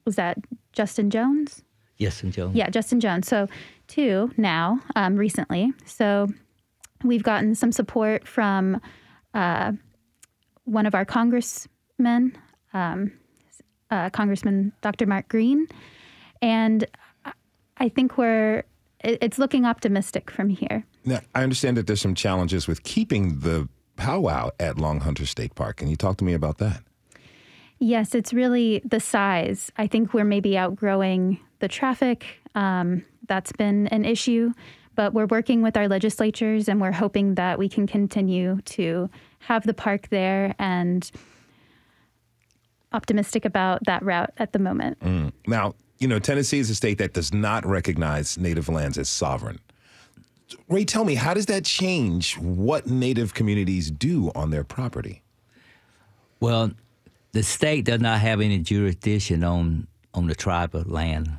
was 0.05 0.15
that 0.17 0.37
Justin 0.73 1.09
Jones? 1.09 1.63
Justin 1.99 2.31
Jones. 2.31 2.55
Yeah, 2.55 2.69
Justin 2.69 2.99
Jones. 2.99 3.27
So 3.27 3.47
two 3.87 4.31
now, 4.37 4.79
um, 4.95 5.15
recently. 5.15 5.73
So 5.85 6.27
we've 7.03 7.23
gotten 7.23 7.55
some 7.55 7.71
support 7.71 8.27
from 8.27 8.79
uh, 9.33 9.73
one 10.65 10.85
of 10.85 10.93
our 10.93 11.05
congressmen, 11.05 12.37
um, 12.73 13.11
uh, 13.91 14.09
Congressman 14.09 14.71
Dr. 14.81 15.05
Mark 15.05 15.27
Green, 15.27 15.67
and 16.41 16.85
I 17.77 17.89
think 17.89 18.17
we're 18.17 18.63
it's 19.01 19.39
looking 19.39 19.65
optimistic 19.65 20.29
from 20.29 20.49
here. 20.49 20.83
Now, 21.05 21.21
I 21.33 21.43
understand 21.43 21.77
that 21.77 21.87
there's 21.87 22.01
some 22.01 22.15
challenges 22.15 22.67
with 22.67 22.83
keeping 22.83 23.39
the 23.39 23.69
powwow 23.95 24.49
at 24.59 24.77
Long 24.77 24.99
Hunter 24.99 25.25
State 25.25 25.55
Park. 25.55 25.77
Can 25.77 25.87
you 25.87 25.95
talk 25.95 26.17
to 26.17 26.25
me 26.25 26.33
about 26.33 26.57
that? 26.57 26.83
Yes, 27.79 28.13
it's 28.13 28.33
really 28.33 28.81
the 28.83 28.99
size. 28.99 29.71
I 29.77 29.87
think 29.87 30.13
we're 30.13 30.25
maybe 30.25 30.57
outgrowing 30.57 31.39
the 31.59 31.69
traffic. 31.69 32.25
Um, 32.55 33.05
that's 33.27 33.53
been 33.53 33.87
an 33.87 34.03
issue, 34.03 34.51
but 34.95 35.13
we're 35.13 35.27
working 35.27 35.61
with 35.61 35.77
our 35.77 35.87
legislatures 35.87 36.67
and 36.67 36.81
we're 36.81 36.91
hoping 36.91 37.35
that 37.35 37.57
we 37.57 37.69
can 37.69 37.87
continue 37.87 38.59
to 38.65 39.09
have 39.39 39.65
the 39.65 39.73
park 39.73 40.09
there 40.09 40.53
and 40.59 41.09
optimistic 42.91 43.45
about 43.45 43.83
that 43.85 44.03
route 44.03 44.31
at 44.37 44.53
the 44.53 44.59
moment. 44.59 44.99
Mm. 45.01 45.31
Now, 45.47 45.75
you 45.99 46.07
know, 46.07 46.19
Tennessee 46.19 46.59
is 46.59 46.69
a 46.69 46.75
state 46.75 46.97
that 46.97 47.13
does 47.13 47.33
not 47.33 47.65
recognize 47.65 48.37
native 48.37 48.69
lands 48.69 48.97
as 48.97 49.09
sovereign. 49.09 49.59
Ray, 50.67 50.85
tell 50.85 51.05
me, 51.05 51.15
how 51.15 51.33
does 51.33 51.45
that 51.47 51.65
change 51.65 52.37
what 52.37 52.87
native 52.87 53.33
communities 53.33 53.91
do 53.91 54.31
on 54.33 54.49
their 54.49 54.63
property? 54.63 55.21
Well, 56.39 56.71
the 57.33 57.43
state 57.43 57.85
does 57.85 58.01
not 58.01 58.19
have 58.19 58.41
any 58.41 58.59
jurisdiction 58.59 59.43
on 59.43 59.87
on 60.13 60.27
the 60.27 60.35
tribal 60.35 60.83
land. 60.85 61.31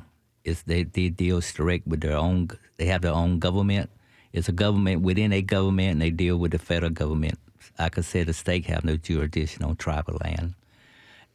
It's 0.45 0.61
they, 0.61 0.83
they 0.83 1.09
deal 1.09 1.41
direct 1.41 1.87
with 1.87 2.01
their 2.01 2.15
own. 2.15 2.49
They 2.77 2.85
have 2.85 3.01
their 3.01 3.13
own 3.13 3.39
government. 3.39 3.89
It's 4.31 4.47
a 4.47 4.53
government 4.53 5.01
within 5.01 5.33
a 5.33 5.41
government, 5.41 5.91
and 5.91 6.01
they 6.01 6.09
deal 6.09 6.37
with 6.37 6.51
the 6.51 6.59
federal 6.59 6.91
government. 6.91 7.37
Like 7.77 7.97
I 7.97 8.01
said, 8.01 8.27
the 8.27 8.33
state 8.33 8.65
have 8.67 8.85
no 8.85 8.95
jurisdiction 8.95 9.63
on 9.63 9.75
tribal 9.75 10.17
land. 10.23 10.53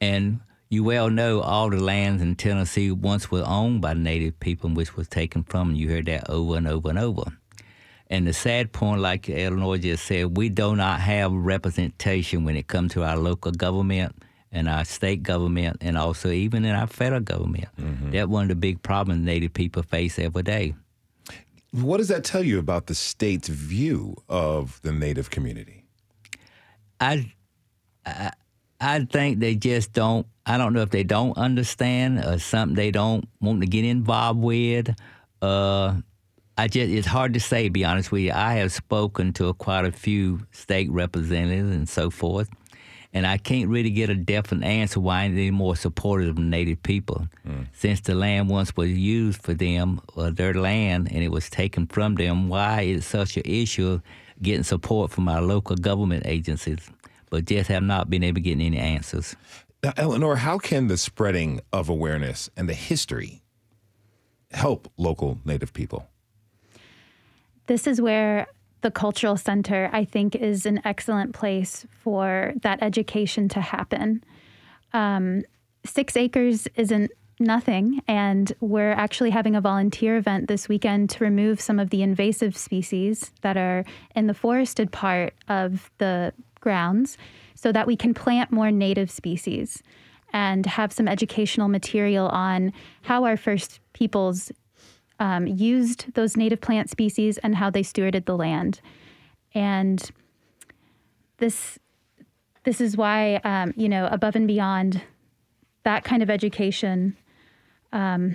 And 0.01 0.40
you 0.68 0.84
well 0.84 1.11
know 1.11 1.40
all 1.40 1.70
the 1.70 1.82
lands 1.82 2.22
in 2.22 2.34
Tennessee 2.36 2.90
once 2.90 3.30
were 3.30 3.44
owned 3.47 3.80
by 3.80 3.94
Native 3.94 4.38
people, 4.40 4.70
which 4.70 4.97
was 4.97 5.09
taken 5.09 5.44
from 5.44 5.68
them. 5.68 5.76
You 5.76 5.88
heard 5.88 6.07
that 6.07 6.28
over 6.28 6.57
and 6.57 6.66
over 6.66 6.88
and 6.88 6.99
over. 6.99 7.24
And 8.09 8.26
the 8.26 8.32
sad 8.32 8.72
point, 8.72 9.01
like 9.01 9.28
Eleanor 9.28 9.78
just 9.78 10.05
said, 10.05 10.36
we 10.36 10.49
do 10.49 10.76
not 10.76 11.01
have 11.01 11.32
representation 11.32 12.44
when 12.44 12.57
it 12.57 12.68
comes 12.68 12.92
to 12.92 13.03
our 13.03 13.16
local 13.16 13.53
government 13.53 14.14
and 14.53 14.68
our 14.68 14.84
state 14.84 15.22
government 15.22 15.78
and 15.80 15.99
also 15.99 16.30
even 16.30 16.64
in 16.64 16.74
our 16.74 16.86
federal 16.86 17.20
government. 17.20 17.66
Mm-hmm. 17.80 18.12
That's 18.12 18.28
one 18.28 18.44
of 18.44 18.49
the 18.49 18.55
big 18.55 18.82
problems 18.82 19.24
Native 19.24 19.53
people 19.53 19.82
face 19.82 20.18
every 20.18 20.42
day. 20.42 20.74
What 21.72 21.99
does 21.99 22.09
that 22.09 22.24
tell 22.24 22.42
you 22.42 22.59
about 22.59 22.86
the 22.86 22.94
state's 22.94 23.49
view 23.49 24.16
of 24.28 24.80
the 24.82 24.92
Native 24.92 25.30
community? 25.30 25.84
I, 27.01 27.32
I, 28.07 28.30
I 28.81 29.05
think 29.05 29.41
they 29.41 29.55
just 29.55 29.93
don't. 29.93 30.27
I 30.45 30.59
don't 30.59 30.72
know 30.72 30.83
if 30.83 30.91
they 30.91 31.03
don't 31.03 31.37
understand 31.37 32.24
or 32.24 32.39
something 32.39 32.77
they 32.77 32.91
don't 32.91 33.29
want 33.41 33.61
to 33.62 33.66
get 33.66 33.85
involved 33.85 34.41
with. 34.41 34.95
Uh, 35.43 35.97
I 36.59 36.68
just 36.68 36.91
it's 36.91 37.07
hard 37.07 37.35
to 37.35 37.41
say. 37.41 37.68
Be 37.68 37.85
honest 37.85 38.12
with 38.12 38.22
you, 38.22 38.33
I 38.33 38.55
have 38.55 38.72
spoken 38.72 39.33
to 39.35 39.53
quite 39.55 39.85
a 39.85 39.93
few 39.93 40.47
state 40.53 40.91
representatives 40.91 41.70
and 41.70 41.89
so 41.89 42.11
forth, 42.11 42.49
and 43.12 43.27
I 43.27 43.39
can't 43.39 43.68
really 43.68 43.91
get 43.91 44.09
a 44.09 44.14
definite 44.14 44.66
answer 44.66 45.01
why 45.01 45.29
they're 45.29 45.53
more 45.53 45.77
supportive 45.77 46.31
of 46.31 46.39
Native 46.39 46.83
people. 46.83 47.27
Mm. 47.47 47.66
Since 47.72 48.01
the 48.03 48.14
land 48.14 48.49
once 48.49 48.77
was 48.77 48.91
used 48.91 49.43
for 49.43 49.53
them, 49.55 50.01
or 50.14 50.31
their 50.31 50.55
land, 50.55 51.09
and 51.11 51.22
it 51.22 51.31
was 51.31 51.51
taken 51.51 51.87
from 51.87 52.14
them, 52.14 52.49
why 52.49 52.83
is 52.83 53.07
such 53.07 53.37
an 53.37 53.43
issue 53.45 54.01
getting 54.41 54.64
support 54.64 55.11
from 55.11 55.29
our 55.29 55.43
local 55.43 55.77
government 55.77 56.24
agencies? 56.27 56.91
But 57.37 57.45
just 57.45 57.68
have 57.68 57.82
not 57.82 58.09
been 58.09 58.24
able 58.24 58.37
to 58.37 58.41
get 58.41 58.53
any 58.53 58.78
answers. 58.78 59.37
Now, 59.84 59.93
Eleanor, 59.99 60.37
how 60.37 60.57
can 60.57 60.87
the 60.87 60.97
spreading 60.97 61.61
of 61.70 61.91
awareness 61.91 62.49
and 62.57 62.66
the 62.66 62.72
history 62.72 63.43
help 64.53 64.91
local 64.97 65.39
Native 65.45 65.74
people? 65.74 66.09
This 67.66 67.87
is 67.87 68.01
where 68.01 68.47
the 68.80 68.91
cultural 68.91 69.37
center, 69.37 69.91
I 69.93 70.07
think, 70.07 70.34
is 70.34 70.64
an 70.64 70.80
excellent 70.87 71.34
place 71.34 71.87
for 71.91 72.55
that 72.62 72.82
education 72.82 73.51
to 73.51 73.61
happen. 73.61 74.24
Um, 74.95 75.43
six 75.84 76.16
acres 76.16 76.66
isn't 76.74 77.11
nothing. 77.39 78.01
And 78.09 78.51
we're 78.61 78.93
actually 78.93 79.28
having 79.28 79.55
a 79.55 79.61
volunteer 79.61 80.16
event 80.16 80.49
this 80.49 80.70
weekend 80.70 81.11
to 81.11 81.24
remove 81.24 81.61
some 81.61 81.78
of 81.78 81.91
the 81.91 82.01
invasive 82.01 82.57
species 82.57 83.30
that 83.43 83.59
are 83.59 83.84
in 84.14 84.26
the 84.26 84.32
forested 84.32 84.91
part 84.91 85.34
of 85.49 85.91
the 85.99 86.32
grounds 86.67 87.17
so 87.55 87.71
that 87.71 87.87
we 87.87 87.97
can 87.97 88.12
plant 88.12 88.51
more 88.51 88.73
native 88.73 89.09
species 89.09 89.85
and 90.33 90.67
have 90.67 90.93
some 90.93 91.07
educational 91.07 91.69
material 91.69 92.27
on 92.29 92.73
how 93.03 93.23
our 93.23 93.37
first 93.37 93.79
peoples 93.93 94.51
um, 95.21 95.47
used 95.47 96.12
those 96.14 96.37
native 96.37 96.61
plant 96.61 96.91
species 96.91 97.39
and 97.39 97.55
how 97.55 97.71
they 97.71 97.85
stewarded 97.85 98.25
the 98.25 98.37
land. 98.37 98.81
And 99.55 100.11
this 101.39 101.79
this 102.64 102.81
is 102.81 102.97
why 102.97 103.37
um, 103.45 103.73
you 103.77 103.89
know 103.89 104.09
above 104.11 104.35
and 104.35 104.49
beyond 104.49 105.03
that 105.85 106.03
kind 106.03 106.23
of 106.23 106.31
education 106.31 107.17
um, 107.93 108.35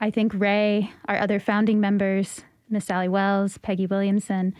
i 0.00 0.10
think 0.10 0.32
ray 0.34 0.90
our 1.08 1.18
other 1.18 1.40
founding 1.40 1.80
members 1.80 2.42
miss 2.68 2.84
sally 2.86 3.08
wells 3.08 3.58
peggy 3.58 3.86
williamson 3.86 4.54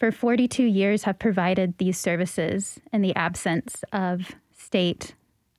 for 0.00 0.10
42 0.10 0.64
years 0.64 1.04
have 1.04 1.18
provided 1.18 1.78
these 1.78 1.98
services 1.98 2.80
in 2.92 3.02
the 3.02 3.14
absence 3.14 3.84
of 3.92 4.34
state 4.56 5.14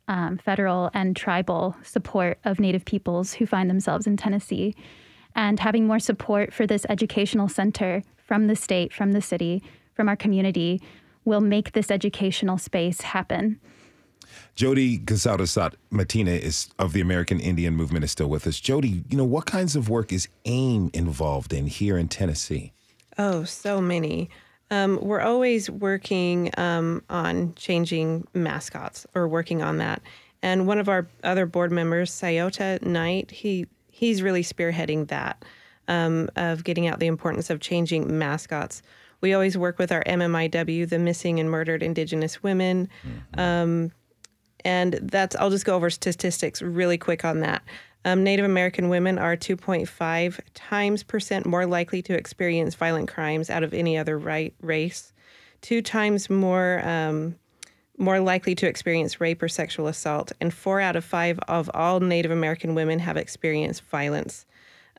um, 0.08 0.38
federal 0.38 0.90
and 0.94 1.16
tribal 1.16 1.78
support 1.84 2.40
of 2.44 2.60
native 2.60 2.84
peoples 2.84 3.34
who 3.34 3.46
find 3.46 3.70
themselves 3.70 4.06
in 4.06 4.18
tennessee 4.18 4.76
and 5.36 5.60
having 5.60 5.88
more 5.88 6.00
support 6.00 6.54
for 6.54 6.68
this 6.68 6.86
educational 6.90 7.48
center 7.48 8.04
from 8.18 8.48
the 8.48 8.56
state 8.56 8.92
from 8.92 9.14
the 9.14 9.22
city 9.22 9.64
from 9.94 10.10
our 10.10 10.16
community 10.16 10.82
will 11.24 11.42
make 11.42 11.74
this 11.74 11.92
educational 11.92 12.58
space 12.58 13.02
happen. 13.02 13.60
Jody 14.56 14.98
Gzhadawsot 14.98 15.76
Mattena 15.92 16.40
is 16.40 16.70
of 16.80 16.94
the 16.94 17.02
American 17.02 17.40
Indian 17.40 17.76
Movement 17.76 18.04
is 18.04 18.12
still 18.12 18.30
with 18.30 18.48
us. 18.48 18.60
Jody, 18.60 19.04
you 19.10 19.18
know, 19.18 19.26
what 19.26 19.46
kinds 19.46 19.76
of 19.76 19.90
work 19.90 20.12
is 20.12 20.28
AIM 20.46 20.90
involved 20.94 21.54
in 21.54 21.68
here 21.68 21.98
in 21.98 22.08
Tennessee? 22.08 22.74
Oh, 23.22 23.44
so 23.44 23.80
many. 23.80 24.32
Um, 24.72 24.98
we're 25.00 25.22
always 25.22 25.70
working 25.70 26.50
um, 26.58 27.04
on 27.08 27.54
changing 27.54 28.28
mascots 28.34 29.06
or 29.14 29.28
working 29.28 29.62
on 29.62 29.78
that. 29.78 30.02
And 30.42 30.66
one 30.66 30.80
of 30.80 30.90
our 30.90 31.08
other 31.24 31.46
board 31.46 31.72
members, 31.72 32.10
Sayota 32.10 32.82
Knight, 32.82 33.30
he 33.30 33.68
he's 33.90 34.24
really 34.24 34.42
spearheading 34.42 35.10
that 35.10 35.46
um, 35.88 36.30
of 36.36 36.64
getting 36.64 36.88
out 36.88 37.00
the 37.00 37.06
importance 37.06 37.52
of 37.52 37.60
changing 37.60 38.18
mascots. 38.18 38.82
We 39.20 39.36
always 39.36 39.56
work 39.56 39.78
with 39.78 39.92
our 39.92 40.04
MMIW, 40.06 40.90
the 40.90 40.98
Missing 40.98 41.40
and 41.40 41.52
Murdered 41.52 41.84
Indigenous 41.84 42.42
Women. 42.42 42.90
Mm-hmm. 43.06 43.40
Um, 43.40 43.92
and 44.66 44.94
that's, 44.94 45.36
I'll 45.36 45.52
just 45.52 45.66
go 45.66 45.76
over 45.76 45.92
statistics 45.92 46.60
really 46.64 46.98
quick 46.98 47.24
on 47.24 47.42
that. 47.42 47.62
Um, 48.04 48.24
Native 48.24 48.46
American 48.46 48.90
women 48.90 49.20
are 49.20 49.38
2.5 49.38 50.40
times 50.54 51.04
percent 51.04 51.46
more 51.46 51.66
likely 51.66 52.02
to 52.04 52.14
experience 52.14 52.76
violent 52.76 53.08
crimes 53.08 53.50
out 53.50 53.64
of 53.64 53.74
any 53.74 53.98
other 53.98 54.18
right, 54.18 54.54
race, 54.62 55.14
two 55.62 55.82
times 55.82 56.30
more 56.30 56.82
um, 56.84 57.36
more 57.98 58.20
likely 58.20 58.56
to 58.56 58.68
experience 58.68 59.22
rape 59.22 59.44
or 59.44 59.48
sexual 59.48 59.88
assault, 59.88 60.32
and 60.42 60.54
four 60.54 60.82
out 60.82 60.96
of 60.96 61.06
five 61.06 61.40
of 61.48 61.70
all 61.74 62.00
Native 62.00 62.32
American 62.32 62.74
women 62.74 63.00
have 63.00 63.16
experienced 63.16 63.84
violence. 63.84 64.46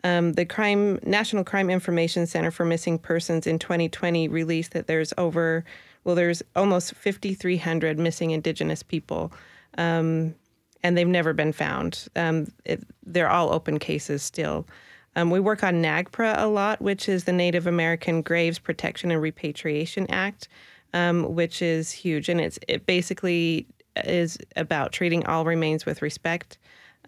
Um, 0.04 0.32
the 0.34 0.44
crime 0.44 0.98
National 1.02 1.44
Crime 1.44 1.68
Information 1.68 2.26
Center 2.26 2.50
for 2.50 2.64
Missing 2.64 3.00
Persons 3.00 3.46
in 3.46 3.58
2020 3.58 4.28
released 4.28 4.72
that 4.72 4.86
there's 4.86 5.12
over, 5.18 5.64
well, 6.04 6.14
there's 6.14 6.42
almost 6.56 6.94
5,300 6.94 7.98
missing 7.98 8.30
Indigenous 8.30 8.82
people, 8.82 9.32
um, 9.78 10.34
and 10.82 10.96
they've 10.96 11.06
never 11.08 11.32
been 11.32 11.52
found. 11.52 12.06
Um, 12.16 12.48
it, 12.64 12.82
they're 13.04 13.30
all 13.30 13.52
open 13.52 13.78
cases 13.78 14.22
still. 14.22 14.66
Um, 15.14 15.30
we 15.30 15.40
work 15.40 15.62
on 15.62 15.82
NAGPRA 15.82 16.34
a 16.38 16.46
lot, 16.46 16.80
which 16.80 17.08
is 17.08 17.24
the 17.24 17.32
Native 17.32 17.66
American 17.66 18.22
Graves 18.22 18.58
Protection 18.58 19.10
and 19.10 19.20
Repatriation 19.20 20.10
Act, 20.10 20.48
um, 20.94 21.34
which 21.34 21.60
is 21.60 21.90
huge, 21.90 22.28
and 22.28 22.40
it's 22.40 22.58
it 22.66 22.86
basically 22.86 23.66
is 24.04 24.38
about 24.56 24.92
treating 24.92 25.26
all 25.26 25.44
remains 25.44 25.84
with 25.84 26.00
respect, 26.00 26.58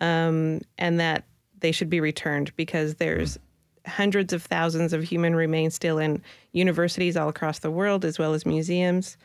um, 0.00 0.60
and 0.78 1.00
that 1.00 1.24
they 1.60 1.72
should 1.72 1.88
be 1.88 2.00
returned 2.00 2.54
because 2.56 2.96
there's 2.96 3.38
hundreds 3.86 4.32
of 4.32 4.42
thousands 4.42 4.92
of 4.92 5.02
human 5.02 5.34
remains 5.34 5.74
still 5.74 5.98
in 5.98 6.22
universities 6.52 7.16
all 7.16 7.28
across 7.28 7.60
the 7.60 7.70
world 7.70 8.04
as 8.04 8.18
well 8.18 8.34
as 8.34 8.46
museums. 8.46 9.16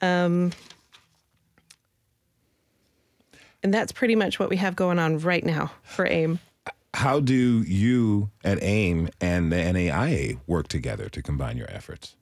Um, 0.00 0.52
and 3.66 3.74
that's 3.74 3.90
pretty 3.90 4.14
much 4.14 4.38
what 4.38 4.48
we 4.48 4.56
have 4.58 4.76
going 4.76 5.00
on 5.00 5.18
right 5.18 5.44
now 5.44 5.72
for 5.82 6.06
AIM. 6.06 6.38
How 6.94 7.18
do 7.18 7.62
you 7.62 8.30
at 8.44 8.62
AIM 8.62 9.08
and 9.20 9.50
the 9.50 9.56
NAIA 9.56 10.38
work 10.46 10.68
together 10.68 11.08
to 11.08 11.20
combine 11.20 11.56
your 11.56 11.68
efforts? 11.68 12.14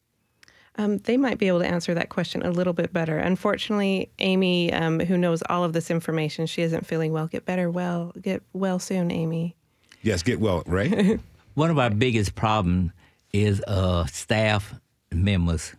Um, 0.77 0.97
they 1.01 1.19
might 1.19 1.37
be 1.37 1.47
able 1.49 1.59
to 1.59 1.67
answer 1.67 1.93
that 1.93 2.09
question 2.09 2.43
a 2.43 2.51
little 2.51 2.73
bit 2.73 2.95
better. 2.95 3.19
Unfortunately, 3.19 4.11
Amy, 4.21 4.73
um, 4.73 5.01
who 5.01 5.19
knows 5.19 5.43
all 5.51 5.65
of 5.65 5.75
this 5.75 5.91
information, 5.91 6.47
she 6.47 6.63
isn't 6.63 6.87
feeling 6.87 7.13
well. 7.13 7.27
Get 7.27 7.45
better 7.45 7.71
well. 7.71 8.15
Get 8.19 8.43
well 8.55 8.79
soon, 8.79 9.11
Amy. 9.11 9.55
Yes, 10.01 10.23
get 10.23 10.41
well, 10.41 10.63
right? 10.67 11.21
One 11.53 11.69
of 11.69 11.79
our 11.79 11.91
biggest 11.91 12.37
problems 12.37 12.91
is 13.35 13.63
uh, 13.69 14.07
staff 14.07 14.75
members. 15.13 15.75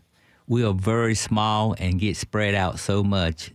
We 0.45 0.63
are 0.63 0.76
very 0.76 1.16
small 1.16 1.74
and 1.80 1.99
get 1.99 2.18
spread 2.18 2.53
out 2.53 2.78
so 2.78 3.03
much, 3.03 3.49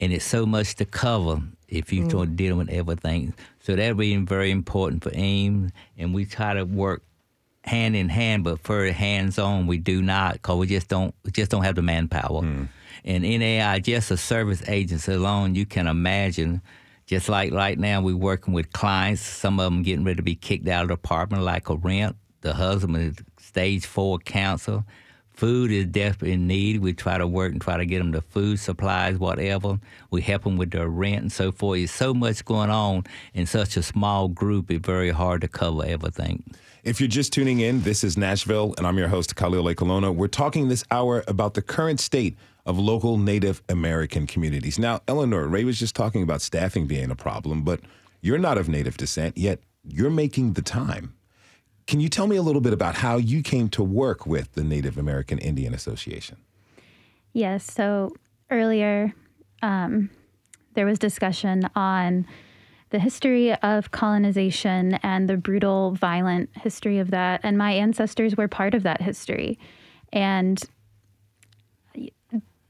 and 0.00 0.12
it's 0.12 0.24
so 0.24 0.46
much 0.46 0.76
to 0.76 0.84
cover 0.84 1.42
if 1.68 1.92
you're 1.92 2.08
mm. 2.08 2.36
dealing 2.36 2.58
with 2.58 2.70
everything. 2.70 3.34
So 3.60 3.76
that 3.76 3.96
being 3.96 4.26
very 4.26 4.50
important 4.50 5.02
for 5.02 5.10
AIM, 5.14 5.70
and 5.98 6.14
we 6.14 6.24
try 6.24 6.54
to 6.54 6.64
work 6.64 7.02
hand 7.64 7.94
in 7.94 8.08
hand, 8.08 8.44
but 8.44 8.60
for 8.60 8.90
hands 8.90 9.38
on, 9.38 9.66
we 9.66 9.78
do 9.78 10.02
not 10.02 10.34
because 10.34 10.58
we 10.58 10.66
just 10.66 10.88
don't 10.88 11.14
we 11.24 11.30
just 11.30 11.50
don't 11.50 11.64
have 11.64 11.76
the 11.76 11.82
manpower. 11.82 12.42
Mm. 12.42 12.68
And 13.04 13.22
NAI, 13.24 13.78
just 13.78 14.10
a 14.10 14.16
service 14.16 14.62
agency 14.68 15.12
alone, 15.12 15.54
you 15.54 15.64
can 15.64 15.86
imagine 15.86 16.60
just 17.10 17.28
like 17.28 17.52
right 17.52 17.76
now, 17.76 18.00
we're 18.00 18.16
working 18.16 18.54
with 18.54 18.72
clients. 18.72 19.20
Some 19.20 19.58
of 19.58 19.64
them 19.64 19.82
getting 19.82 20.04
ready 20.04 20.18
to 20.18 20.22
be 20.22 20.36
kicked 20.36 20.68
out 20.68 20.82
of 20.82 20.88
the 20.88 20.94
apartment, 20.94 21.42
like 21.42 21.68
a 21.68 21.74
rent. 21.74 22.14
The 22.42 22.54
husband 22.54 22.96
is 22.96 23.16
stage 23.44 23.84
four 23.84 24.18
cancer. 24.18 24.84
Food 25.40 25.70
is 25.70 25.86
desperately 25.86 26.34
in 26.34 26.46
need. 26.46 26.82
We 26.82 26.92
try 26.92 27.16
to 27.16 27.26
work 27.26 27.52
and 27.52 27.62
try 27.62 27.78
to 27.78 27.86
get 27.86 28.00
them 28.00 28.10
the 28.10 28.20
food 28.20 28.60
supplies, 28.60 29.16
whatever. 29.16 29.80
We 30.10 30.20
help 30.20 30.44
them 30.44 30.58
with 30.58 30.70
their 30.70 30.90
rent 30.90 31.22
and 31.22 31.32
so 31.32 31.50
forth. 31.50 31.78
There's 31.78 31.90
so 31.90 32.12
much 32.12 32.44
going 32.44 32.68
on 32.68 33.04
in 33.32 33.46
such 33.46 33.78
a 33.78 33.82
small 33.82 34.28
group. 34.28 34.70
It's 34.70 34.84
very 34.84 35.08
hard 35.08 35.40
to 35.40 35.48
cover 35.48 35.82
everything. 35.82 36.44
If 36.84 37.00
you're 37.00 37.08
just 37.08 37.32
tuning 37.32 37.60
in, 37.60 37.80
this 37.80 38.04
is 38.04 38.18
Nashville, 38.18 38.74
and 38.76 38.86
I'm 38.86 38.98
your 38.98 39.08
host, 39.08 39.34
Khalil 39.34 39.64
Ekulona. 39.64 40.14
We're 40.14 40.28
talking 40.28 40.68
this 40.68 40.84
hour 40.90 41.24
about 41.26 41.54
the 41.54 41.62
current 41.62 42.00
state 42.00 42.36
of 42.66 42.78
local 42.78 43.16
Native 43.16 43.62
American 43.70 44.26
communities. 44.26 44.78
Now, 44.78 45.00
Eleanor, 45.08 45.48
Ray 45.48 45.64
was 45.64 45.78
just 45.78 45.96
talking 45.96 46.22
about 46.22 46.42
staffing 46.42 46.86
being 46.86 47.10
a 47.10 47.16
problem, 47.16 47.62
but 47.62 47.80
you're 48.20 48.36
not 48.36 48.58
of 48.58 48.68
Native 48.68 48.98
descent, 48.98 49.38
yet 49.38 49.60
you're 49.84 50.10
making 50.10 50.52
the 50.52 50.60
time. 50.60 51.14
Can 51.90 51.98
you 51.98 52.08
tell 52.08 52.28
me 52.28 52.36
a 52.36 52.42
little 52.42 52.60
bit 52.60 52.72
about 52.72 52.94
how 52.94 53.16
you 53.16 53.42
came 53.42 53.68
to 53.70 53.82
work 53.82 54.24
with 54.24 54.52
the 54.52 54.62
Native 54.62 54.96
American 54.96 55.38
Indian 55.38 55.74
Association? 55.74 56.36
Yes. 57.32 57.64
So 57.64 58.14
earlier, 58.48 59.12
um, 59.60 60.08
there 60.74 60.86
was 60.86 61.00
discussion 61.00 61.68
on 61.74 62.28
the 62.90 63.00
history 63.00 63.56
of 63.56 63.90
colonization 63.90 65.00
and 65.02 65.28
the 65.28 65.36
brutal, 65.36 65.90
violent 65.90 66.50
history 66.54 67.00
of 67.00 67.10
that. 67.10 67.40
And 67.42 67.58
my 67.58 67.72
ancestors 67.72 68.36
were 68.36 68.46
part 68.46 68.74
of 68.74 68.84
that 68.84 69.02
history. 69.02 69.58
And 70.12 70.62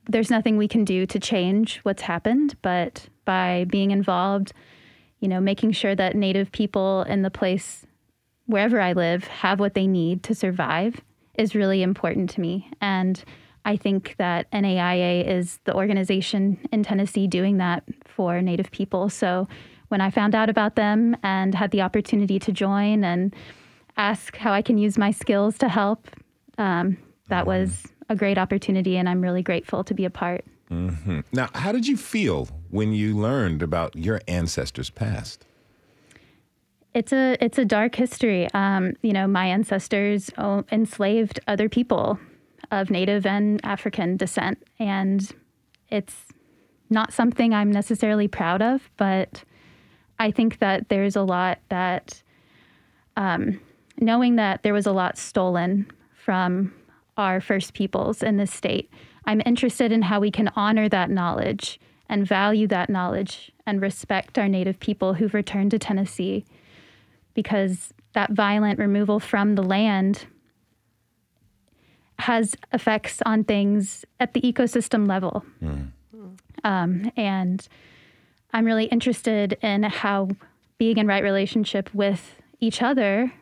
there's 0.08 0.30
nothing 0.30 0.56
we 0.56 0.66
can 0.66 0.82
do 0.82 1.04
to 1.04 1.20
change 1.20 1.80
what's 1.82 2.00
happened, 2.00 2.56
but 2.62 3.10
by 3.26 3.66
being 3.68 3.90
involved, 3.90 4.54
you 5.18 5.28
know, 5.28 5.42
making 5.42 5.72
sure 5.72 5.94
that 5.94 6.16
Native 6.16 6.50
people 6.52 7.02
in 7.02 7.20
the 7.20 7.30
place 7.30 7.84
wherever 8.51 8.80
I 8.80 8.92
live 8.92 9.24
have 9.24 9.61
what 9.61 9.74
they 9.74 9.86
need 9.86 10.22
to 10.24 10.34
survive 10.34 11.01
is 11.34 11.55
really 11.55 11.82
important 11.82 12.30
to 12.30 12.40
me. 12.40 12.70
And 12.80 13.22
I 13.64 13.76
think 13.76 14.16
that 14.18 14.51
NAIA 14.53 15.26
is 15.26 15.59
the 15.64 15.74
organization 15.74 16.59
in 16.72 16.82
Tennessee 16.82 17.26
doing 17.26 17.59
that 17.59 17.84
for 18.07 18.40
Native 18.42 18.70
people. 18.70 19.09
So 19.09 19.48
when 19.88 20.01
I 20.01 20.11
found 20.11 20.34
out 20.34 20.48
about 20.48 20.76
them 20.76 21.16
and 21.22 21.55
had 21.55 21.70
the 21.70 21.82
opportunity 21.82 22.38
to 22.38 22.53
join 22.53 23.05
and 23.05 23.34
ask 23.96 24.36
how 24.36 24.53
I 24.53 24.62
can 24.62 24.78
use 24.78 24.96
my 24.96 25.11
skills 25.11 25.59
to 25.59 25.68
help, 25.68 26.09
um, 26.59 26.96
that 27.28 27.46
was 27.46 27.86
a 28.09 28.16
great 28.16 28.38
opportunity, 28.38 28.96
and 28.96 29.09
I'm 29.09 29.20
really 29.20 29.42
grateful 29.42 29.84
to 29.84 29.94
be 29.94 30.05
a 30.05 30.11
part. 30.11 30.44
Mm-hmm. 30.70 31.20
Now, 31.32 31.48
how 31.55 31.72
did 31.72 31.86
you 31.86 31.96
feel 31.96 32.48
when 32.70 32.92
you 32.92 33.16
learned 33.16 33.62
about 33.62 33.96
your 33.96 34.20
ancestors' 34.28 34.90
past? 34.90 35.46
It's 36.93 37.12
a 37.12 37.36
it's 37.43 37.59
a 37.59 37.64
dark 37.64 37.95
history. 37.95 38.49
Um, 38.53 38.95
you 39.03 39.12
know, 39.12 39.26
my 39.26 39.47
ancestors 39.47 40.30
enslaved 40.72 41.41
other 41.47 41.68
people 41.68 42.18
of 42.70 42.91
Native 42.91 43.26
and 43.26 43.61
African 43.64 44.16
descent, 44.16 44.62
and 44.78 45.30
it's 45.88 46.26
not 46.88 47.12
something 47.12 47.55
I'm 47.55 47.70
necessarily 47.70 48.26
proud 48.26 48.61
of, 48.61 48.91
but 48.97 49.45
I 50.18 50.30
think 50.30 50.59
that 50.59 50.88
there's 50.88 51.16
a 51.16 51.22
lot 51.22 51.61
that, 51.68 52.22
um, 53.16 53.61
knowing 53.99 54.36
that 54.36 54.62
there 54.64 54.74
was 54.74 54.86
a 54.86 54.93
lot 54.93 55.16
stolen 55.16 55.91
from 56.14 56.74
our 57.16 57.41
First 57.41 57.74
Peoples 57.74 58.22
in 58.22 58.36
this 58.36 58.53
state, 58.53 58.91
I'm 59.24 59.41
interested 59.47 59.93
in 59.93 60.03
how 60.03 60.20
we 60.20 60.30
can 60.30 60.51
honor 60.57 60.88
that 60.88 61.11
knowledge 61.11 61.80
and 62.09 62.26
value 62.26 62.66
that 62.66 62.91
knowledge 62.91 63.53
and 63.66 63.80
respect 63.80 64.38
our 64.38 64.49
Native 64.49 64.80
people 64.80 65.14
who've 65.14 65.34
returned 65.34 65.70
to 65.70 65.78
Tennessee 65.78 66.45
because 67.34 67.92
that 68.12 68.32
violent 68.32 68.78
removal 68.78 69.20
from 69.20 69.54
the 69.54 69.62
land 69.62 70.26
has 72.18 72.54
effects 72.72 73.22
on 73.24 73.44
things 73.44 74.04
at 74.18 74.34
the 74.34 74.40
ecosystem 74.42 75.08
level. 75.08 75.44
Mm. 75.62 75.92
Um, 76.64 77.10
and 77.16 77.66
I'm 78.52 78.66
really 78.66 78.84
interested 78.86 79.56
in 79.62 79.84
how 79.84 80.28
being 80.76 80.98
in 80.98 81.06
right 81.06 81.22
relationship 81.22 81.88
with 81.94 82.36
each 82.60 82.82
other 82.82 83.32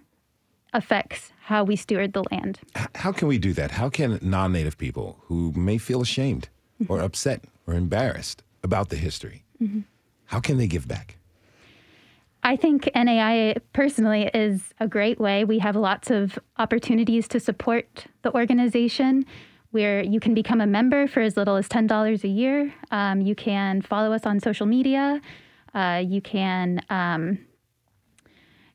affects 0.72 1.32
how 1.45 1.64
we 1.64 1.74
steward 1.74 2.12
the 2.12 2.22
land. 2.30 2.61
How 2.95 3.11
can 3.11 3.26
we 3.26 3.39
do 3.39 3.53
that? 3.55 3.72
How 3.72 3.89
can 3.89 4.18
non 4.22 4.53
native 4.53 4.78
people 4.78 5.18
who 5.22 5.53
may 5.57 5.78
feel 5.78 6.03
ashamed 6.03 6.49
mm-hmm. 6.80 6.93
or 6.93 7.01
upset 7.01 7.45
or 7.66 7.74
embarrassed 7.74 8.43
about 8.62 8.89
the 8.89 8.97
history, 8.97 9.45
mm-hmm. 9.62 9.80
how 10.26 10.41
can 10.41 10.57
they 10.57 10.66
give 10.66 10.89
back? 10.89 11.18
I 12.49 12.57
think 12.57 12.89
NAI 12.95 13.57
personally 13.75 14.31
is 14.33 14.73
a 14.81 14.89
great 14.89 15.21
way. 15.21 15.45
We 15.45 15.59
have 15.59 15.77
lots 15.77 16.11
of 16.11 16.39
opportunities 16.57 17.29
to 17.29 17.41
support 17.41 18.07
the 18.23 18.35
organization 18.35 19.27
where 19.71 20.03
you 20.03 20.19
can 20.19 20.33
become 20.33 20.63
a 20.63 20.67
member 20.67 21.07
for 21.07 21.21
as 21.21 21.37
little 21.37 21.57
as 21.57 21.69
$10 21.69 22.25
a 22.25 22.29
year. 22.29 22.73
Um, 22.91 23.21
you 23.21 23.35
can 23.35 23.83
follow 23.83 24.15
us 24.15 24.25
on 24.25 24.41
social 24.41 24.65
media. 24.65 25.21
Uh, 25.75 26.03
you 26.03 26.23
can 26.23 26.81
um, 26.89 27.39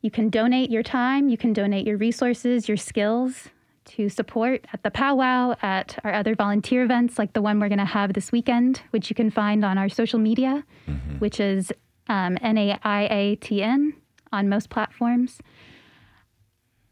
you 0.01 0.11
can 0.11 0.29
donate 0.29 0.69
your 0.69 0.83
time. 0.83 1.27
You 1.27 1.37
can 1.37 1.51
donate 1.51 1.87
your 1.87 1.97
resources, 1.97 2.67
your 2.67 2.77
skills 2.77 3.49
to 3.85 4.07
support 4.07 4.67
at 4.71 4.83
the 4.83 4.91
powwow, 4.91 5.55
at 5.63 5.97
our 6.03 6.13
other 6.13 6.35
volunteer 6.35 6.83
events 6.83 7.17
like 7.17 7.33
the 7.33 7.41
one 7.41 7.59
we're 7.59 7.69
going 7.69 7.79
to 7.79 7.85
have 7.85 8.13
this 8.13 8.31
weekend, 8.31 8.83
which 8.91 9.09
you 9.09 9.15
can 9.15 9.31
find 9.31 9.65
on 9.65 9.79
our 9.79 9.89
social 9.89 10.19
media, 10.19 10.63
mm-hmm. 10.87 11.17
which 11.17 11.39
is 11.39 11.73
um, 12.07 12.37
NAIATN 12.37 13.93
on 14.31 14.49
most 14.49 14.69
platforms. 14.69 15.39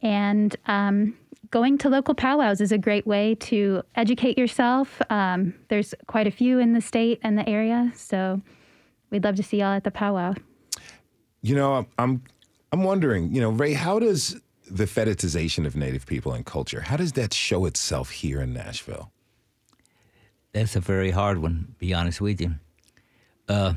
And 0.02 0.56
um, 0.66 1.18
going 1.52 1.78
to 1.80 1.90
local 1.90 2.16
powwows 2.16 2.62
is 2.62 2.72
a 2.72 2.78
great 2.78 3.06
way 3.06 3.36
to 3.36 3.84
educate 3.96 4.38
yourself. 4.38 5.02
Um, 5.10 5.54
there's 5.70 5.94
quite 6.08 6.28
a 6.28 6.32
few 6.32 6.60
in 6.60 6.74
the 6.74 6.82
state 6.82 7.20
and 7.24 7.38
the 7.38 7.48
area, 7.48 7.92
so 7.96 8.42
we'd 9.10 9.24
love 9.24 9.36
to 9.36 9.44
see 9.44 9.58
y'all 9.58 9.74
at 9.74 9.84
the 9.84 9.92
powwow. 9.92 10.34
You 11.42 11.56
know, 11.56 11.86
I'm 11.98 12.24
I'm 12.72 12.84
wondering, 12.84 13.34
you 13.34 13.42
know, 13.42 13.50
Ray, 13.50 13.74
how 13.74 14.00
does 14.00 14.40
the 14.72 14.86
fetishization 14.86 15.66
of 15.66 15.76
Native 15.76 16.06
people 16.06 16.32
and 16.32 16.46
culture, 16.46 16.82
how 16.82 16.96
does 16.96 17.12
that 17.14 17.34
show 17.34 17.66
itself 17.66 18.10
here 18.10 18.42
in 18.42 18.54
Nashville? 18.54 19.12
That's 20.54 20.76
a 20.76 20.80
very 20.80 21.12
hard 21.12 21.40
one, 21.40 21.76
be 21.78 21.94
honest 21.94 22.22
with 22.22 22.40
you. 22.40 22.56
Uh, 23.48 23.74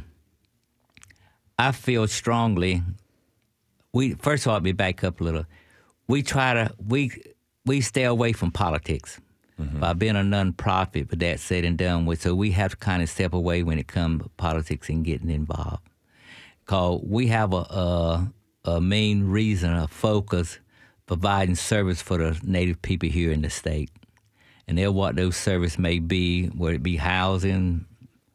I 1.59 1.73
feel 1.73 2.07
strongly. 2.07 2.83
We 3.93 4.15
first 4.15 4.47
of 4.47 4.51
all, 4.51 4.55
let 4.55 4.63
me 4.63 4.73
back 4.73 5.05
up 5.05 5.21
a 5.21 5.25
little. 5.25 5.47
We 6.09 6.23
try 6.23 6.55
to 6.55 6.75
we 6.85 7.13
we 7.65 7.81
stay 7.81 8.05
away 8.05 8.33
from 8.33 8.51
politics 8.51 9.21
mm-hmm. 9.61 9.81
by 9.81 9.93
being 9.93 10.17
a 10.17 10.21
nonprofit. 10.21 11.09
But 11.09 11.21
that 11.21 11.41
said 11.41 11.65
and 11.65 11.79
done 11.79 12.07
with, 12.07 12.23
so 12.23 12.35
we 12.35 12.51
have 12.53 12.73
to 12.73 12.77
kind 12.77 13.03
of 13.03 13.09
step 13.09 13.33
away 13.33 13.63
when 13.63 13.79
it 13.79 13.87
comes 13.87 14.23
to 14.23 14.29
politics 14.31 14.89
and 14.89 15.05
getting 15.05 15.31
involved. 15.31 15.83
Cause 16.67 17.01
we 17.05 17.27
have 17.29 17.53
a, 17.53 17.57
a 17.57 18.33
a 18.65 18.81
main 18.81 19.25
reason, 19.25 19.73
a 19.73 19.87
focus, 19.87 20.59
providing 21.07 21.55
service 21.55 22.01
for 22.01 22.19
the 22.19 22.41
native 22.43 22.81
people 22.83 23.09
here 23.09 23.31
in 23.31 23.43
the 23.43 23.51
state. 23.51 23.91
And 24.67 24.79
they're 24.79 24.91
what 24.91 25.17
those 25.17 25.37
service 25.37 25.79
may 25.79 25.99
be, 25.99 26.47
whether 26.47 26.77
it 26.77 26.83
be 26.83 26.97
housing, 26.97 27.85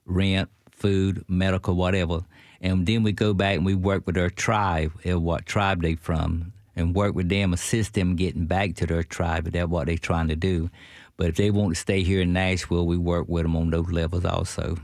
rent, 0.06 0.50
food, 0.72 1.26
medical, 1.28 1.76
whatever. 1.76 2.22
And 2.62 2.86
then 2.86 3.04
we 3.04 3.12
go 3.12 3.34
back 3.34 3.56
and 3.58 3.66
we 3.66 3.76
work 3.76 4.06
with 4.06 4.16
their 4.16 4.30
tribe, 4.30 4.92
and 5.04 5.24
what 5.24 5.46
tribe 5.46 5.82
they 5.82 5.96
from, 5.96 6.54
and 6.76 6.96
work 6.96 7.16
with 7.16 7.30
them, 7.30 7.54
assist 7.54 7.94
them 7.94 8.16
getting 8.16 8.46
back 8.46 8.76
to 8.76 8.86
their 8.86 9.04
tribe. 9.04 9.46
That's 9.46 9.68
what 9.68 9.88
they're 9.88 9.98
trying 9.98 10.28
to 10.28 10.36
do. 10.36 10.70
But 11.18 11.28
if 11.28 11.36
they 11.36 11.52
want 11.52 11.76
to 11.76 11.80
stay 11.80 12.04
here 12.04 12.22
in 12.22 12.34
Nashville, 12.34 12.86
we 12.86 12.98
work 12.98 13.28
with 13.28 13.44
them 13.44 13.56
on 13.56 13.70
those 13.70 13.92
levels 13.92 14.26
also. 14.26 14.78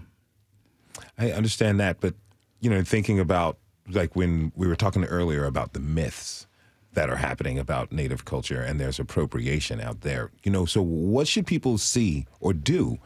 I 1.17 1.31
understand 1.31 1.79
that, 1.79 1.99
but 1.99 2.13
you 2.59 2.69
know, 2.69 2.83
thinking 2.83 3.19
about 3.19 3.57
like 3.89 4.15
when 4.15 4.51
we 4.55 4.67
were 4.67 4.75
talking 4.75 5.03
earlier 5.05 5.45
about 5.45 5.73
the 5.73 5.79
myths 5.79 6.47
that 6.93 7.09
are 7.09 7.17
happening 7.17 7.59
about 7.59 7.91
native 7.91 8.25
culture 8.25 8.61
and 8.61 8.79
there's 8.79 8.99
appropriation 8.99 9.79
out 9.79 10.01
there. 10.01 10.31
You 10.43 10.51
know, 10.51 10.65
so 10.65 10.81
what 10.81 11.27
should 11.27 11.45
people 11.45 11.77
see 11.77 12.25
or 12.39 12.53
do 12.53 12.97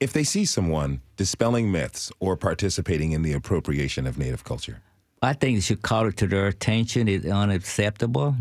if 0.00 0.12
they 0.12 0.24
see 0.24 0.44
someone 0.44 1.00
dispelling 1.16 1.70
myths 1.70 2.12
or 2.20 2.36
participating 2.36 3.12
in 3.12 3.22
the 3.22 3.32
appropriation 3.32 4.06
of 4.06 4.18
native 4.18 4.44
culture? 4.44 4.80
I 5.22 5.32
think 5.32 5.56
they 5.56 5.60
should 5.60 5.82
call 5.82 6.06
it 6.06 6.16
to 6.18 6.26
their 6.26 6.46
attention. 6.46 7.08
It's 7.08 7.26
unacceptable. 7.26 8.36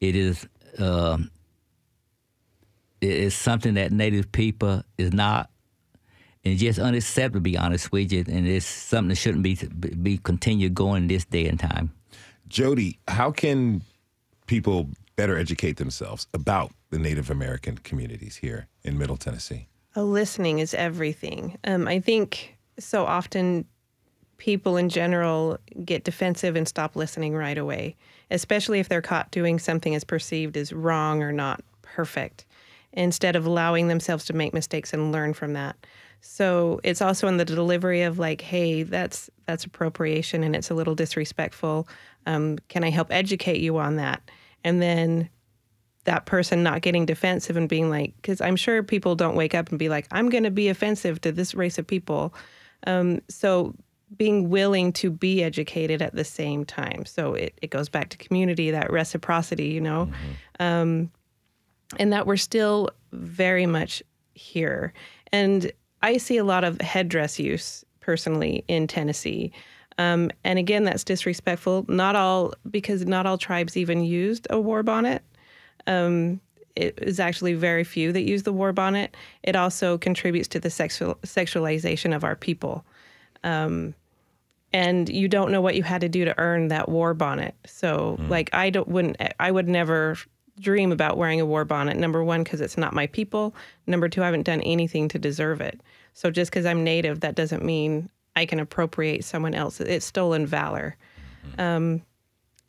It 0.00 0.14
is 0.14 0.46
uh, 0.78 1.18
it 3.00 3.10
is 3.10 3.34
something 3.34 3.74
that 3.74 3.90
native 3.90 4.30
people 4.30 4.82
is 4.96 5.12
not 5.12 5.50
and 6.44 6.58
just 6.58 6.78
unacceptable, 6.78 7.38
to 7.38 7.40
be 7.40 7.56
honest 7.56 7.92
with 7.92 8.12
you. 8.12 8.24
And 8.26 8.46
it's 8.46 8.66
something 8.66 9.10
that 9.10 9.16
shouldn't 9.16 9.42
be 9.42 9.56
be 10.02 10.18
continued 10.18 10.74
going 10.74 11.08
this 11.08 11.24
day 11.24 11.46
and 11.46 11.58
time. 11.58 11.92
Jody, 12.48 12.98
how 13.08 13.30
can 13.30 13.82
people 14.46 14.90
better 15.16 15.38
educate 15.38 15.76
themselves 15.76 16.26
about 16.34 16.72
the 16.90 16.98
Native 16.98 17.30
American 17.30 17.78
communities 17.78 18.36
here 18.36 18.66
in 18.84 18.98
Middle 18.98 19.16
Tennessee? 19.16 19.68
Listening 19.94 20.58
is 20.58 20.74
everything. 20.74 21.58
Um, 21.64 21.86
I 21.86 22.00
think 22.00 22.56
so 22.78 23.04
often 23.04 23.66
people 24.38 24.76
in 24.76 24.88
general 24.88 25.58
get 25.84 26.04
defensive 26.04 26.56
and 26.56 26.66
stop 26.66 26.96
listening 26.96 27.34
right 27.34 27.58
away, 27.58 27.94
especially 28.30 28.80
if 28.80 28.88
they're 28.88 29.02
caught 29.02 29.30
doing 29.30 29.58
something 29.58 29.94
as 29.94 30.02
perceived 30.02 30.56
as 30.56 30.72
wrong 30.72 31.22
or 31.22 31.30
not 31.30 31.62
perfect, 31.82 32.46
instead 32.92 33.36
of 33.36 33.46
allowing 33.46 33.88
themselves 33.88 34.24
to 34.24 34.32
make 34.32 34.54
mistakes 34.54 34.92
and 34.92 35.12
learn 35.12 35.34
from 35.34 35.52
that. 35.52 35.76
So 36.22 36.80
it's 36.82 37.02
also 37.02 37.28
in 37.28 37.36
the 37.36 37.44
delivery 37.44 38.02
of 38.02 38.18
like, 38.18 38.40
hey, 38.40 38.82
that's 38.82 39.28
that's 39.46 39.64
appropriation 39.64 40.42
and 40.42 40.56
it's 40.56 40.70
a 40.70 40.74
little 40.74 40.94
disrespectful. 40.94 41.86
Um, 42.26 42.58
can 42.68 42.82
I 42.82 42.90
help 42.90 43.08
educate 43.10 43.60
you 43.60 43.76
on 43.78 43.96
that? 43.96 44.22
And 44.64 44.80
then 44.80 45.28
that 46.04 46.26
person 46.26 46.62
not 46.62 46.82
getting 46.82 47.06
defensive 47.06 47.56
and 47.56 47.68
being 47.68 47.88
like, 47.88 48.14
because 48.16 48.40
I'm 48.40 48.56
sure 48.56 48.82
people 48.82 49.14
don't 49.14 49.36
wake 49.36 49.54
up 49.54 49.70
and 49.70 49.78
be 49.78 49.88
like, 49.88 50.06
I'm 50.10 50.28
going 50.28 50.44
to 50.44 50.50
be 50.50 50.68
offensive 50.68 51.20
to 51.20 51.32
this 51.32 51.54
race 51.54 51.78
of 51.78 51.86
people. 51.86 52.34
Um, 52.86 53.20
so 53.28 53.74
being 54.16 54.50
willing 54.50 54.92
to 54.92 55.10
be 55.10 55.42
educated 55.42 56.02
at 56.02 56.14
the 56.14 56.24
same 56.24 56.64
time. 56.64 57.04
So 57.06 57.34
it, 57.34 57.56
it 57.62 57.70
goes 57.70 57.88
back 57.88 58.08
to 58.10 58.18
community, 58.18 58.70
that 58.70 58.90
reciprocity, 58.92 59.68
you 59.68 59.80
know, 59.80 60.06
mm-hmm. 60.06 60.62
um, 60.62 61.10
and 61.98 62.12
that 62.12 62.26
we're 62.26 62.36
still 62.36 62.90
very 63.12 63.66
much 63.66 64.02
here. 64.34 64.92
And 65.32 65.70
I 66.02 66.16
see 66.16 66.36
a 66.36 66.44
lot 66.44 66.64
of 66.64 66.80
headdress 66.80 67.38
use 67.38 67.84
personally 68.00 68.64
in 68.68 68.86
Tennessee. 68.86 69.52
Um, 69.98 70.30
and 70.42 70.58
again, 70.58 70.84
that's 70.84 71.04
disrespectful. 71.04 71.84
Not 71.88 72.16
all, 72.16 72.54
because 72.70 73.06
not 73.06 73.26
all 73.26 73.38
tribes 73.38 73.76
even 73.76 74.02
used 74.02 74.46
a 74.50 74.60
war 74.60 74.82
bonnet. 74.82 75.22
Um, 75.86 76.40
it 76.74 76.98
is 77.02 77.20
actually 77.20 77.54
very 77.54 77.84
few 77.84 78.12
that 78.12 78.22
use 78.22 78.44
the 78.44 78.52
war 78.52 78.72
bonnet. 78.72 79.14
It 79.42 79.56
also 79.56 79.98
contributes 79.98 80.48
to 80.48 80.60
the 80.60 80.70
sexual 80.70 81.16
sexualization 81.16 82.14
of 82.14 82.24
our 82.24 82.36
people. 82.36 82.84
Um, 83.44 83.94
and 84.72 85.08
you 85.08 85.28
don't 85.28 85.52
know 85.52 85.60
what 85.60 85.74
you 85.74 85.82
had 85.82 86.00
to 86.00 86.08
do 86.08 86.24
to 86.24 86.38
earn 86.38 86.68
that 86.68 86.88
war 86.88 87.12
bonnet. 87.12 87.54
So, 87.66 88.16
mm. 88.18 88.28
like, 88.30 88.48
I 88.54 88.70
don't 88.70 88.88
wouldn't 88.88 89.16
I 89.38 89.50
would 89.50 89.68
never 89.68 90.16
dream 90.60 90.92
about 90.92 91.18
wearing 91.18 91.40
a 91.40 91.46
war 91.46 91.64
bonnet. 91.64 91.96
Number 91.96 92.24
one, 92.24 92.42
because 92.42 92.60
it's 92.60 92.78
not 92.78 92.94
my 92.94 93.06
people. 93.06 93.54
Number 93.86 94.08
two, 94.08 94.22
I 94.22 94.26
haven't 94.26 94.44
done 94.44 94.60
anything 94.62 95.08
to 95.08 95.18
deserve 95.18 95.60
it. 95.60 95.80
So 96.14 96.30
just 96.30 96.50
because 96.50 96.66
I'm 96.66 96.84
native, 96.84 97.20
that 97.20 97.34
doesn't 97.34 97.64
mean 97.64 98.08
I 98.36 98.46
can 98.46 98.60
appropriate 98.60 99.24
someone 99.24 99.54
else. 99.54 99.80
It's 99.80 100.06
stolen 100.06 100.46
valor. 100.46 100.96
Mm-hmm. 101.46 101.60
Um, 101.60 102.02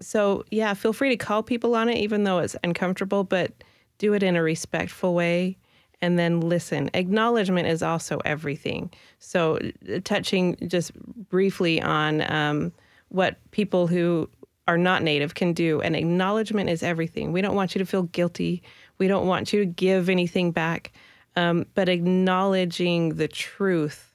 so 0.04 0.44
yeah, 0.52 0.74
feel 0.74 0.94
free 0.94 1.10
to 1.10 1.18
call 1.18 1.44
people 1.44 1.76
on 1.76 1.90
it, 1.90 1.98
even 1.98 2.24
though 2.24 2.40
it's 2.40 2.56
uncomfortable, 2.64 3.24
but 3.24 3.52
do 3.98 4.14
it 4.14 4.24
in 4.24 4.36
a 4.36 4.44
respectful 4.44 5.14
way 5.14 5.58
and 6.04 6.20
then 6.20 6.42
listen. 6.42 6.90
Acknowledgement 6.94 7.66
is 7.66 7.82
also 7.82 8.20
everything. 8.26 8.92
So, 9.20 9.58
uh, 9.90 10.00
touching 10.04 10.58
just 10.68 10.94
briefly 11.30 11.82
on 11.82 12.30
um, 12.30 12.74
what 13.08 13.38
people 13.52 13.88
who 13.88 14.30
are 14.68 14.78
not 14.78 15.02
native 15.02 15.36
can 15.36 15.54
do. 15.54 15.80
And 15.80 15.96
acknowledgement 15.96 16.70
is 16.70 16.84
everything. 16.84 17.32
We 17.32 17.42
don't 17.42 17.56
want 17.56 17.74
you 17.74 17.80
to 17.80 17.86
feel 17.86 18.04
guilty. 18.04 18.64
We 18.98 19.08
don't 19.08 19.28
want 19.28 19.54
you 19.54 19.60
to 19.60 19.66
give 19.66 20.10
anything 20.10 20.52
back. 20.52 20.92
Um, 21.38 21.68
but 21.74 21.88
acknowledging 21.88 23.16
the 23.16 23.30
truth 23.30 24.14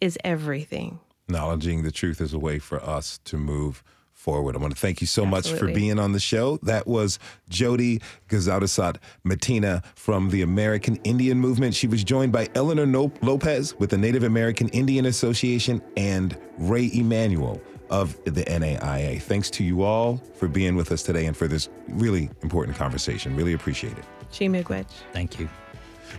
is 0.00 0.18
everything. 0.24 0.98
Acknowledging 1.28 1.84
the 1.84 1.92
truth 1.92 2.20
is 2.20 2.32
a 2.32 2.38
way 2.38 2.58
for 2.58 2.82
us 2.82 3.18
to 3.26 3.36
move 3.36 3.84
forward. 4.16 4.56
I 4.56 4.58
want 4.58 4.74
to 4.74 4.80
thank 4.80 5.00
you 5.00 5.06
so 5.06 5.24
much 5.24 5.52
for 5.52 5.66
being 5.66 5.98
on 5.98 6.12
the 6.12 6.18
show. 6.20 6.56
That 6.62 6.86
was 6.86 7.18
Jody 7.48 8.00
Gzhadawsot 8.28 8.96
Mattena 9.24 9.84
from 9.94 10.30
the 10.30 10.42
American 10.42 10.96
Indian 11.04 11.38
Movement. 11.38 11.74
She 11.74 11.86
was 11.86 12.02
joined 12.02 12.32
by 12.32 12.48
Eleanor 12.54 12.86
No- 12.86 13.12
Lopez 13.22 13.74
with 13.78 13.90
the 13.90 13.98
Native 13.98 14.24
American 14.24 14.68
Indian 14.70 15.06
Association 15.06 15.80
and 15.96 16.36
Ray 16.58 16.90
Emanuel 16.92 17.60
of 17.90 18.16
the 18.24 18.42
NAIA. 18.44 19.20
Thanks 19.22 19.48
to 19.50 19.62
you 19.64 19.82
all 19.82 20.16
for 20.34 20.48
being 20.48 20.74
with 20.74 20.90
us 20.90 21.02
today 21.04 21.26
and 21.26 21.36
for 21.36 21.46
this 21.46 21.68
really 21.88 22.28
important 22.42 22.76
conversation. 22.76 23.36
Really 23.36 23.52
appreciate 23.52 23.96
it. 23.96 24.04
Chi-miigwech. 24.36 24.86
Thank 25.12 25.38
you. 25.38 25.48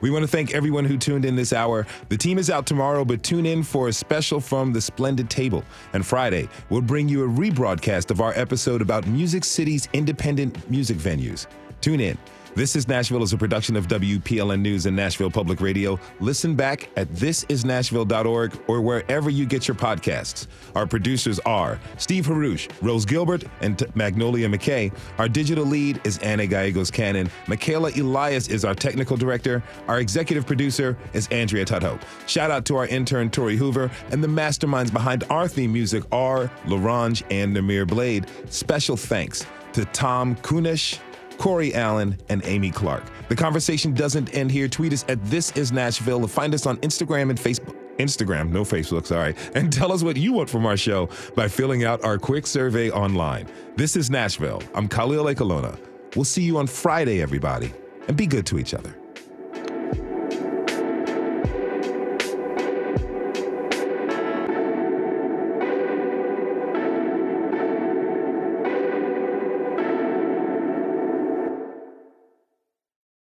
We 0.02 0.10
want 0.10 0.24
to 0.24 0.28
thank 0.28 0.54
everyone 0.54 0.86
who 0.86 0.98
tuned 0.98 1.26
in 1.26 1.36
this 1.36 1.54
hour. 1.54 1.86
The 2.10 2.18
team 2.18 2.38
is 2.38 2.50
out 2.50 2.66
tomorrow, 2.66 3.06
but 3.06 3.24
tune 3.24 3.46
in 3.46 3.64
for 3.64 3.88
a 3.88 3.94
special 3.94 4.40
from 4.40 4.74
the 4.74 4.82
Splendid 4.82 5.30
Table. 5.30 5.64
And 5.94 6.06
Friday, 6.06 6.50
we'll 6.70 6.82
bring 6.82 7.10
you 7.10 7.24
a 7.24 7.28
rebroadcast 7.28 8.12
of 8.12 8.22
our 8.22 8.34
episode 8.34 8.82
about 8.82 9.08
Music 9.08 9.44
City's 9.44 9.88
independent 9.94 10.70
music 10.70 10.98
venues. 10.98 11.48
Tune 11.82 12.00
in. 12.00 12.18
This 12.56 12.76
is 12.76 12.88
Nashville 12.88 13.22
is 13.22 13.34
a 13.34 13.38
production 13.38 13.76
of 13.76 13.88
WPLN 13.88 14.62
News 14.62 14.86
and 14.88 14.96
Nashville 14.96 15.30
Public 15.30 15.62
Radio. 15.62 16.00
Listen 16.20 16.56
back 16.56 16.90
at 16.98 17.08
thisisnashville.org 17.14 18.60
or 18.68 18.82
wherever 18.82 19.30
you 19.30 19.46
get 19.46 19.68
your 19.68 19.76
podcasts. 19.76 20.48
Our 20.76 20.88
producers 20.88 21.40
are 21.42 21.80
Steve 21.98 22.26
Haruch, 22.26 22.70
Rose 22.82 23.06
Gilbert, 23.06 23.44
and 23.62 23.78
T- 23.78 23.86
Magnolia 23.94 24.50
McKay. 24.50 24.92
Our 25.20 25.30
digital 25.30 25.66
lead 25.66 26.02
is 26.04 26.18
Anna 26.20 26.48
Gallegos 26.48 26.90
Cannon. 26.90 27.30
Michaela 27.48 27.92
Elias 27.96 28.48
is 28.48 28.66
our 28.66 28.74
technical 28.74 29.18
director. 29.18 29.62
Our 29.88 30.00
executive 30.00 30.48
producer 30.48 30.98
is 31.14 31.28
Andrea 31.28 31.66
Tudhope. 31.66 32.02
Shout 32.28 32.50
out 32.50 32.66
to 32.66 32.76
our 32.76 32.88
intern 32.88 33.30
Tori 33.30 33.56
Hoover 33.56 33.92
and 34.12 34.24
the 34.24 34.28
masterminds 34.28 34.92
behind 34.92 35.26
our 35.30 35.48
theme 35.48 35.74
music 35.74 36.04
are 36.12 36.52
Larange 36.66 37.24
and 37.30 37.56
Namir 37.56 37.86
Blade. 37.86 38.26
Special 38.50 38.98
thanks 38.98 39.46
to 39.74 39.86
Tom 39.86 40.36
Kunish. 40.38 41.00
Corey 41.38 41.74
Allen, 41.76 42.18
and 42.30 42.42
Amy 42.46 42.72
Clark. 42.72 43.04
The 43.30 43.36
conversation 43.36 43.94
doesn't 43.94 44.34
end 44.34 44.52
here. 44.52 44.68
Tweet 44.68 44.94
us 44.94 45.06
at 45.08 45.24
This 45.26 45.52
Is 45.52 45.72
Nashville. 45.72 46.28
Find 46.28 46.54
us 46.54 46.66
on 46.66 46.78
Instagram 46.78 47.30
and 47.30 47.40
Facebook. 47.40 47.76
Instagram, 47.98 48.50
no 48.52 48.64
Facebook, 48.64 49.06
sorry. 49.06 49.36
And 49.56 49.74
tell 49.74 49.92
us 49.92 50.04
what 50.04 50.18
you 50.18 50.34
want 50.34 50.50
from 50.50 50.66
our 50.66 50.78
show 50.78 51.10
by 51.36 51.48
filling 51.48 51.84
out 51.84 52.04
our 52.04 52.18
quick 52.18 52.46
survey 52.46 52.92
online. 52.92 53.48
This 53.76 53.96
is 53.96 54.10
Nashville. 54.10 54.62
I'm 54.76 54.88
Khalil 54.88 55.26
Ekulona. 55.26 55.80
We'll 56.16 56.26
see 56.26 56.44
you 56.44 56.58
on 56.58 56.68
Friday, 56.68 57.22
everybody, 57.22 57.74
and 58.08 58.16
be 58.16 58.28
good 58.28 58.46
to 58.48 58.60
each 58.60 58.74
other. 58.74 58.96